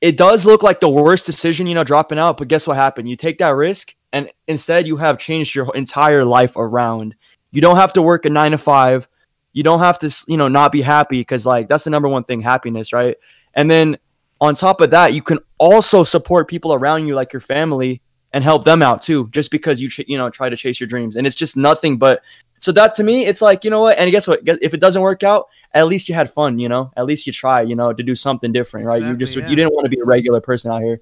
it 0.00 0.16
does 0.16 0.44
look 0.44 0.62
like 0.62 0.80
the 0.80 0.88
worst 0.88 1.24
decision, 1.24 1.66
you 1.66 1.74
know, 1.74 1.84
dropping 1.84 2.18
out. 2.18 2.36
But 2.36 2.48
guess 2.48 2.66
what 2.66 2.76
happened? 2.76 3.08
You 3.08 3.16
take 3.16 3.38
that 3.38 3.50
risk, 3.50 3.94
and 4.12 4.30
instead 4.46 4.86
you 4.86 4.96
have 4.96 5.18
changed 5.18 5.54
your 5.54 5.74
entire 5.74 6.24
life 6.24 6.56
around. 6.56 7.14
You 7.52 7.60
don't 7.60 7.76
have 7.76 7.92
to 7.94 8.02
work 8.02 8.26
a 8.26 8.30
nine 8.30 8.50
to 8.50 8.58
five. 8.58 9.08
You 9.52 9.62
don't 9.62 9.78
have 9.78 9.98
to, 10.00 10.14
you 10.26 10.36
know, 10.36 10.48
not 10.48 10.72
be 10.72 10.82
happy 10.82 11.20
because 11.20 11.46
like 11.46 11.68
that's 11.68 11.84
the 11.84 11.90
number 11.90 12.08
one 12.08 12.24
thing, 12.24 12.40
happiness, 12.40 12.92
right? 12.92 13.16
And 13.54 13.70
then 13.70 13.96
on 14.40 14.54
top 14.54 14.80
of 14.80 14.90
that, 14.90 15.14
you 15.14 15.22
can 15.22 15.38
also 15.58 16.02
support 16.02 16.48
people 16.48 16.74
around 16.74 17.06
you, 17.06 17.14
like 17.14 17.32
your 17.32 17.40
family, 17.40 18.02
and 18.34 18.42
help 18.42 18.64
them 18.64 18.82
out 18.82 19.00
too, 19.00 19.28
just 19.28 19.52
because 19.52 19.80
you, 19.80 19.88
ch- 19.88 20.08
you 20.08 20.18
know, 20.18 20.28
try 20.28 20.48
to 20.48 20.56
chase 20.56 20.80
your 20.80 20.88
dreams. 20.88 21.14
And 21.14 21.26
it's 21.26 21.36
just 21.36 21.56
nothing 21.56 21.96
but. 21.96 22.20
So 22.58 22.72
that 22.72 22.94
to 22.96 23.02
me, 23.02 23.26
it's 23.26 23.40
like 23.42 23.62
you 23.62 23.70
know 23.70 23.82
what, 23.82 23.98
and 23.98 24.10
guess 24.10 24.26
what? 24.26 24.40
If 24.44 24.74
it 24.74 24.80
doesn't 24.80 25.00
work 25.00 25.22
out, 25.22 25.48
at 25.72 25.86
least 25.86 26.08
you 26.08 26.14
had 26.14 26.30
fun, 26.32 26.58
you 26.58 26.68
know. 26.68 26.90
At 26.96 27.04
least 27.04 27.26
you 27.26 27.32
try, 27.32 27.62
you 27.62 27.76
know, 27.76 27.92
to 27.92 28.02
do 28.02 28.14
something 28.14 28.52
different, 28.52 28.86
right? 28.86 29.02
You 29.02 29.16
just 29.16 29.36
yeah. 29.36 29.48
you 29.48 29.54
didn't 29.54 29.74
want 29.74 29.84
to 29.84 29.90
be 29.90 30.00
a 30.00 30.04
regular 30.04 30.40
person 30.40 30.70
out 30.70 30.82
here. 30.82 31.00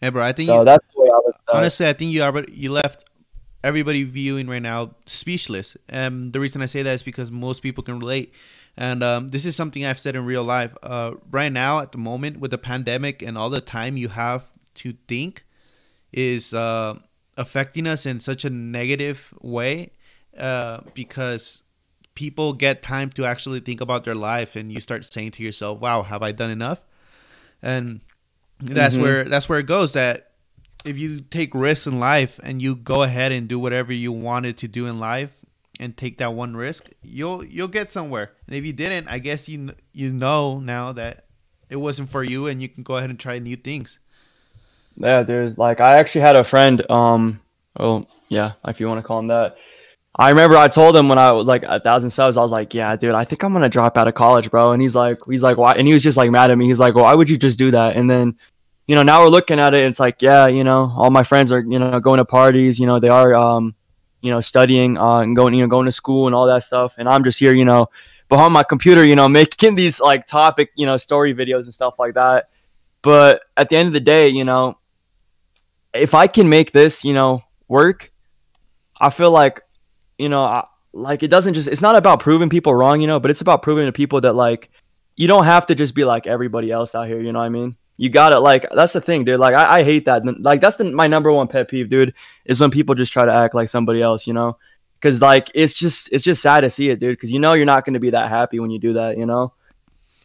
Hey, 0.00 0.10
bro, 0.10 0.22
I 0.22 0.32
think 0.32 0.48
So 0.48 0.60
you, 0.60 0.64
that's 0.64 0.86
the 0.94 1.00
way 1.00 1.08
I 1.08 1.16
was. 1.16 1.34
Uh, 1.48 1.52
honestly, 1.54 1.88
I 1.88 1.94
think 1.94 2.12
you 2.12 2.22
already 2.22 2.52
you 2.52 2.70
left 2.70 3.04
everybody 3.64 4.04
viewing 4.04 4.48
right 4.48 4.62
now 4.62 4.94
speechless. 5.06 5.76
Um, 5.90 6.30
the 6.32 6.40
reason 6.40 6.60
I 6.60 6.66
say 6.66 6.82
that 6.82 6.92
is 6.92 7.02
because 7.02 7.30
most 7.30 7.62
people 7.62 7.82
can 7.82 7.98
relate, 7.98 8.34
and 8.76 9.02
um, 9.02 9.28
this 9.28 9.46
is 9.46 9.56
something 9.56 9.84
I've 9.84 9.98
said 9.98 10.14
in 10.14 10.26
real 10.26 10.44
life. 10.44 10.72
Uh, 10.82 11.12
right 11.30 11.52
now, 11.52 11.80
at 11.80 11.92
the 11.92 11.98
moment, 11.98 12.38
with 12.38 12.50
the 12.50 12.58
pandemic 12.58 13.22
and 13.22 13.38
all 13.38 13.48
the 13.48 13.62
time 13.62 13.96
you 13.96 14.08
have 14.08 14.44
to 14.74 14.94
think, 15.08 15.44
is 16.12 16.52
uh, 16.54 16.98
affecting 17.36 17.86
us 17.86 18.06
in 18.06 18.20
such 18.20 18.44
a 18.44 18.50
negative 18.50 19.32
way 19.40 19.90
uh, 20.36 20.80
because 20.94 21.62
people 22.14 22.52
get 22.52 22.82
time 22.82 23.08
to 23.10 23.24
actually 23.24 23.60
think 23.60 23.80
about 23.80 24.04
their 24.04 24.14
life 24.14 24.54
and 24.54 24.70
you 24.72 24.80
start 24.80 25.04
saying 25.10 25.30
to 25.30 25.42
yourself 25.42 25.80
wow 25.80 26.02
have 26.02 26.22
i 26.22 26.30
done 26.32 26.50
enough? 26.50 26.80
And 27.62 28.00
that's 28.60 28.96
Mhm. 28.96 29.00
where 29.00 29.24
that's 29.24 29.48
where 29.48 29.58
it 29.58 29.66
goes 29.66 29.92
that 29.92 30.32
if 30.84 30.98
you 30.98 31.20
take 31.20 31.54
risks 31.54 31.86
in 31.86 31.98
life 32.00 32.38
and 32.42 32.60
you 32.60 32.74
go 32.76 33.02
ahead 33.02 33.32
and 33.32 33.48
do 33.48 33.58
whatever 33.58 33.92
you 33.92 34.12
wanted 34.12 34.56
to 34.58 34.68
do 34.68 34.86
in 34.86 34.98
life 34.98 35.30
and 35.80 35.96
take 35.96 36.18
that 36.18 36.34
one 36.34 36.56
risk 36.56 36.90
you'll 37.02 37.44
you'll 37.44 37.68
get 37.68 37.90
somewhere. 37.90 38.32
And 38.46 38.54
if 38.56 38.64
you 38.64 38.72
didn't 38.72 39.08
i 39.08 39.18
guess 39.18 39.48
you 39.48 39.74
you 39.92 40.12
know 40.12 40.60
now 40.60 40.92
that 40.92 41.26
it 41.70 41.76
wasn't 41.76 42.10
for 42.10 42.22
you 42.22 42.46
and 42.46 42.60
you 42.60 42.68
can 42.68 42.82
go 42.82 42.96
ahead 42.96 43.10
and 43.10 43.18
try 43.18 43.38
new 43.38 43.56
things 43.56 43.98
Yeah, 44.96 45.22
dude. 45.22 45.58
Like 45.58 45.80
I 45.80 45.98
actually 45.98 46.22
had 46.22 46.36
a 46.36 46.44
friend. 46.44 46.84
Um, 46.90 47.40
oh 47.78 48.06
yeah, 48.28 48.52
if 48.66 48.80
you 48.80 48.88
want 48.88 48.98
to 48.98 49.06
call 49.06 49.18
him 49.18 49.28
that. 49.28 49.56
I 50.14 50.28
remember 50.28 50.56
I 50.56 50.68
told 50.68 50.94
him 50.94 51.08
when 51.08 51.18
I 51.18 51.32
was 51.32 51.46
like 51.46 51.62
a 51.62 51.80
thousand 51.80 52.10
subs, 52.10 52.36
I 52.36 52.42
was 52.42 52.52
like, 52.52 52.74
"Yeah, 52.74 52.96
dude, 52.96 53.14
I 53.14 53.24
think 53.24 53.42
I'm 53.42 53.52
gonna 53.52 53.68
drop 53.68 53.96
out 53.96 54.08
of 54.08 54.14
college, 54.14 54.50
bro." 54.50 54.72
And 54.72 54.82
he's 54.82 54.94
like, 54.94 55.18
"He's 55.26 55.42
like, 55.42 55.56
why?" 55.56 55.72
And 55.72 55.88
he 55.88 55.94
was 55.94 56.02
just 56.02 56.18
like 56.18 56.30
mad 56.30 56.50
at 56.50 56.58
me. 56.58 56.66
He's 56.66 56.78
like, 56.78 56.94
"Why 56.94 57.14
would 57.14 57.30
you 57.30 57.38
just 57.38 57.58
do 57.58 57.70
that?" 57.70 57.96
And 57.96 58.10
then, 58.10 58.36
you 58.86 58.94
know, 58.94 59.02
now 59.02 59.22
we're 59.22 59.30
looking 59.30 59.58
at 59.58 59.72
it. 59.74 59.80
It's 59.84 60.00
like, 60.00 60.20
yeah, 60.20 60.48
you 60.48 60.64
know, 60.64 60.92
all 60.96 61.10
my 61.10 61.22
friends 61.22 61.50
are, 61.50 61.60
you 61.60 61.78
know, 61.78 61.98
going 62.00 62.18
to 62.18 62.26
parties. 62.26 62.78
You 62.78 62.86
know, 62.86 62.98
they 62.98 63.08
are, 63.08 63.34
um, 63.34 63.74
you 64.20 64.30
know, 64.30 64.40
studying 64.40 64.98
uh, 64.98 65.20
and 65.20 65.34
going, 65.34 65.54
you 65.54 65.62
know, 65.62 65.68
going 65.68 65.86
to 65.86 65.92
school 65.92 66.26
and 66.26 66.34
all 66.34 66.46
that 66.46 66.62
stuff. 66.62 66.96
And 66.98 67.08
I'm 67.08 67.24
just 67.24 67.38
here, 67.38 67.54
you 67.54 67.64
know, 67.64 67.88
behind 68.28 68.52
my 68.52 68.62
computer, 68.64 69.04
you 69.04 69.16
know, 69.16 69.28
making 69.28 69.76
these 69.76 69.98
like 69.98 70.26
topic, 70.26 70.72
you 70.76 70.84
know, 70.84 70.98
story 70.98 71.34
videos 71.34 71.64
and 71.64 71.72
stuff 71.72 71.98
like 71.98 72.14
that. 72.14 72.50
But 73.02 73.42
at 73.56 73.68
the 73.68 73.76
end 73.76 73.88
of 73.88 73.94
the 73.94 74.00
day, 74.00 74.28
you 74.28 74.44
know, 74.44 74.78
if 75.94 76.14
I 76.14 76.26
can 76.26 76.48
make 76.48 76.72
this, 76.72 77.04
you 77.04 77.14
know, 77.14 77.42
work, 77.68 78.12
I 79.00 79.10
feel 79.10 79.30
like, 79.30 79.62
you 80.18 80.28
know, 80.28 80.44
I, 80.44 80.66
like 80.92 81.22
it 81.22 81.28
doesn't 81.28 81.54
just, 81.54 81.68
it's 81.68 81.80
not 81.80 81.96
about 81.96 82.20
proving 82.20 82.48
people 82.48 82.74
wrong, 82.74 83.00
you 83.00 83.06
know, 83.06 83.18
but 83.18 83.30
it's 83.30 83.40
about 83.40 83.62
proving 83.62 83.86
to 83.86 83.92
people 83.92 84.20
that 84.20 84.34
like, 84.34 84.70
you 85.16 85.26
don't 85.26 85.44
have 85.44 85.66
to 85.66 85.74
just 85.74 85.94
be 85.94 86.04
like 86.04 86.26
everybody 86.26 86.70
else 86.70 86.94
out 86.94 87.06
here. 87.06 87.20
You 87.20 87.32
know 87.32 87.38
what 87.38 87.46
I 87.46 87.50
mean? 87.50 87.76
You 87.96 88.08
got 88.08 88.30
to 88.30 88.40
like, 88.40 88.68
that's 88.70 88.94
the 88.94 89.00
thing, 89.00 89.24
dude. 89.24 89.38
Like, 89.40 89.54
I, 89.54 89.80
I 89.80 89.84
hate 89.84 90.06
that. 90.06 90.22
Like, 90.40 90.60
that's 90.60 90.76
the, 90.76 90.84
my 90.84 91.06
number 91.06 91.30
one 91.30 91.48
pet 91.48 91.68
peeve, 91.68 91.88
dude, 91.88 92.14
is 92.44 92.60
when 92.60 92.70
people 92.70 92.94
just 92.94 93.12
try 93.12 93.24
to 93.24 93.32
act 93.32 93.54
like 93.54 93.68
somebody 93.68 94.02
else, 94.02 94.26
you 94.26 94.32
know? 94.32 94.56
Cause 95.00 95.20
like, 95.20 95.50
it's 95.54 95.74
just, 95.74 96.10
it's 96.12 96.22
just 96.22 96.42
sad 96.42 96.60
to 96.60 96.70
see 96.70 96.90
it, 96.90 97.00
dude. 97.00 97.20
Cause 97.20 97.30
you 97.30 97.38
know, 97.38 97.54
you're 97.54 97.66
not 97.66 97.84
going 97.84 97.94
to 97.94 98.00
be 98.00 98.10
that 98.10 98.28
happy 98.28 98.60
when 98.60 98.70
you 98.70 98.78
do 98.78 98.94
that, 98.94 99.18
you 99.18 99.26
know? 99.26 99.52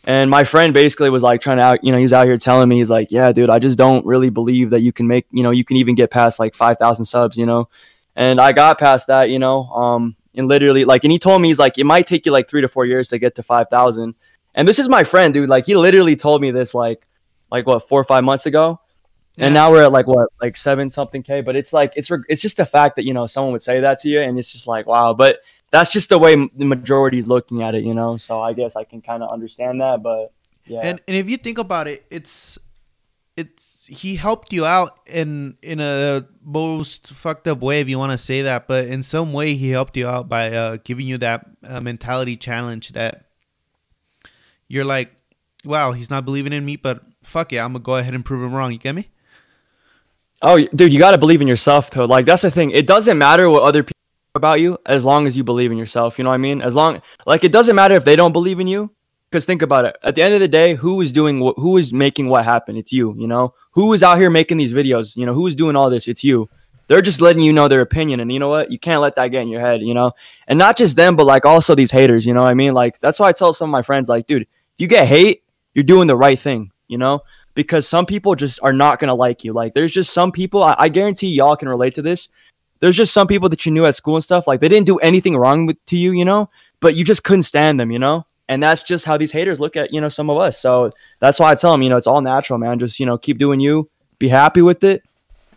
And 0.07 0.31
my 0.31 0.45
friend 0.45 0.73
basically 0.73 1.09
was 1.09 1.21
like 1.21 1.41
trying 1.41 1.57
to 1.57 1.63
out, 1.63 1.83
you 1.83 1.91
know, 1.91 1.97
he's 1.97 2.13
out 2.13 2.25
here 2.25 2.37
telling 2.37 2.69
me, 2.69 2.77
he's 2.77 2.89
like, 2.89 3.11
yeah, 3.11 3.33
dude, 3.33 3.49
I 3.49 3.59
just 3.59 3.77
don't 3.77 4.05
really 4.05 4.29
believe 4.29 4.69
that 4.69 4.79
you 4.79 4.93
can 4.93 5.05
make, 5.05 5.27
you 5.31 5.43
know, 5.43 5.51
you 5.51 5.65
can 5.65 5.75
even 5.75 5.95
get 5.95 6.11
past 6.11 6.39
like 6.39 6.55
5,000 6.55 7.03
subs, 7.03 7.35
you 7.35 7.45
know? 7.45 7.67
And 8.15 8.39
I 8.39 8.53
got 8.53 8.79
past 8.79 9.07
that, 9.07 9.29
you 9.29 9.37
know, 9.37 9.65
um, 9.65 10.15
and 10.33 10.47
literally 10.47 10.85
like, 10.85 11.03
and 11.03 11.11
he 11.11 11.19
told 11.19 11.41
me, 11.41 11.49
he's 11.49 11.59
like, 11.59 11.77
it 11.77 11.83
might 11.83 12.07
take 12.07 12.25
you 12.25 12.31
like 12.31 12.47
three 12.47 12.61
to 12.61 12.69
four 12.69 12.85
years 12.85 13.09
to 13.09 13.19
get 13.19 13.35
to 13.35 13.43
5,000. 13.43 14.15
And 14.55 14.65
this 14.65 14.79
is 14.79 14.87
my 14.87 15.03
friend, 15.03 15.33
dude. 15.33 15.49
Like 15.49 15.65
he 15.65 15.75
literally 15.75 16.15
told 16.15 16.41
me 16.41 16.51
this 16.51 16.73
like, 16.73 17.05
like 17.51 17.67
what, 17.67 17.89
four 17.89 17.99
or 17.99 18.05
five 18.05 18.23
months 18.23 18.45
ago. 18.45 18.79
And 19.37 19.53
now 19.53 19.71
we're 19.71 19.83
at 19.83 19.91
like 19.91 20.07
what, 20.07 20.29
like 20.41 20.55
seven 20.55 20.89
something 20.89 21.21
K, 21.21 21.41
but 21.41 21.57
it's 21.57 21.73
like, 21.73 21.91
it's, 21.97 22.09
it's 22.29 22.41
just 22.41 22.55
the 22.55 22.65
fact 22.65 22.95
that, 22.95 23.03
you 23.03 23.13
know, 23.13 23.27
someone 23.27 23.51
would 23.51 23.61
say 23.61 23.81
that 23.81 23.99
to 23.99 24.07
you 24.07 24.21
and 24.21 24.39
it's 24.39 24.53
just 24.53 24.69
like, 24.69 24.87
wow. 24.87 25.13
But 25.13 25.39
that's 25.71 25.91
just 25.91 26.09
the 26.09 26.17
way 26.17 26.35
the 26.35 26.65
majority 26.65 27.17
is 27.17 27.27
looking 27.27 27.61
at 27.61 27.75
it, 27.75 27.83
you 27.83 27.93
know? 27.93 28.17
So 28.17 28.41
I 28.41 28.53
guess 28.53 28.75
I 28.75 28.83
can 28.83 29.01
kind 29.01 29.23
of 29.23 29.31
understand 29.31 29.81
that, 29.81 30.01
but 30.01 30.33
yeah. 30.65 30.81
And 30.81 31.01
and 31.07 31.17
if 31.17 31.29
you 31.29 31.37
think 31.37 31.57
about 31.57 31.87
it, 31.87 32.05
it's 32.09 32.57
it's 33.35 33.85
he 33.85 34.15
helped 34.15 34.51
you 34.51 34.65
out 34.65 34.99
in 35.07 35.57
in 35.61 35.79
a 35.79 36.25
most 36.43 37.07
fucked 37.07 37.47
up 37.47 37.59
way 37.59 37.79
if 37.79 37.87
you 37.87 37.97
want 37.97 38.11
to 38.11 38.17
say 38.17 38.41
that, 38.41 38.67
but 38.67 38.85
in 38.85 39.03
some 39.03 39.33
way 39.33 39.55
he 39.55 39.69
helped 39.69 39.95
you 39.95 40.07
out 40.07 40.27
by 40.27 40.51
uh, 40.51 40.77
giving 40.83 41.07
you 41.07 41.17
that 41.19 41.45
uh, 41.63 41.79
mentality 41.79 42.35
challenge 42.35 42.89
that 42.89 43.25
you're 44.67 44.85
like, 44.85 45.11
wow, 45.63 45.93
he's 45.93 46.09
not 46.09 46.25
believing 46.25 46.51
in 46.51 46.65
me, 46.65 46.75
but 46.75 47.01
fuck 47.23 47.51
yeah, 47.51 47.63
I'm 47.63 47.73
gonna 47.73 47.83
go 47.83 47.95
ahead 47.95 48.13
and 48.13 48.25
prove 48.25 48.43
him 48.43 48.53
wrong. 48.53 48.71
You 48.71 48.79
get 48.79 48.95
me? 48.95 49.09
Oh, 50.41 50.59
dude, 50.75 50.93
you 50.93 50.99
got 50.99 51.11
to 51.11 51.17
believe 51.17 51.41
in 51.41 51.47
yourself, 51.47 51.89
though. 51.89 52.05
Like 52.05 52.25
that's 52.25 52.43
the 52.43 52.51
thing. 52.51 52.71
It 52.71 52.85
doesn't 52.85 53.17
matter 53.17 53.49
what 53.49 53.63
other 53.63 53.83
people 53.83 53.96
about 54.37 54.61
you 54.61 54.77
as 54.85 55.03
long 55.03 55.27
as 55.27 55.35
you 55.35 55.43
believe 55.43 55.71
in 55.71 55.77
yourself. 55.77 56.17
You 56.17 56.23
know 56.23 56.29
what 56.29 56.35
I 56.35 56.37
mean? 56.37 56.61
As 56.61 56.73
long 56.73 57.01
like 57.25 57.43
it 57.43 57.51
doesn't 57.51 57.75
matter 57.75 57.95
if 57.95 58.05
they 58.05 58.15
don't 58.15 58.31
believe 58.31 58.59
in 58.59 58.67
you. 58.67 58.91
Because 59.29 59.45
think 59.45 59.61
about 59.61 59.83
it. 59.83 59.97
At 60.03 60.15
the 60.15 60.21
end 60.21 60.33
of 60.35 60.39
the 60.39 60.47
day, 60.47 60.75
who 60.75 61.01
is 61.01 61.11
doing 61.11 61.41
what? 61.41 61.55
Who 61.57 61.77
is 61.77 61.91
making 61.91 62.29
what 62.29 62.45
happen? 62.45 62.77
It's 62.77 62.93
you. 62.93 63.13
You 63.17 63.27
know 63.27 63.53
who 63.71 63.91
is 63.93 64.01
out 64.01 64.17
here 64.17 64.29
making 64.29 64.57
these 64.57 64.71
videos? 64.71 65.17
You 65.17 65.25
know 65.25 65.33
who 65.33 65.47
is 65.47 65.55
doing 65.55 65.75
all 65.75 65.89
this? 65.89 66.07
It's 66.07 66.23
you. 66.23 66.49
They're 66.87 67.01
just 67.01 67.19
letting 67.19 67.43
you 67.43 67.51
know 67.51 67.67
their 67.67 67.81
opinion, 67.81 68.21
and 68.21 68.31
you 68.31 68.39
know 68.39 68.47
what? 68.47 68.71
You 68.71 68.79
can't 68.79 69.01
let 69.01 69.17
that 69.17 69.27
get 69.27 69.41
in 69.41 69.49
your 69.49 69.59
head. 69.59 69.81
You 69.81 69.93
know, 69.93 70.13
and 70.47 70.57
not 70.57 70.77
just 70.77 70.95
them, 70.95 71.17
but 71.17 71.25
like 71.25 71.45
also 71.45 71.75
these 71.75 71.91
haters. 71.91 72.25
You 72.25 72.33
know 72.33 72.43
what 72.43 72.51
I 72.51 72.53
mean? 72.53 72.73
Like 72.73 72.99
that's 72.99 73.19
why 73.19 73.27
I 73.27 73.33
tell 73.33 73.53
some 73.53 73.69
of 73.69 73.73
my 73.73 73.81
friends, 73.81 74.07
like, 74.07 74.27
dude, 74.27 74.43
if 74.43 74.47
you 74.77 74.87
get 74.87 75.07
hate, 75.07 75.43
you're 75.73 75.83
doing 75.83 76.07
the 76.07 76.15
right 76.15 76.39
thing. 76.39 76.71
You 76.87 76.97
know, 76.97 77.21
because 77.53 77.85
some 77.85 78.05
people 78.05 78.33
just 78.35 78.61
are 78.63 78.71
not 78.71 78.99
gonna 78.99 79.13
like 79.13 79.43
you. 79.43 79.51
Like 79.51 79.73
there's 79.73 79.91
just 79.91 80.13
some 80.13 80.31
people 80.31 80.63
I, 80.63 80.75
I 80.77 80.89
guarantee 80.89 81.27
y'all 81.27 81.57
can 81.57 81.67
relate 81.67 81.95
to 81.95 82.01
this. 82.01 82.29
There's 82.79 82.95
just 82.95 83.13
some 83.13 83.27
people 83.27 83.49
that 83.49 83.65
you 83.65 83.71
knew 83.71 83.85
at 83.85 83.95
school 83.95 84.15
and 84.15 84.23
stuff. 84.23 84.47
Like 84.47 84.59
they 84.59 84.69
didn't 84.69 84.85
do 84.85 84.97
anything 84.97 85.35
wrong 85.35 85.65
with 85.65 85.83
to 85.87 85.97
you, 85.97 86.11
you 86.11 86.25
know, 86.25 86.49
but 86.79 86.95
you 86.95 87.03
just 87.03 87.23
couldn't 87.23 87.43
stand 87.43 87.79
them, 87.79 87.91
you 87.91 87.99
know. 87.99 88.25
And 88.49 88.63
that's 88.63 88.83
just 88.83 89.05
how 89.05 89.17
these 89.17 89.31
haters 89.31 89.59
look 89.59 89.75
at 89.75 89.91
you 89.93 89.99
know 89.99 90.09
some 90.09 90.29
of 90.29 90.37
us. 90.37 90.59
So 90.59 90.91
that's 91.19 91.39
why 91.39 91.51
I 91.51 91.55
tell 91.55 91.71
them, 91.71 91.81
you 91.81 91.89
know, 91.89 91.97
it's 91.97 92.07
all 92.07 92.21
natural, 92.21 92.59
man. 92.59 92.79
Just 92.79 92.99
you 92.99 93.05
know, 93.05 93.17
keep 93.17 93.37
doing 93.37 93.59
you, 93.59 93.89
be 94.19 94.29
happy 94.29 94.61
with 94.61 94.83
it, 94.83 95.03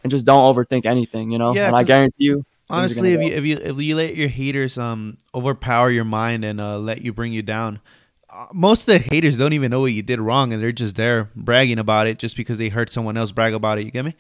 and 0.02 0.10
just 0.10 0.26
don't 0.26 0.54
overthink 0.54 0.86
anything, 0.86 1.30
you 1.30 1.38
know. 1.38 1.54
Yeah, 1.54 1.68
and 1.68 1.76
I 1.76 1.84
guarantee 1.84 2.24
you, 2.24 2.44
Honestly, 2.70 3.14
if 3.14 3.20
you 3.20 3.32
if 3.32 3.44
you 3.44 3.56
if 3.56 3.80
you 3.80 3.96
let 3.96 4.14
your 4.14 4.28
haters 4.28 4.78
um 4.78 5.18
overpower 5.34 5.90
your 5.90 6.04
mind 6.04 6.44
and 6.44 6.60
uh, 6.60 6.78
let 6.78 7.02
you 7.02 7.12
bring 7.12 7.32
you 7.32 7.42
down, 7.42 7.80
uh, 8.30 8.46
most 8.52 8.82
of 8.82 8.86
the 8.86 8.98
haters 8.98 9.36
don't 9.36 9.52
even 9.52 9.70
know 9.70 9.80
what 9.80 9.92
you 9.92 10.02
did 10.02 10.20
wrong, 10.20 10.52
and 10.52 10.62
they're 10.62 10.70
just 10.70 10.94
there 10.94 11.30
bragging 11.34 11.80
about 11.80 12.06
it 12.06 12.18
just 12.18 12.36
because 12.36 12.58
they 12.58 12.68
heard 12.68 12.92
someone 12.92 13.16
else 13.16 13.32
brag 13.32 13.54
about 13.54 13.78
it. 13.78 13.84
You 13.84 13.90
get 13.90 14.04
me? 14.04 14.14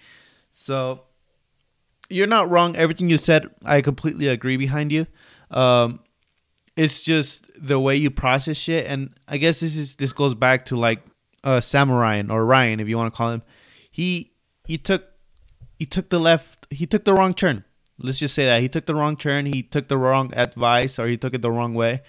So 0.52 1.02
you're 2.10 2.26
not 2.26 2.50
wrong. 2.50 2.76
Everything 2.76 3.08
you 3.08 3.18
said, 3.18 3.48
I 3.64 3.80
completely 3.80 4.28
agree 4.28 4.56
behind 4.56 4.92
you. 4.92 5.06
Um, 5.50 6.00
it's 6.76 7.02
just 7.02 7.50
the 7.56 7.80
way 7.80 7.96
you 7.96 8.10
process 8.10 8.56
shit, 8.56 8.86
and 8.86 9.14
I 9.28 9.38
guess 9.38 9.60
this 9.60 9.76
is 9.76 9.96
this 9.96 10.12
goes 10.12 10.34
back 10.34 10.66
to 10.66 10.76
like 10.76 11.02
uh 11.44 11.60
Samurai 11.60 12.22
or 12.28 12.44
Ryan, 12.44 12.80
if 12.80 12.88
you 12.88 12.96
want 12.96 13.12
to 13.12 13.16
call 13.16 13.32
him. 13.32 13.42
He 13.90 14.32
he 14.64 14.78
took 14.78 15.04
he 15.78 15.86
took 15.86 16.10
the 16.10 16.20
left 16.20 16.66
he 16.70 16.86
took 16.86 17.04
the 17.04 17.14
wrong 17.14 17.34
turn 17.34 17.64
let's 17.98 18.18
just 18.18 18.34
say 18.34 18.44
that 18.44 18.60
he 18.60 18.68
took 18.68 18.86
the 18.86 18.94
wrong 18.94 19.16
turn 19.16 19.46
he 19.46 19.62
took 19.62 19.88
the 19.88 19.96
wrong 19.98 20.32
advice 20.34 20.98
or 20.98 21.06
he 21.06 21.16
took 21.16 21.34
it 21.34 21.42
the 21.42 21.50
wrong 21.50 21.74
way 21.74 22.02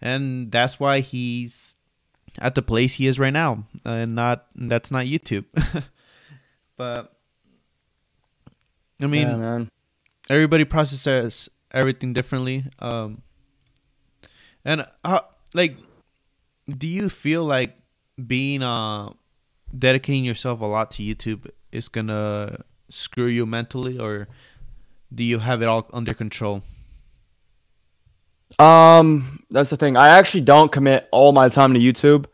and 0.00 0.50
that's 0.50 0.80
why 0.80 1.00
he's 1.00 1.76
at 2.38 2.54
the 2.54 2.62
place 2.62 2.94
he 2.94 3.06
is 3.06 3.18
right 3.18 3.32
now 3.32 3.64
and 3.84 4.14
not 4.14 4.46
that's 4.54 4.90
not 4.90 5.06
youtube 5.06 5.44
but 6.76 7.19
i 9.00 9.06
mean 9.06 9.28
yeah, 9.28 9.36
man. 9.36 9.68
everybody 10.28 10.64
processes 10.64 11.48
everything 11.72 12.12
differently 12.12 12.64
um 12.78 13.22
and 14.64 14.84
how 15.04 15.24
like 15.54 15.76
do 16.68 16.86
you 16.86 17.08
feel 17.08 17.44
like 17.44 17.76
being 18.26 18.62
uh 18.62 19.08
dedicating 19.76 20.24
yourself 20.24 20.60
a 20.60 20.66
lot 20.66 20.90
to 20.90 21.02
youtube 21.02 21.48
is 21.72 21.88
gonna 21.88 22.62
screw 22.88 23.26
you 23.26 23.46
mentally 23.46 23.98
or 23.98 24.28
do 25.14 25.22
you 25.22 25.38
have 25.38 25.62
it 25.62 25.68
all 25.68 25.88
under 25.92 26.14
control 26.14 26.62
Um, 28.58 29.42
that's 29.50 29.70
the 29.70 29.76
thing. 29.76 29.96
I 29.96 30.08
actually 30.08 30.42
don't 30.42 30.70
commit 30.70 31.08
all 31.12 31.32
my 31.32 31.48
time 31.48 31.72
to 31.74 31.80
YouTube. 31.80 32.26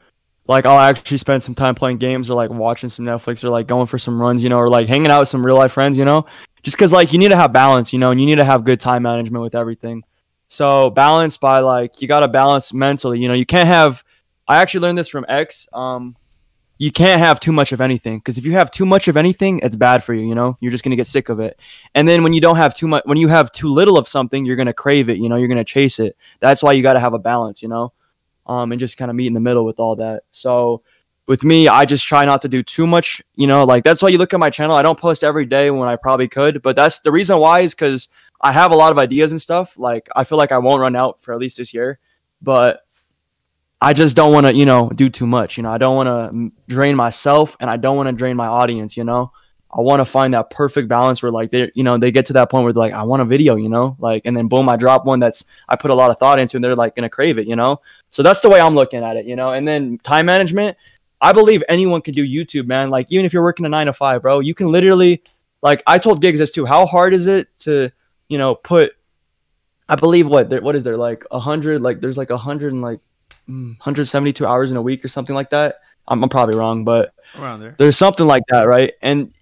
Like 0.49 0.67
I'll 0.67 0.79
actually 0.79 1.19
spend 1.19 1.43
some 1.43 1.55
time 1.55 1.75
playing 1.75 1.99
games 1.99 2.31
or 2.31 2.35
like 2.35 2.51
watching 2.51 2.89
some 2.89 3.05
Netflix 3.05 3.45
or 3.45 3.51
like 3.51 3.67
going 3.67 3.87
for 3.87 3.99
some 3.99 4.21
runs, 4.21 4.43
you 4.43 4.49
know, 4.49 4.59
or 4.59 4.69
like 4.69 4.89
hanging 4.89 5.11
out 5.11 5.21
with 5.21 5.29
some 5.29 5.45
real 5.45 5.57
life 5.57 5.73
friends, 5.73 5.99
you 5.99 6.05
know. 6.05 6.27
Just 6.67 6.79
cuz 6.79 6.93
like 6.93 7.13
you 7.13 7.21
need 7.21 7.29
to 7.29 7.37
have 7.37 7.53
balance, 7.53 7.93
you 7.93 8.01
know, 8.01 8.11
and 8.11 8.19
you 8.21 8.27
need 8.27 8.35
to 8.35 8.45
have 8.45 8.65
good 8.65 8.81
time 8.81 9.05
management 9.05 9.41
with 9.41 9.55
everything. 9.55 10.03
So, 10.49 10.91
balance 10.91 11.37
by 11.37 11.61
like 11.61 12.03
you 12.03 12.09
got 12.09 12.21
to 12.21 12.29
balance 12.29 12.73
mentally, 12.75 13.21
you 13.21 13.29
know. 13.29 13.35
You 13.35 13.47
can't 13.47 13.69
have 13.69 14.03
I 14.49 14.57
actually 14.57 14.81
learned 14.81 14.99
this 14.99 15.07
from 15.07 15.25
X. 15.29 15.69
Um 15.73 16.17
you 16.77 16.91
can't 16.91 17.21
have 17.21 17.39
too 17.39 17.53
much 17.53 17.71
of 17.71 17.81
anything 17.81 18.19
because 18.19 18.37
if 18.37 18.45
you 18.45 18.51
have 18.55 18.73
too 18.73 18.85
much 18.85 19.07
of 19.07 19.17
anything, 19.17 19.61
it's 19.63 19.77
bad 19.77 20.03
for 20.03 20.13
you, 20.13 20.27
you 20.27 20.35
know. 20.35 20.59
You're 20.59 20.73
just 20.73 20.83
to 20.83 20.97
get 20.97 21.07
sick 21.07 21.29
of 21.29 21.39
it. 21.39 21.57
And 21.95 22.09
then 22.09 22.25
when 22.25 22.33
you 22.33 22.41
don't 22.41 22.57
have 22.57 22.75
too 22.75 22.89
much 22.89 23.05
when 23.07 23.17
you 23.17 23.29
have 23.29 23.53
too 23.53 23.69
little 23.69 23.97
of 23.97 24.09
something, 24.09 24.45
you're 24.45 24.57
to 24.67 24.73
crave 24.73 25.09
it, 25.09 25.19
you 25.19 25.29
know, 25.29 25.37
you're 25.37 25.47
to 25.59 25.63
chase 25.63 26.01
it 26.01 26.17
that's 26.41 26.65
why 26.65 26.73
you 26.73 26.83
got 26.83 26.95
to 26.95 27.01
have 27.01 27.15
a 27.15 27.21
balance, 27.21 27.63
you 27.63 27.69
know, 27.69 27.93
um, 28.49 28.73
and 28.73 28.81
just 28.81 28.97
kind 28.97 29.09
of 29.09 29.15
meet 29.15 29.29
in 29.29 29.35
the 29.35 29.47
middle 29.49 29.65
with 29.65 29.79
all 29.79 29.95
that. 29.95 30.25
So 30.33 30.83
with 31.27 31.43
me, 31.43 31.69
I 31.69 31.85
just 31.85 32.07
try 32.07 32.25
not 32.25 32.43
to 32.43 32.49
do 32.49 32.63
too 32.63 32.87
much, 32.87 33.21
you 33.35 33.47
know, 33.47 33.65
like 33.65 33.83
that's 33.85 34.03
why 34.03 34.09
you 34.11 34.19
look 34.19 34.33
at 34.33 34.41
my 34.41 34.51
channel. 34.51 34.77
I 34.77 34.83
don't 34.83 34.99
post 34.99 35.25
every 35.25 35.45
day 35.45 35.71
when 35.71 35.89
I 35.89 35.97
probably 35.97 36.29
could, 36.29 36.63
but 36.63 36.77
that's 36.77 37.01
the 37.01 37.11
reason 37.11 37.39
why 37.39 37.61
is 37.61 37.75
because 37.75 38.09
I 38.41 38.53
have 38.53 38.71
a 38.71 38.77
lot 38.77 38.93
of 38.93 38.99
ideas 38.99 39.33
and 39.33 39.43
stuff. 39.43 39.77
Like 39.77 40.09
I 40.15 40.25
feel 40.25 40.39
like 40.39 40.53
I 40.53 40.59
won't 40.59 40.81
run 40.81 40.95
out 40.95 41.21
for 41.21 41.35
at 41.35 41.41
least 41.41 41.57
this 41.57 41.75
year, 41.75 41.99
but 42.41 42.83
I 43.81 43.93
just 43.93 44.17
don't 44.17 44.33
want 44.33 44.47
to, 44.47 44.55
you 44.55 44.67
know, 44.67 44.89
do 44.91 45.11
too 45.11 45.27
much. 45.27 45.57
You 45.57 45.65
know, 45.65 45.71
I 45.71 45.79
don't 45.79 45.97
want 45.97 46.09
to 46.09 46.53
drain 46.73 46.97
myself 46.97 47.57
and 47.61 47.69
I 47.69 47.77
don't 47.77 47.97
want 47.97 48.09
to 48.09 48.13
drain 48.13 48.37
my 48.37 48.47
audience, 48.47 48.97
you 48.97 49.05
know. 49.05 49.33
I 49.77 49.81
want 49.81 50.01
to 50.01 50.05
find 50.05 50.33
that 50.33 50.49
perfect 50.49 50.89
balance 50.89 51.23
where 51.23 51.33
like 51.33 51.51
they, 51.51 51.71
you 51.75 51.83
know, 51.83 51.99
they 51.99 52.11
get 52.11 52.25
to 52.27 52.33
that 52.35 52.51
point 52.51 52.65
where 52.65 52.73
they're 52.73 52.81
like, 52.81 52.95
I 52.95 53.03
want 53.03 53.21
a 53.21 53.27
video, 53.27 53.57
you 53.57 53.69
know, 53.69 53.97
like, 53.99 54.23
and 54.25 54.35
then 54.35 54.49
boom, 54.49 54.69
I 54.69 54.77
drop 54.77 55.05
one 55.05 55.21
that's 55.21 55.45
I 55.69 55.77
put 55.77 55.91
a 55.91 55.95
lot 55.95 56.11
of 56.11 56.19
thought 56.19 56.39
into, 56.39 56.57
and 56.57 56.65
they're 56.65 56.77
like 56.77 56.95
gonna 56.95 57.11
crave 57.11 57.37
it, 57.37 57.47
you 57.47 57.57
know. 57.57 57.83
So 58.11 58.23
that's 58.23 58.41
the 58.41 58.49
way 58.49 58.61
I'm 58.61 58.75
looking 58.75 59.05
at 59.05 59.17
it, 59.17 59.27
you 59.27 59.37
know. 59.37 59.53
And 59.53 59.69
then 59.69 59.99
time 59.99 60.27
management, 60.27 60.79
I 61.21 61.33
believe 61.33 61.63
anyone 61.69 62.03
can 62.03 62.15
do 62.15 62.27
YouTube, 62.27 62.67
man. 62.67 62.91
Like 62.91 63.07
even 63.11 63.25
if 63.25 63.33
you're 63.33 63.43
working 63.43 63.67
a 63.67 63.69
nine 63.69 63.87
to 63.87 63.93
five, 63.93 64.23
bro, 64.23 64.41
you 64.41 64.55
can 64.55 64.71
literally, 64.71 65.23
like, 65.63 65.83
I 65.87 65.99
told 65.99 66.21
Gigs 66.21 66.39
this 66.39 66.51
too. 66.51 66.67
How 66.67 66.87
hard 66.87 67.15
is 67.15 67.27
it 67.27 67.49
to, 67.61 67.91
you 68.29 68.39
know, 68.39 68.55
put 68.55 68.93
I 69.89 69.95
believe 69.95 70.27
what 70.27 70.51
there, 70.51 70.61
what 70.61 70.75
is 70.75 70.83
there 70.83 70.97
like 70.97 71.25
a 71.31 71.39
hundred 71.39 71.81
like 71.81 72.01
there's 72.01 72.19
like 72.19 72.31
a 72.31 72.37
hundred 72.37 72.73
and 72.73 72.83
like 72.83 73.01
mm, 73.49 73.69
172 73.79 74.45
hours 74.45 74.71
in 74.71 74.77
a 74.77 74.83
week 74.83 75.05
or 75.05 75.09
something 75.09 75.35
like 75.35 75.51
that. 75.51 75.77
I'm, 76.09 76.23
I'm 76.23 76.29
probably 76.29 76.59
wrong, 76.59 76.85
but 76.85 77.15
Around 77.39 77.61
there. 77.61 77.75
there's 77.79 77.97
something 77.97 78.27
like 78.27 78.43
that, 78.49 78.63
right? 78.63 78.93
And 79.03 79.33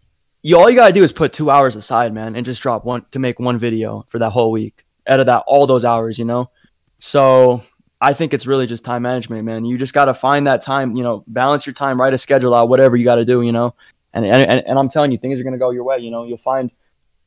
you 0.43 0.59
all 0.59 0.69
you 0.69 0.77
gotta 0.77 0.93
do 0.93 1.03
is 1.03 1.13
put 1.13 1.33
two 1.33 1.51
hours 1.51 1.77
aside, 1.77 2.13
man, 2.13 2.37
and 2.37 2.45
just 2.45 2.63
drop 2.63 2.85
one 2.85 3.07
to 3.13 3.19
make 3.19 3.39
one 3.41 3.57
video 3.59 4.05
for 4.09 4.19
that 4.19 4.31
whole 4.31 4.51
week. 4.51 4.85
Out 5.07 5.21
of 5.21 5.27
that, 5.27 5.45
all 5.47 5.67
those 5.67 5.85
hours, 5.85 6.19
you 6.19 6.25
know. 6.25 6.51
So 6.99 7.63
I 8.05 8.13
think 8.13 8.35
it's 8.35 8.47
really 8.47 8.67
just 8.67 8.85
time 8.85 9.01
management, 9.01 9.45
man. 9.47 9.65
You 9.65 9.79
just 9.79 9.95
gotta 9.95 10.13
find 10.13 10.47
that 10.47 10.61
time, 10.61 10.95
you 10.95 11.03
know, 11.03 11.25
balance 11.27 11.65
your 11.65 11.73
time, 11.73 11.99
write 11.99 12.13
a 12.13 12.19
schedule 12.19 12.53
out, 12.53 12.69
whatever 12.69 12.97
you 12.97 13.05
gotta 13.05 13.25
do, 13.25 13.41
you 13.41 13.51
know. 13.51 13.75
And 14.13 14.27
and, 14.27 14.47
and, 14.47 14.63
and 14.67 14.79
I'm 14.79 14.91
telling 14.91 15.11
you, 15.11 15.17
things 15.17 15.41
are 15.41 15.43
gonna 15.43 15.57
go 15.57 15.71
your 15.71 15.85
way. 15.85 15.99
You 16.01 16.11
know, 16.11 16.25
you'll 16.25 16.37
find 16.37 16.71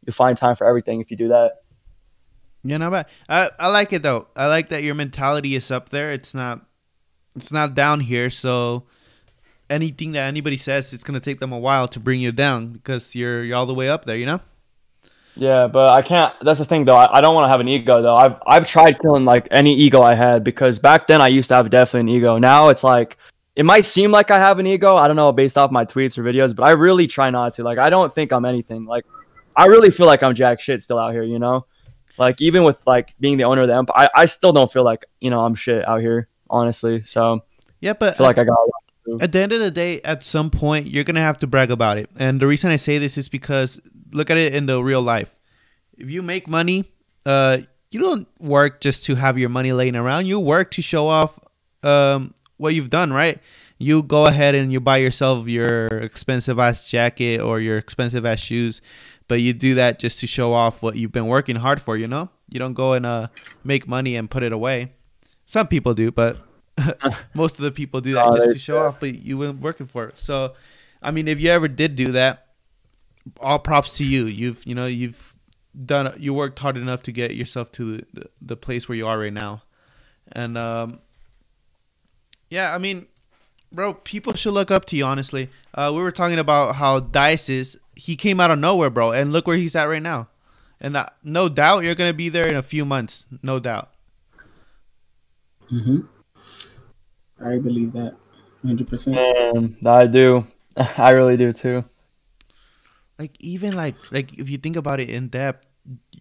you'll 0.06 0.14
find 0.14 0.38
time 0.38 0.56
for 0.56 0.68
everything 0.68 1.02
if 1.02 1.10
you 1.10 1.18
do 1.18 1.30
that. 1.30 1.64
Yeah, 2.64 2.78
not 2.78 2.92
bad. 2.92 3.08
I 3.28 3.50
I 3.60 3.70
like 3.70 3.92
it 3.92 4.04
though. 4.04 4.28
I 4.36 4.46
like 4.48 4.70
that 4.70 4.84
your 4.84 4.94
mentality 4.94 5.56
is 5.56 5.72
up 5.72 5.90
there. 5.90 6.12
It's 6.12 6.36
not 6.36 6.64
it's 7.36 7.52
not 7.52 7.74
down 7.74 8.02
here. 8.02 8.30
So 8.30 8.84
anything 9.72 10.12
that 10.12 10.28
anybody 10.28 10.58
says, 10.58 10.94
it's 10.94 11.04
gonna 11.04 11.20
take 11.20 11.40
them 11.40 11.52
a 11.52 11.60
while 11.60 11.88
to 11.88 12.00
bring 12.00 12.22
you 12.22 12.32
down 12.32 12.74
because 12.74 13.16
you're 13.16 13.44
you're 13.44 13.58
all 13.58 13.66
the 13.66 13.74
way 13.74 13.90
up 13.90 14.06
there. 14.06 14.18
You 14.18 14.28
know. 14.28 14.42
Yeah, 15.38 15.68
but 15.68 15.92
I 15.92 16.02
can't. 16.02 16.34
That's 16.42 16.60
the 16.60 16.66
thing, 16.66 16.86
though. 16.86 16.96
I, 16.96 17.18
I 17.18 17.22
don't 17.22 17.36
want 17.36 17.46
to 17.46 17.50
have 17.50 17.60
an 17.60 17.68
ego, 17.68 18.02
though. 18.02 18.16
I've 18.16 18.36
I've 18.46 18.68
tried 18.68 19.00
killing 19.00 19.24
like 19.26 19.48
any 19.52 19.76
ego 19.76 20.02
I 20.02 20.16
had 20.16 20.44
because 20.44 20.80
back 20.80 21.08
then 21.08 21.22
I 21.22 21.28
used 21.28 21.50
to 21.50 21.56
have 21.56 21.70
definitely 21.70 22.12
an 22.12 22.18
ego. 22.18 22.38
Now 22.38 22.70
it's 22.70 22.84
like 22.84 23.18
it 23.56 23.64
might 23.66 23.86
seem 23.86 24.12
like 24.12 24.32
I 24.32 24.40
have 24.40 24.60
an 24.60 24.68
ego. 24.68 24.96
I 24.96 25.08
don't 25.08 25.16
know 25.16 25.32
based 25.32 25.58
off 25.58 25.72
my 25.72 25.86
tweets 25.86 26.18
or 26.18 26.24
videos, 26.24 26.56
but 26.56 26.64
I 26.64 26.72
really 26.72 27.08
try 27.08 27.30
not 27.30 27.54
to. 27.56 27.64
Like 27.64 27.78
I 27.78 27.90
don't 27.90 28.12
think 28.14 28.32
I'm 28.32 28.46
anything. 28.46 28.86
Like 28.86 29.06
I 29.56 29.66
really 29.68 29.92
feel 29.92 30.06
like 30.08 30.24
I'm 30.24 30.34
jack 30.34 30.60
shit 30.60 30.82
still 30.82 30.98
out 30.98 31.14
here. 31.14 31.24
You 31.24 31.40
know, 31.40 31.66
like 32.18 32.42
even 32.42 32.64
with 32.64 32.82
like 32.88 33.14
being 33.20 33.38
the 33.38 33.44
owner 33.44 33.62
of 33.62 33.68
the 33.68 33.76
empire, 33.76 34.10
I, 34.16 34.22
I 34.24 34.26
still 34.26 34.54
don't 34.54 34.72
feel 34.72 34.84
like 34.84 35.06
you 35.22 35.30
know 35.30 35.46
I'm 35.46 35.56
shit 35.56 35.88
out 35.88 36.02
here. 36.02 36.28
Honestly, 36.50 37.04
so 37.04 37.44
Yeah, 37.82 37.92
I 37.92 37.94
but 37.94 38.18
feel 38.18 38.26
like 38.26 38.38
I 38.38 38.46
got. 38.46 38.58
at 39.20 39.32
the 39.34 39.40
end 39.40 39.52
of 39.52 39.60
the 39.60 39.70
day, 39.70 40.02
at 40.02 40.24
some 40.24 40.50
point, 40.50 40.88
you're 40.88 41.04
gonna 41.04 41.20
have 41.20 41.38
to 41.40 41.48
brag 41.48 41.72
about 41.72 41.98
it. 41.98 42.10
And 42.18 42.40
the 42.40 42.48
reason 42.48 42.72
I 42.72 42.78
say 42.78 42.98
this 42.98 43.18
is 43.18 43.28
because 43.28 43.80
look 44.12 44.30
at 44.30 44.38
it 44.38 44.54
in 44.54 44.66
the 44.66 44.82
real 44.82 45.02
life. 45.02 45.36
If 45.98 46.10
you 46.10 46.22
make 46.22 46.48
money, 46.48 46.86
uh, 47.26 47.60
you 47.92 48.00
don't 48.00 48.28
work 48.40 48.82
just 48.82 49.06
to 49.06 49.16
have 49.16 49.38
your 49.38 49.50
money 49.50 49.72
laying 49.72 49.96
around. 49.96 50.28
You 50.28 50.40
work 50.40 50.72
to 50.72 50.82
show 50.82 51.08
off 51.08 51.40
um, 51.84 52.34
what 52.58 52.76
you've 52.76 52.90
done, 52.90 53.12
right? 53.14 53.40
You 53.78 54.04
go 54.04 54.26
ahead 54.26 54.56
and 54.56 54.72
you 54.72 54.80
buy 54.80 54.98
yourself 54.98 55.48
your 55.48 55.88
expensive 55.88 56.60
ass 56.60 56.84
jacket 56.84 57.40
or 57.40 57.60
your 57.60 57.78
expensive 57.78 58.26
ass 58.26 58.40
shoes, 58.40 58.82
but 59.28 59.42
you 59.42 59.54
do 59.54 59.76
that 59.76 60.00
just 60.00 60.20
to 60.20 60.28
show 60.28 60.54
off 60.54 60.82
what 60.82 60.96
you've 60.96 61.12
been 61.12 61.28
working 61.28 61.58
hard 61.58 61.82
for. 61.82 61.96
You 61.96 62.08
know, 62.08 62.30
you 62.50 62.60
don't 62.60 62.74
go 62.74 62.94
and 62.94 63.06
uh, 63.06 63.28
make 63.64 63.88
money 63.88 64.16
and 64.16 64.30
put 64.30 64.44
it 64.44 64.52
away. 64.52 64.94
Some 65.46 65.68
people 65.68 65.94
do, 65.94 66.12
but 66.12 66.38
most 67.34 67.58
of 67.58 67.62
the 67.62 67.72
people 67.72 68.02
do 68.02 68.14
that 68.14 68.34
just 68.34 68.54
to 68.54 68.60
show 68.60 68.80
off, 68.86 69.00
but 69.00 69.14
you 69.16 69.38
weren't 69.38 69.62
working 69.62 69.86
for 69.86 70.08
it. 70.08 70.20
So, 70.20 70.54
I 71.02 71.12
mean, 71.12 71.28
if 71.28 71.40
you 71.40 71.50
ever 71.50 71.68
did 71.68 71.96
do 71.96 72.12
that, 72.14 72.47
all 73.40 73.60
props 73.60 73.98
to 73.98 74.04
you. 74.06 74.26
You've 74.26 74.66
you 74.66 74.76
know 74.76 74.86
you've 74.86 75.34
done 75.86 76.14
you 76.18 76.34
worked 76.34 76.60
hard 76.60 76.78
enough 76.78 77.04
to 77.04 77.12
get 77.12 77.36
yourself 77.36 77.72
to 77.74 77.98
the, 77.98 78.06
the, 78.14 78.30
the 78.42 78.58
place 78.58 78.90
where 78.90 78.98
you 78.98 79.08
are 79.08 79.20
right 79.20 79.34
now, 79.34 79.64
and 80.32 80.58
um, 80.58 81.00
yeah, 82.50 82.74
I 82.74 82.78
mean, 82.78 83.08
bro, 83.72 83.94
people 83.94 84.34
should 84.34 84.54
look 84.54 84.72
up 84.72 84.86
to 84.86 84.96
you. 84.96 85.06
Honestly, 85.06 85.50
uh, 85.74 85.92
we 85.94 86.02
were 86.02 86.12
talking 86.12 86.40
about 86.40 86.76
how 86.76 87.00
Dice 87.00 87.50
is. 87.50 87.80
He 87.96 88.16
came 88.16 88.40
out 88.40 88.52
of 88.52 88.60
nowhere, 88.60 88.90
bro, 88.90 89.12
and 89.12 89.34
look 89.34 89.48
where 89.48 89.58
he's 89.58 89.76
at 89.76 89.86
right 89.86 90.02
now. 90.02 90.30
And 90.80 90.96
uh, 90.96 91.08
no 91.24 91.50
doubt 91.50 91.84
you're 91.84 91.96
gonna 91.96 92.14
be 92.14 92.30
there 92.30 92.48
in 92.48 92.56
a 92.56 92.64
few 92.64 92.86
months. 92.86 93.26
No 93.42 93.60
doubt. 93.60 93.90
hmm 95.70 96.00
I 97.44 97.58
believe 97.58 97.94
that, 97.94 98.16
hundred 98.64 98.88
percent. 98.88 99.18
I 99.86 100.08
do. 100.08 100.48
I 100.98 101.12
really 101.12 101.38
do 101.38 101.54
too. 101.54 101.84
Like 103.20 103.36
even 103.40 103.76
like 103.76 103.96
like 104.12 104.38
if 104.38 104.50
you 104.50 104.58
think 104.58 104.76
about 104.76 105.00
it 105.00 105.10
in 105.10 105.28
depth 105.28 105.66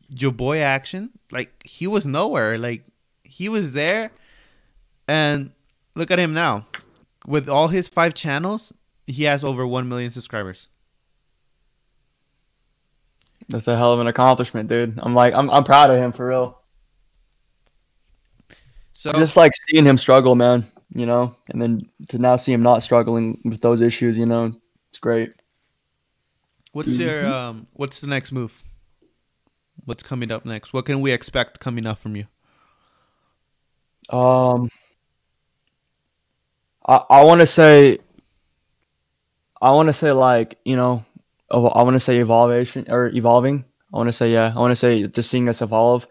your 0.09 0.32
boy 0.32 0.59
action 0.61 1.11
like 1.32 1.51
he 1.64 1.86
was 1.86 2.07
nowhere 2.07 2.57
like 2.57 2.84
he 3.24 3.49
was 3.49 3.72
there 3.72 4.12
and 5.09 5.53
look 5.94 6.11
at 6.11 6.18
him 6.18 6.32
now 6.32 6.66
with 7.26 7.49
all 7.49 7.68
his 7.68 7.88
five 7.88 8.14
channels 8.14 8.72
he 9.07 9.24
has 9.24 9.42
over 9.42 9.66
1 9.66 9.88
million 9.88 10.11
subscribers 10.11 10.68
That's 13.49 13.68
a 13.68 13.76
hell 13.76 13.92
of 13.92 14.01
an 14.01 14.07
accomplishment, 14.07 14.68
dude. 14.68 14.99
I'm 14.99 15.14
like, 15.14 15.34
I'm 15.34 15.51
I'm 15.51 15.64
proud 15.64 15.90
of 15.90 15.99
him 15.99 16.12
for 16.12 16.26
real. 16.26 16.59
so 18.92 19.12
just 19.12 19.36
like 19.36 19.53
seeing 19.68 19.86
him 19.86 19.99
struggle, 19.99 20.34
man, 20.34 20.66
you 20.92 21.07
know, 21.07 21.36
and 21.49 21.62
then 21.62 21.88
to 22.09 22.18
now 22.18 22.36
see 22.36 22.53
him 22.53 22.62
not 22.62 22.82
struggling 22.82 23.40
with 23.44 23.61
those 23.61 23.80
issues, 23.80 24.16
you 24.16 24.26
know, 24.26 24.53
it's 24.90 24.99
great. 24.99 25.34
What's 26.77 26.99
your 26.99 27.27
um 27.27 27.66
what's 27.72 28.01
the 28.01 28.07
next 28.07 28.33
move 28.33 28.62
what's 29.87 30.03
coming 30.03 30.31
up 30.31 30.45
next 30.45 30.72
what 30.72 30.85
can 30.85 31.01
we 31.01 31.11
expect 31.11 31.59
coming 31.59 31.87
up 31.87 31.99
from 31.99 32.14
you 32.16 32.27
Um, 34.09 34.70
I 36.87 37.05
I 37.11 37.24
want 37.24 37.41
to 37.41 37.47
say, 37.47 37.99
I 39.61 39.70
want 39.72 39.89
to 39.89 39.93
say 39.93 40.12
like 40.12 40.59
you 40.64 40.77
know, 40.77 41.05
I 41.51 41.83
want 41.83 41.95
to 41.95 42.01
say 42.01 42.20
evolution 42.20 42.87
or 42.89 43.09
evolving. 43.09 43.64
I 43.93 43.97
want 43.97 44.09
to 44.09 44.12
say 44.12 44.33
yeah, 44.33 44.53
I 44.55 44.59
want 44.59 44.72
to 44.72 44.77
say 44.77 45.07
just 45.07 45.31
seeing 45.31 45.49
us 45.49 45.62
evolve. 45.62 46.07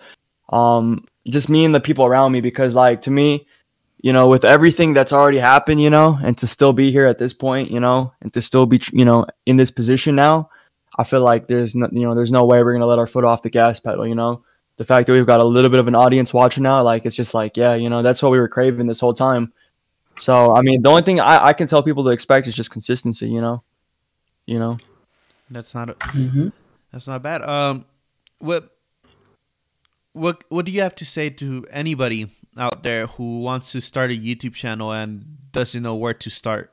Um, 0.49 1.05
just 1.27 1.49
me 1.49 1.65
and 1.65 1.73
the 1.73 1.79
people 1.79 2.05
around 2.05 2.31
me 2.31 2.41
because 2.41 2.75
like 2.75 3.01
to 3.03 3.11
me, 3.11 3.47
you 4.01 4.13
know, 4.13 4.27
with 4.27 4.45
everything 4.45 4.93
that's 4.93 5.13
already 5.13 5.39
happened, 5.39 5.81
you 5.81 5.89
know, 5.89 6.19
and 6.21 6.37
to 6.37 6.47
still 6.47 6.73
be 6.73 6.91
here 6.91 7.05
at 7.05 7.17
this 7.17 7.33
point, 7.33 7.71
you 7.71 7.79
know, 7.79 8.13
and 8.21 8.31
to 8.33 8.41
still 8.41 8.65
be 8.65 8.81
you 8.91 9.05
know 9.05 9.25
in 9.45 9.57
this 9.57 9.71
position 9.71 10.15
now, 10.15 10.49
I 10.97 11.03
feel 11.03 11.21
like 11.21 11.47
there's 11.47 11.75
no 11.75 11.89
you 11.91 12.01
know 12.01 12.15
there's 12.15 12.31
no 12.31 12.45
way 12.45 12.63
we're 12.63 12.73
gonna 12.73 12.85
let 12.85 12.99
our 12.99 13.07
foot 13.07 13.23
off 13.23 13.41
the 13.41 13.49
gas 13.49 13.79
pedal, 13.79 14.07
you 14.07 14.15
know 14.15 14.43
the 14.77 14.83
fact 14.83 15.07
that 15.07 15.13
we've 15.13 15.25
got 15.25 15.39
a 15.39 15.43
little 15.43 15.69
bit 15.69 15.79
of 15.79 15.87
an 15.87 15.95
audience 15.95 16.33
watching 16.33 16.63
now, 16.63 16.83
like 16.83 17.05
it's 17.05 17.15
just 17.15 17.33
like, 17.33 17.55
yeah, 17.55 17.75
you 17.75 17.89
know, 17.89 18.01
that's 18.01 18.21
what 18.21 18.31
we 18.31 18.39
were 18.39 18.47
craving 18.47 18.87
this 18.87 18.99
whole 18.99 19.13
time. 19.13 19.53
So 20.17 20.55
I 20.55 20.61
mean, 20.61 20.81
the 20.81 20.89
only 20.89 21.01
thing 21.01 21.19
I, 21.19 21.47
I 21.47 21.53
can 21.53 21.67
tell 21.67 21.83
people 21.83 22.03
to 22.05 22.09
expect 22.09 22.47
is 22.47 22.53
just 22.53 22.71
consistency, 22.71 23.29
you 23.29 23.41
know. 23.41 23.63
You 24.45 24.59
know. 24.59 24.77
that's 25.49 25.73
not 25.73 25.89
a, 25.89 25.93
hmm 26.09 26.49
That's 26.91 27.07
not 27.07 27.23
bad. 27.23 27.41
Um, 27.41 27.85
what 28.39 28.69
what 30.13 30.43
what 30.49 30.65
do 30.65 30.71
you 30.71 30.81
have 30.81 30.95
to 30.95 31.05
say 31.05 31.29
to 31.31 31.65
anybody 31.71 32.29
out 32.57 32.83
there 32.83 33.07
who 33.07 33.41
wants 33.41 33.71
to 33.71 33.81
start 33.81 34.11
a 34.11 34.13
YouTube 34.13 34.53
channel 34.53 34.91
and 34.91 35.51
doesn't 35.51 35.81
know 35.81 35.95
where 35.95 36.13
to 36.13 36.29
start? 36.29 36.71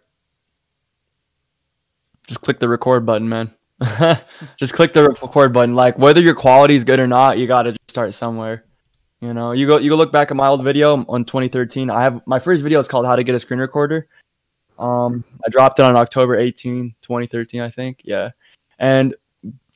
Just 2.27 2.43
click 2.43 2.61
the 2.61 2.69
record 2.69 3.07
button, 3.07 3.29
man. 3.29 3.55
just 4.57 4.73
click 4.73 4.93
the 4.93 5.05
record 5.05 5.53
button. 5.53 5.75
Like 5.75 5.99
whether 5.99 6.21
your 6.21 6.35
quality 6.35 6.75
is 6.75 6.85
good 6.85 7.01
or 7.01 7.07
not, 7.07 7.39
you 7.39 7.47
gotta 7.47 7.73
just 7.73 7.91
start 7.91 8.15
somewhere. 8.15 8.65
You 9.21 9.33
know, 9.35 9.53
you 9.53 9.67
go 9.67 9.79
you 9.79 9.91
go 9.91 9.97
look 9.97 10.13
back 10.13 10.31
at 10.31 10.37
my 10.37 10.49
old 10.49 10.65
video 10.65 11.05
on 11.09 11.25
2013. 11.25 11.91
I 11.91 12.03
have 12.03 12.27
my 12.27 12.39
first 12.39 12.63
video 12.63 12.79
is 12.79 12.89
called 12.89 13.07
How 13.07 13.17
to 13.17 13.23
Get 13.23 13.35
a 13.35 13.39
Screen 13.39 13.61
Recorder. 13.61 14.09
Um, 14.79 15.25
I 15.45 15.49
dropped 15.49 15.79
it 15.79 15.85
on 15.85 15.97
October 15.97 16.37
18, 16.37 16.95
2013, 17.03 17.61
I 17.61 17.71
think. 17.71 18.01
Yeah, 18.05 18.31
and 18.79 19.15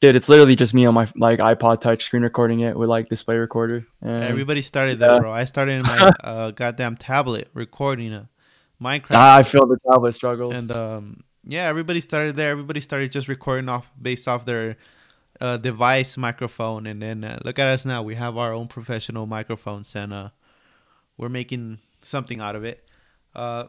dude, 0.00 0.16
it's 0.16 0.28
literally 0.28 0.56
just 0.56 0.74
me 0.74 0.84
on 0.86 0.94
my 0.94 1.08
like 1.16 1.38
iPod 1.38 1.80
Touch 1.80 2.04
screen 2.04 2.22
recording 2.22 2.60
it 2.60 2.76
with 2.76 2.88
like 2.88 3.08
display 3.08 3.36
recorder. 3.36 3.86
And 4.02 4.24
Everybody 4.24 4.62
started 4.62 5.00
yeah. 5.00 5.08
that, 5.08 5.20
bro. 5.20 5.32
I 5.32 5.44
started 5.44 5.72
in 5.72 5.82
my 5.82 6.12
uh, 6.24 6.50
goddamn 6.50 6.96
tablet 6.96 7.48
recording 7.54 8.12
a 8.12 8.28
Minecraft, 8.80 9.14
I 9.14 9.42
feel 9.42 9.66
the 9.66 9.78
tablet 9.90 10.14
struggles. 10.14 10.54
and 10.54 10.70
um, 10.70 11.24
yeah, 11.46 11.64
everybody 11.68 12.00
started 12.00 12.36
there. 12.36 12.50
Everybody 12.50 12.80
started 12.80 13.12
just 13.12 13.28
recording 13.28 13.68
off 13.68 13.90
based 14.00 14.26
off 14.26 14.44
their 14.44 14.76
uh, 15.40 15.56
device 15.56 16.16
microphone, 16.16 16.86
and 16.86 17.00
then 17.00 17.22
uh, 17.22 17.38
look 17.44 17.58
at 17.58 17.68
us 17.68 17.84
now. 17.84 18.02
We 18.02 18.16
have 18.16 18.36
our 18.36 18.52
own 18.52 18.66
professional 18.66 19.26
microphones, 19.26 19.94
and 19.94 20.12
uh, 20.12 20.28
we're 21.16 21.28
making 21.28 21.78
something 22.02 22.40
out 22.40 22.56
of 22.56 22.64
it. 22.64 22.88
Uh, 23.34 23.64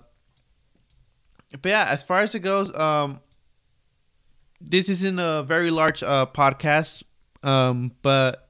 but 1.52 1.70
yeah, 1.70 1.86
as 1.90 2.02
far 2.02 2.22
as 2.22 2.34
it 2.34 2.40
goes, 2.40 2.74
um, 2.76 3.22
this 4.60 4.90
isn't 4.90 5.20
a 5.20 5.44
very 5.44 5.70
large 5.70 6.02
uh, 6.02 6.26
podcast, 6.34 7.04
um, 7.44 7.92
but 8.02 8.50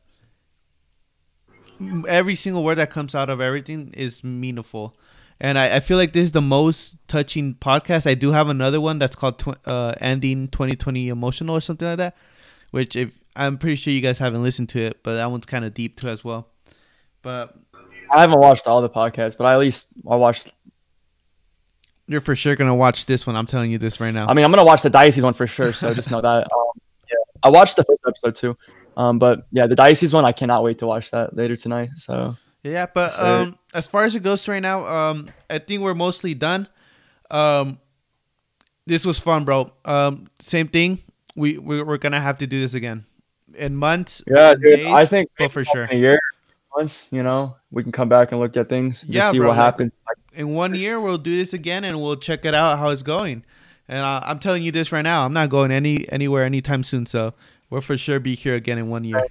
every 2.07 2.35
single 2.35 2.63
word 2.63 2.75
that 2.75 2.89
comes 2.89 3.13
out 3.13 3.29
of 3.29 3.41
everything 3.41 3.93
is 3.93 4.23
meaningful. 4.23 4.95
And 5.39 5.59
I, 5.59 5.75
I 5.75 5.79
feel 5.79 5.97
like 5.97 6.13
this 6.13 6.23
is 6.23 6.31
the 6.31 6.41
most 6.41 6.97
touching 7.07 7.55
podcast. 7.55 8.09
I 8.09 8.15
do 8.15 8.31
have 8.31 8.49
another 8.49 8.81
one 8.81 8.97
that's 8.97 9.15
called 9.15 9.39
tw- 9.39 9.67
uh, 9.67 9.93
Ending 10.01 10.47
2020 10.47 11.09
Emotional 11.09 11.57
or 11.57 11.61
something 11.61 11.87
like 11.87 11.97
that, 11.97 12.15
which 12.71 12.95
if 12.95 13.19
I'm 13.35 13.57
pretty 13.57 13.75
sure 13.75 13.93
you 13.93 14.01
guys 14.01 14.17
haven't 14.17 14.41
listened 14.41 14.69
to 14.69 14.81
it, 14.81 15.03
but 15.03 15.15
that 15.15 15.29
one's 15.29 15.45
kind 15.45 15.63
of 15.63 15.73
deep 15.73 15.99
too 15.99 16.07
as 16.07 16.23
well. 16.23 16.47
But 17.21 17.55
I 18.11 18.21
haven't 18.21 18.39
watched 18.39 18.67
all 18.67 18.81
the 18.81 18.89
podcasts, 18.89 19.37
but 19.37 19.45
I 19.45 19.53
at 19.53 19.59
least 19.59 19.87
I 20.09 20.15
watched. 20.15 20.51
you're 22.07 22.21
for 22.21 22.35
sure 22.35 22.55
gonna 22.55 22.75
watch 22.75 23.05
this 23.05 23.27
one. 23.27 23.35
I'm 23.35 23.45
telling 23.45 23.69
you 23.69 23.77
this 23.77 23.99
right 23.99 24.11
now. 24.11 24.27
I 24.27 24.33
mean, 24.33 24.43
I'm 24.43 24.51
gonna 24.51 24.65
watch 24.65 24.81
the 24.81 24.89
Diocese 24.89 25.23
one 25.23 25.33
for 25.33 25.45
sure. 25.45 25.71
So 25.71 25.93
just 25.93 26.09
know 26.09 26.21
that. 26.21 26.43
Um, 26.43 26.81
yeah, 27.09 27.15
I 27.43 27.49
watched 27.49 27.75
the 27.75 27.83
first 27.83 28.03
episode 28.07 28.35
too. 28.35 28.57
Um, 28.95 29.19
but 29.19 29.45
yeah, 29.51 29.67
the 29.67 29.75
Diocese 29.75 30.13
one, 30.13 30.25
I 30.25 30.31
cannot 30.31 30.63
wait 30.63 30.79
to 30.79 30.87
watch 30.87 31.11
that 31.11 31.35
later 31.35 31.55
tonight. 31.55 31.89
So 31.97 32.35
Yeah, 32.63 32.87
but 32.91 33.17
um, 33.19 33.59
as 33.77 33.85
far 33.85 34.03
as 34.05 34.15
it 34.15 34.23
goes 34.23 34.47
right 34.47 34.59
now, 34.59 34.85
um, 34.87 35.29
I 35.51 35.59
think 35.59 35.83
we're 35.83 35.93
mostly 35.93 36.33
done. 36.33 36.67
Um, 37.29 37.79
this 38.87 39.05
was 39.05 39.19
fun, 39.19 39.45
bro. 39.45 39.71
Um, 39.85 40.27
same 40.39 40.67
thing. 40.67 41.03
We 41.35 41.59
we 41.59 41.83
we're 41.83 41.99
gonna 41.99 42.19
have 42.19 42.39
to 42.39 42.47
do 42.47 42.59
this 42.59 42.73
again 42.73 43.05
in 43.55 43.75
months. 43.75 44.23
yeah, 44.25 44.55
dude, 44.55 44.79
days, 44.79 44.87
I 44.87 45.05
think 45.05 45.29
but 45.37 45.51
for 45.51 45.63
sure, 45.63 45.87
a 45.91 45.95
year, 45.95 46.19
once 46.75 47.07
you 47.11 47.21
know, 47.21 47.55
we 47.69 47.83
can 47.83 47.91
come 47.91 48.09
back 48.09 48.31
and 48.31 48.41
look 48.41 48.57
at 48.57 48.67
things. 48.67 49.03
and 49.03 49.13
Yeah, 49.13 49.31
see 49.31 49.37
bro, 49.37 49.49
what 49.49 49.57
happens. 49.57 49.91
in 50.33 50.55
one 50.55 50.73
year 50.73 50.99
we'll 50.99 51.19
do 51.19 51.35
this 51.35 51.53
again 51.53 51.83
and 51.83 52.01
we'll 52.01 52.15
check 52.15 52.45
it 52.45 52.55
out 52.55 52.79
how 52.79 52.89
it's 52.89 53.03
going. 53.03 53.43
And 53.87 53.99
uh, 53.99 54.21
I'm 54.23 54.39
telling 54.39 54.63
you 54.63 54.71
this 54.71 54.91
right 54.91 55.03
now. 55.03 55.23
I'm 55.23 55.33
not 55.33 55.49
going 55.49 55.69
any 55.71 56.11
anywhere 56.11 56.43
anytime 56.43 56.83
soon. 56.83 57.05
So 57.05 57.35
we'll 57.69 57.81
for 57.81 57.97
sure 57.97 58.19
be 58.19 58.33
here 58.35 58.55
again 58.55 58.79
in 58.79 58.89
one 58.89 59.03
year. 59.03 59.27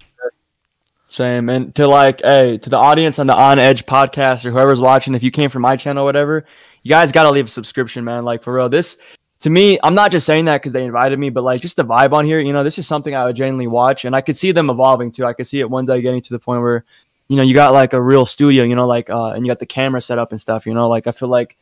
Same. 1.09 1.49
And 1.49 1.75
to 1.77 1.87
like, 1.87 2.21
hey, 2.23 2.59
to 2.59 2.71
the 2.71 2.77
audience 2.77 3.19
on 3.19 3.27
the 3.27 3.35
OnEdge 3.35 3.85
podcast 3.85 4.45
or 4.45 4.51
whoever's 4.51 4.81
watching, 4.81 5.15
if 5.15 5.23
you 5.23 5.31
came 5.31 5.51
from 5.51 5.63
my 5.63 5.77
channel 5.77 6.03
or 6.03 6.07
whatever, 6.07 6.45
you 6.83 6.89
guys 6.89 7.13
got 7.13 7.23
to 7.25 7.31
leave 7.31 7.47
a 7.47 7.51
subscription, 7.51 8.05
man. 8.05 8.25
Like, 8.25 8.43
for 8.43 8.53
real, 8.55 8.69
this, 8.69 8.97
to 9.41 9.51
me, 9.51 9.79
I'm 9.83 9.95
not 9.95 10.11
just 10.11 10.27
saying 10.27 10.47
that 10.47 10.61
because 10.63 10.73
they 10.73 10.85
invited 10.85 11.19
me, 11.19 11.31
but 11.31 11.45
like, 11.45 11.61
just 11.61 11.77
the 11.77 11.85
vibe 11.85 12.13
on 12.13 12.25
here, 12.25 12.41
you 12.41 12.53
know, 12.53 12.65
this 12.65 12.79
is 12.79 12.87
something 12.87 13.15
I 13.15 13.25
would 13.25 13.37
genuinely 13.37 13.67
watch. 13.67 14.05
And 14.05 14.17
I 14.17 14.21
could 14.21 14.37
see 14.37 14.51
them 14.51 14.69
evolving 14.69 15.13
too. 15.13 15.25
I 15.25 15.33
could 15.33 15.47
see 15.47 15.61
it 15.61 15.71
one 15.71 15.85
day 15.85 16.01
getting 16.01 16.23
to 16.23 16.31
the 16.31 16.39
point 16.39 16.63
where, 16.63 16.85
you 17.29 17.37
know, 17.37 17.43
you 17.43 17.55
got 17.55 17.73
like 17.73 17.93
a 17.93 18.01
real 18.01 18.27
studio, 18.27 18.65
you 18.65 18.75
know, 18.75 18.87
like, 18.87 19.11
uh, 19.11 19.31
and 19.31 19.45
you 19.45 19.51
got 19.51 19.59
the 19.59 19.67
camera 19.67 20.01
set 20.01 20.19
up 20.19 20.33
and 20.33 20.41
stuff, 20.41 20.67
you 20.67 20.75
know, 20.75 20.89
like, 20.89 21.07
I 21.07 21.13
feel 21.13 21.29
like, 21.29 21.57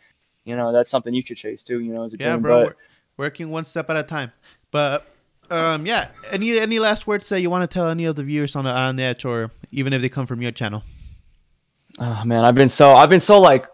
you 0.45 0.57
know, 0.57 0.73
that's 0.73 0.91
something 0.91 1.13
you 1.15 1.23
should 1.23 1.37
chase 1.37 1.63
too, 1.63 1.81
you 1.81 1.93
know, 1.93 2.05
as 2.05 2.15
a 2.15 2.19
Yeah, 2.19 2.33
dream. 2.33 2.43
bro. 2.43 2.65
But, 2.67 2.77
working 3.17 3.51
one 3.51 3.65
step 3.65 3.89
at 3.91 3.97
a 3.97 4.03
time. 4.03 4.33
But 4.71 5.07
um, 5.51 5.87
yeah. 5.87 6.09
Any 6.31 6.59
any 6.59 6.79
last 6.79 7.07
words 7.07 7.29
that 7.29 7.41
you 7.41 7.51
want 7.51 7.69
to 7.69 7.73
tell 7.73 7.89
any 7.89 8.05
of 8.05 8.17
the 8.17 8.25
viewers 8.25 8.57
on 8.57 8.65
the 8.65 8.71
OnEdge, 8.71 9.25
or 9.25 9.51
even 9.71 9.93
if 9.93 10.03
they 10.03 10.09
come 10.09 10.27
from 10.27 10.43
your 10.43 10.53
channel? 10.53 10.83
Oh 11.99 12.23
man, 12.25 12.45
I've 12.45 12.55
been 12.55 12.69
so 12.69 12.93
I've 12.93 13.11
been 13.11 13.21
so 13.21 13.41
like 13.41 13.67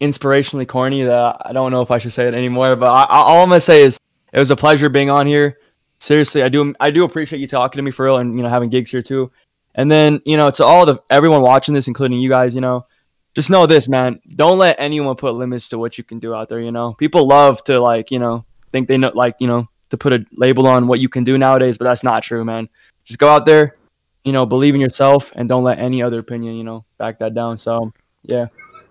inspirationally 0.00 0.66
corny 0.66 1.04
that 1.04 1.36
I 1.44 1.52
don't 1.52 1.70
know 1.70 1.82
if 1.82 1.90
I 1.90 1.98
should 1.98 2.12
say 2.12 2.26
it 2.26 2.34
anymore. 2.34 2.76
But 2.76 2.90
I, 2.90 3.02
I, 3.04 3.18
all 3.18 3.42
I'm 3.42 3.48
gonna 3.48 3.60
say 3.60 3.82
is 3.82 3.98
it 4.32 4.38
was 4.38 4.50
a 4.50 4.56
pleasure 4.56 4.88
being 4.88 5.10
on 5.10 5.26
here. 5.26 5.58
Seriously, 5.98 6.42
I 6.42 6.48
do 6.48 6.74
I 6.80 6.90
do 6.90 7.04
appreciate 7.04 7.40
you 7.40 7.46
talking 7.46 7.78
to 7.78 7.82
me 7.82 7.90
for 7.90 8.06
real, 8.06 8.18
and 8.18 8.36
you 8.36 8.42
know 8.42 8.48
having 8.48 8.70
Gigs 8.70 8.90
here 8.90 9.02
too. 9.02 9.30
And 9.74 9.90
then 9.90 10.20
you 10.24 10.36
know 10.36 10.50
to 10.52 10.64
all 10.64 10.86
the 10.86 11.02
everyone 11.10 11.42
watching 11.42 11.74
this, 11.74 11.88
including 11.88 12.20
you 12.20 12.28
guys, 12.28 12.54
you 12.54 12.60
know, 12.60 12.86
just 13.34 13.50
know 13.50 13.66
this, 13.66 13.88
man. 13.88 14.20
Don't 14.36 14.58
let 14.58 14.76
anyone 14.78 15.16
put 15.16 15.34
limits 15.34 15.68
to 15.70 15.78
what 15.78 15.98
you 15.98 16.04
can 16.04 16.18
do 16.18 16.34
out 16.34 16.48
there. 16.48 16.60
You 16.60 16.72
know, 16.72 16.94
people 16.94 17.26
love 17.26 17.62
to 17.64 17.80
like 17.80 18.10
you 18.10 18.18
know 18.18 18.44
think 18.72 18.88
they 18.88 18.98
know 18.98 19.12
like 19.14 19.36
you 19.38 19.46
know 19.46 19.68
to 19.94 19.98
put 19.98 20.12
a 20.12 20.24
label 20.36 20.66
on 20.66 20.86
what 20.86 21.00
you 21.00 21.08
can 21.08 21.24
do 21.24 21.38
nowadays, 21.38 21.78
but 21.78 21.84
that's 21.84 22.02
not 22.02 22.22
true, 22.22 22.44
man. 22.44 22.68
Just 23.04 23.18
go 23.18 23.28
out 23.28 23.46
there, 23.46 23.76
you 24.24 24.32
know, 24.32 24.44
believe 24.44 24.74
in 24.74 24.80
yourself, 24.80 25.32
and 25.34 25.48
don't 25.48 25.64
let 25.64 25.78
any 25.78 26.02
other 26.02 26.18
opinion, 26.18 26.54
you 26.54 26.64
know, 26.64 26.84
back 26.98 27.18
that 27.20 27.34
down. 27.34 27.58
So 27.58 27.92
yeah. 28.22 28.46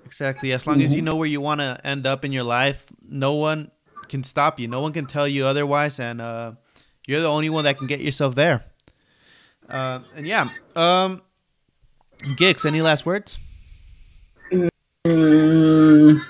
Exactly. 0.05 0.51
As 0.51 0.67
long 0.67 0.81
as 0.81 0.93
you 0.93 1.01
know 1.01 1.15
where 1.15 1.27
you 1.27 1.41
want 1.41 1.59
to 1.61 1.79
end 1.83 2.05
up 2.05 2.23
in 2.23 2.31
your 2.31 2.43
life, 2.43 2.85
no 3.01 3.33
one 3.33 3.71
can 4.09 4.23
stop 4.23 4.59
you. 4.59 4.67
No 4.67 4.79
one 4.81 4.93
can 4.93 5.05
tell 5.07 5.27
you 5.27 5.45
otherwise, 5.45 5.99
and 5.99 6.21
uh, 6.21 6.51
you're 7.07 7.21
the 7.21 7.29
only 7.29 7.49
one 7.49 7.63
that 7.63 7.77
can 7.77 7.87
get 7.87 7.99
yourself 7.99 8.35
there. 8.35 8.63
Uh, 9.67 10.01
and 10.15 10.27
yeah, 10.27 10.49
um, 10.75 11.21
Gigs, 12.37 12.65
any 12.65 12.81
last 12.81 13.05
words? 13.05 13.39
Mm, 15.05 16.21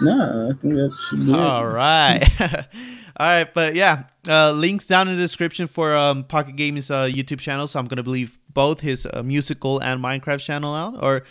no, 0.00 0.50
I 0.50 0.60
think 0.60 0.74
that 0.74 0.96
should 1.08 1.26
be 1.26 1.32
All 1.32 1.68
it. 1.68 1.72
right. 1.72 2.66
All 3.18 3.26
right, 3.26 3.52
but 3.52 3.74
yeah, 3.74 4.04
uh, 4.28 4.52
links 4.52 4.86
down 4.86 5.08
in 5.08 5.16
the 5.16 5.20
description 5.20 5.66
for 5.66 5.96
um, 5.96 6.22
PocketGaming's 6.22 6.90
uh, 6.90 7.04
YouTube 7.04 7.40
channel. 7.40 7.66
So 7.66 7.80
I'm 7.80 7.86
gonna 7.86 8.02
leave 8.02 8.38
both 8.48 8.80
his 8.80 9.06
uh, 9.06 9.22
musical 9.24 9.80
and 9.80 10.00
Minecraft 10.02 10.40
channel 10.40 10.72
out. 10.74 11.02
Or 11.02 11.24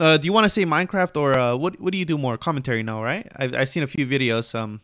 uh, 0.00 0.16
do 0.16 0.24
you 0.24 0.32
want 0.32 0.46
to 0.46 0.48
say 0.48 0.64
Minecraft 0.64 1.20
or 1.20 1.38
uh, 1.38 1.56
what? 1.56 1.78
What 1.80 1.92
do 1.92 1.98
you 1.98 2.06
do 2.06 2.16
more? 2.16 2.38
Commentary 2.38 2.82
now, 2.82 3.02
right? 3.02 3.30
I've, 3.36 3.54
I've 3.54 3.68
seen 3.68 3.82
a 3.82 3.86
few 3.86 4.06
videos. 4.06 4.54
Um, 4.54 4.80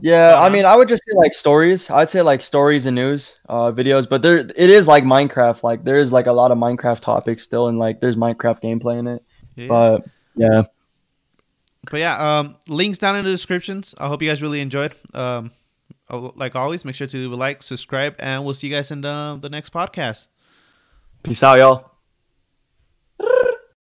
Yeah, 0.00 0.38
I 0.38 0.48
mean, 0.50 0.64
I 0.64 0.76
would 0.76 0.88
just 0.88 1.02
say 1.04 1.16
like 1.16 1.34
stories. 1.34 1.90
I'd 1.90 2.10
say 2.10 2.22
like 2.22 2.42
stories 2.42 2.86
and 2.86 2.94
news, 2.94 3.34
uh, 3.48 3.72
videos. 3.72 4.08
But 4.08 4.22
there, 4.22 4.36
it 4.38 4.56
is 4.56 4.86
like 4.86 5.04
Minecraft. 5.04 5.62
Like 5.64 5.82
there 5.84 5.96
is 5.96 6.12
like 6.12 6.26
a 6.26 6.32
lot 6.32 6.52
of 6.52 6.58
Minecraft 6.58 7.00
topics 7.00 7.42
still, 7.42 7.66
and 7.66 7.78
like 7.78 7.98
there's 7.98 8.16
Minecraft 8.16 8.62
gameplay 8.62 8.98
in 8.98 9.06
it. 9.08 9.24
yeah. 9.56 9.66
But 9.66 10.04
yeah, 10.36 10.62
But 11.90 12.00
yeah, 12.00 12.38
um, 12.38 12.56
links 12.68 12.98
down 12.98 13.16
in 13.16 13.24
the 13.24 13.30
descriptions. 13.30 13.94
I 13.96 14.08
hope 14.08 14.22
you 14.22 14.28
guys 14.28 14.42
really 14.42 14.60
enjoyed. 14.60 14.94
Um, 15.14 15.52
like 16.10 16.56
always, 16.56 16.84
make 16.84 16.94
sure 16.94 17.06
to 17.06 17.30
like, 17.30 17.62
subscribe, 17.62 18.16
and 18.18 18.44
we'll 18.44 18.54
see 18.54 18.66
you 18.66 18.74
guys 18.74 18.90
in 18.90 19.00
the 19.00 19.38
the 19.40 19.48
next 19.48 19.72
podcast. 19.72 20.26
peace 21.22 21.42
out, 21.42 21.58
y'all. 21.58 21.89